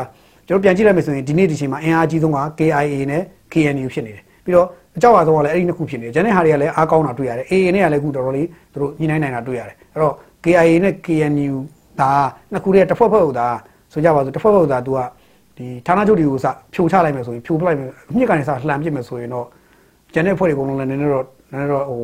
[0.48, 3.22] ကျွန်တော်ပြန်ကြည့်လိုက်မယ်ဆိုရင်ဒီနေ့ဒီချိန်မှာအင်အားကြီးဆုံးက KIA နဲ့
[3.52, 4.66] KNU ဖြစ်နေတယ်ပြီးတော့
[4.96, 10.14] အကြောက်အဆုံးကလည်းအဲ့ဒီနှစ်ခုဖြစ်နေတယ်ဂျန်တဲ့ဟာတွေကလည်းအားကောင်းတာတွေ့ရတယ် AA နဲ့ကလည်းအခုတော်တော်လေးသူတို့ညှိနှိုင်းနိုင်တာတွေ့ရတယ်အဲ့တော့
[10.44, 11.54] KIA နဲ့ KNU
[12.00, 12.10] ဒါ
[12.52, 13.48] နှစ်ခုတည်းတစ်ဖွဲ့ဖွဲ့ဟိုဒါ
[13.92, 14.98] ဆိုကြပါစို့တစ်ဖွဲ့ဖွဲ့ဟိုဒါ तू က
[15.57, 19.45] ဒီဌာနချုပ်တွေကိုစဖြိုချလိုက်မယ်ဆိုရင်ဖြိုပလိုက်မယ်အမြင့်ကနေစလှန်ပစ်မယ်ဆိုရင်တော့
[20.13, 22.01] ဂျန်တဲ့ဖွဲ့တွေအကုန်လုံးလည်းနည်းနည်းတော့နည်းနည်းတော့ဟို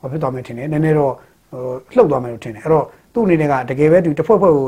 [0.00, 1.12] ဘာဖြစ်သွားမယ်ထင်တယ်နည်းနည်းတော့
[1.50, 1.62] ဟို
[1.96, 4.66] လှုပ်သွားမယ်လို့ထင်တယ်အဲ့တော့သူ့အနေနဲ့ကတကယ်ပဲဒီတစ်ဖွဲ့ဖွဲ့ကို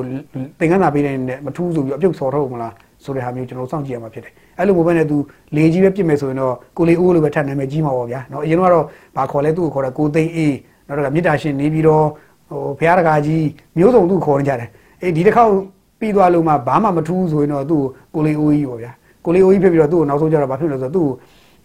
[0.58, 2.72] သင်္ကန်းသာပေးတဲ့နဲ့မထူးဆိုပြီးအပြုတ်ဆော်ထုတ်မလား
[3.04, 5.16] ဆိုတဲ့ဟာမျိုးကျွန်တော်စောင့်ကြည့်ရမှာဖြစ်တယ်အဲ့လိုမျိုးပဲနဲ့သူ
[5.56, 8.84] လေကြီးပဲပြစ်မယ်ဆိုရင်တော့ကိုလေးအိုးလိုပဲထပ်နာမည်ကြီးမှာပေါ့ဗျာเนาะအရင်ကတော့
[9.16, 10.56] ဘာခေါ်လဲသူ့ကိုခေါ်တယ်ကိုသိန်းအေး
[10.86, 12.06] နောက်တော့မြစ်တာရှင်နေပြီးတော့
[12.48, 13.46] ဟိုဖះတကာကြီး
[13.76, 14.68] မျိုးစုံသူ့ခေါ်နေကြတယ်
[15.02, 15.52] အေးဒီတစ်ခေါက်
[15.99, 17.83] ပြီးသွားလို့မှဘာမှမထူးဆိုရင်တော့သူ့
[18.15, 18.91] ကိုလေးအိုးကြီးပေါ့ဗျာ
[19.25, 21.07] ကိုလေးအိုးကြီးဖြစ်ပြီးတော့သူ့ကိုနောက်ဆုံးကျတော့ဘာဖြစ်လဲဆိုတော့သူ့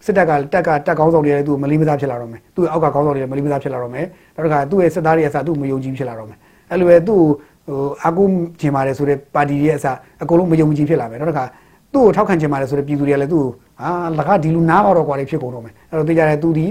[0.05, 4.05] စစ်တပ်ကတက်ကတက်ကောင်းဆောင်တွေလည်းသူ့မလီမသားဖြစ်လာတော့မယ်သူ့အောက်ကကောင်းဆောင်တွေလည်းမလီမသားဖြစ်လာတော့မယ်
[4.35, 6.37] နောက်တစ်ခါသူ့ရဲ့စစ်သားတွေအစားသူ့မယုံကြည်ဖြစ်လာတော့မယ်
[6.71, 7.21] အဲ့လိုပဲသူ့
[7.67, 8.23] ဟိုအာကု
[8.59, 11.45] ကျင်ပါတယ်ဆိုတဲ့ပါတီရဲ့အစားအကုန်လုံးမယုံကြည်ဖြစ်လာမယ်နောက်တစ်ခါ
[11.93, 13.49] သူ့ကိုထောက်ခံချင်ပါတယ်ဆိုတဲ့ပြည်သူတွေကလည်းသူ့ကို
[13.81, 16.65] ဟာလကဒီလူနားပါတော့ကွာလေးဖြစ်ကုန်တော့မယ်အဲ့တော့သိကြတယ်သူဒီ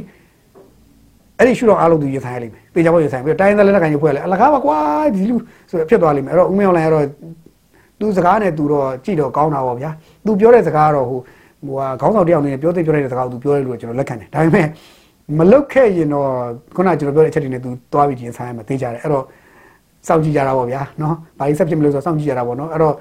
[1.38, 4.78] အဲ့ဒီရှုတော့အားလုံးသူရင်ဆိုင်ရလိမ့်မယ်တေချာဖို့ရင်ဆိုင်ပြီးတိုင်းသားလက်နက်ကန်ရုပ်ဖွဲ့လဲအလကားပါကွာ
[5.14, 5.36] ဒီလူ
[5.70, 7.04] ဆိုဖြစ်သွားလိမ့်မယ်အဲ့တော့ဦးမင်းအောင်လိုင်ကတော့
[8.02, 9.90] သူစကားနဲ့သူတော့ကြည့်တော့ကောင်းတာပေါ့ဗျာ
[10.26, 11.20] သူပြောတဲ့စကားကတော့ဟို
[11.66, 14.66] ဟိုဟာခေါင်းဆောင်တယောက်နေပြောသိပြောတဲ့စကားကိုသူပြောတယ်လို့ကျွန်တော်လက်ခံတယ်ဒါပေမဲ့
[15.38, 16.28] မလုတ်ခဲ့ရင်တော့
[16.76, 19.24] ခုနကကျွန်တော်ပြောတဲ့အချက်တွေနဲ့သူသွားပြီးရင်ဆိုင်ရမှာသိကြတယ်အဲ့တော့
[20.08, 22.94] စောင့်ကြည့်ကြတာပေါ့ဗျာနော်ဘာလို့ဆက်ဖြစ်မလို့ဆိုတော့စောင့်ကြည့်ကြတာပေါ့နော်အဲ့တော့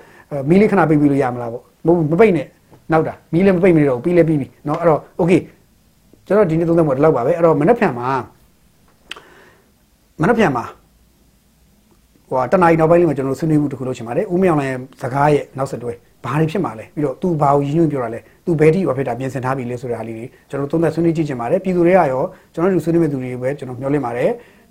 [0.50, 2.48] မီးလေးခဏပိတ်ပြီးလို့ရမလားပေါ့မဟုတ်မပိတ်နဲ့
[2.92, 5.42] နောက်တာမီးလည်းမပိတ်မနေတော့ပြီးလည်းပြီးပြီနော်အဲ့တော့ okay
[6.28, 8.08] ကျွန်တော်ဒီနေ့သုံးသပ်မှာဒီလောက်ပါပဲအဲ့တော့မနေ့ဖြန်မှာ
[10.22, 10.64] မနေ့ဖြန်မှာ
[12.32, 15.94] ဟိုတနင်္လာနောက်ပိုင်းလေးမှာကျွန်တော်ဆွေးနွေးမှုတစ်ခုလုပ်ချင်ပါတယ်ဦးမြောင်လည်းစကားရဲ့နောက်ဆက်တွဲ
[16.26, 22.24] ဘာတွေဖြစ်မှာလဲပြီးတော့ तू ဘာကိုရည်ညွှန်းပြောတာလဲ तू ဘယ်ထိရောဖြစ်တာပြင်ဆင်ထားပြီလဲဆိုတဲ့ဟာလေးတွေကျွန်တော်သုံးသပ်ဆွေးနွေးကြည့်ချင်ပါတယ်ပြည်သူတွေကရော
[22.54, 24.30] ကျွန်တော်တို့ဆွေးနွေးမဲ့သူတွေပဲကျွန်တော်မျှော်လင့်ပါတယ်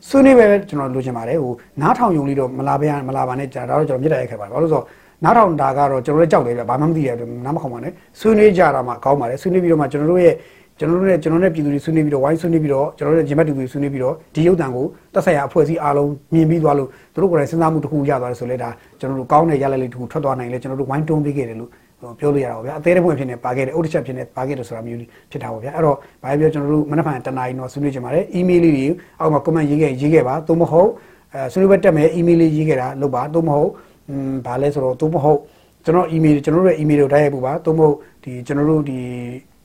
[0.08, 4.84] ဆွေးနွေးပဲကျွန်တော်လိုချင်ပါတယ်ဟိုနားထောင်ယုံလေးတော့မလာပါရမလာပါနဲ့ကြာတော့ကျွန်တော်မြစ်တာရိုက်ခဲ့ပါတယ်ဘာလို့ဆိုတော့
[5.24, 10.34] နားထောင်တာကတော့ကျွန်တော်လည်းကြောက်တယ်ဗျဘာမှမသိရဘူးနားမခေါင်ပါနဲ့ဆွေးနွေးကြတာမှကောင်းပါတယ်ဆွေးနွေးပြီးတော့မှကျွန်တော်တို့ရဲ့
[10.80, 18.70] ကျွန်တော်တို့နဲ့ကျွန်တော်နဲ့ပြည်သူတွေဆွေးနွေးပြီးတော့ဝိုင်းဆွေးနွေးပြီးတော့ကျွန်တော်တို့ရဲ့ဂျင်မတ်တူတွေဆွေးနွေးပြီးတော့ဒီရုပ်တံကိုတက်ဆိုင်ရာအဖွဲ့အစည်းအားလုံးမြင်ပြီးသွားလို့သူတို့ကိုယ်တိုင်စဉ်းစားမှုတစ်ခုရသွားတယ်ဆိုလဲဒါ
[19.00, 21.70] ကျွန်တော်တို့ကောင်းတဲ့ရလဒ်လေးတစ်ခုထွက်သွားနိုင်လဲကျွန်တော်တို့ဝိုင်းတွန်းပေးခဲ့တယ်လို့
[22.18, 25.00] ပြောလို့ရတာပါဗျာအသေးတဲ့ပွင့်ဖြစ်နေပါခဲ့တယ်အုတ်တစ်ချက်ဖြစ်နေပါခဲ့တယ်ဆိုတာမျိုး
[25.30, 28.86] ဖြစ်တာပါဗျာအဲ့တော့ဘာပြောကျွန်တော်တို့မနက်ဖြန်တနားရီတော့ဆွေးနွေးကြပါမယ်အီးမေးလ်လေးတွေ
[29.20, 30.88] အောက်မှာ comment ရေးခဲ့ရေးခဲ့ပါသို့မဟုတ်
[31.34, 33.70] အဲဆွေးနွေးပွဲတက်မယ်အီးမေးလ်လေးရေးခဲ့တာလုပ်ပါသို့မဟုတ်
[34.08, 35.38] อืมဘာလဲဆိုတော့သို့မဟုတ်
[35.84, 38.98] ကျွန်တော် email ကျွန်တော်တို့ရဲ့ email ကိုတိုက်ရိုက်ပို့ပါသို့မဟုတ်ဒီကျွန်တော်တို့ဒီ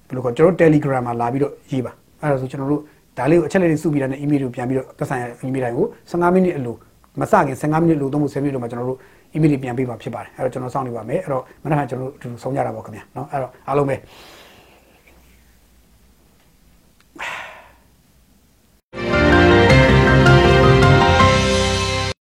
[0.09, 2.83] ဘယ်လိုခေါ်ကျွန်တော်တို့ Telegram မှာလာပြီးတော့ရေးပါအဲ့ဒါဆိုကျွန်တော်တို့
[3.19, 6.77] ဒါလေးကိုအချက်လေးတွေစုပြီးတာနဲ့ email ကိုပြန်ပြီးတော့သက်ဆိုင်ရာ email တိုင်းကို15မိနစ်အလို
[7.21, 8.99] မစခင်15မိနစ်လို့သုံးဖို့10မိနစ်လို့မှကျွန်တော်တို့
[9.35, 13.97] email တွေပြန်ပေးမှာဖြစ်ပါတယ်အဲ့တော့ကျွန်တော်စောင့်နေပါမယ်အဲ့တော့မနက်ဖြန်ကျွန်တော်တို့အတူတူဆုံးကြတာပေါ့ခင်ဗျာเนาะအဲ့တော့အားလုံးပဲ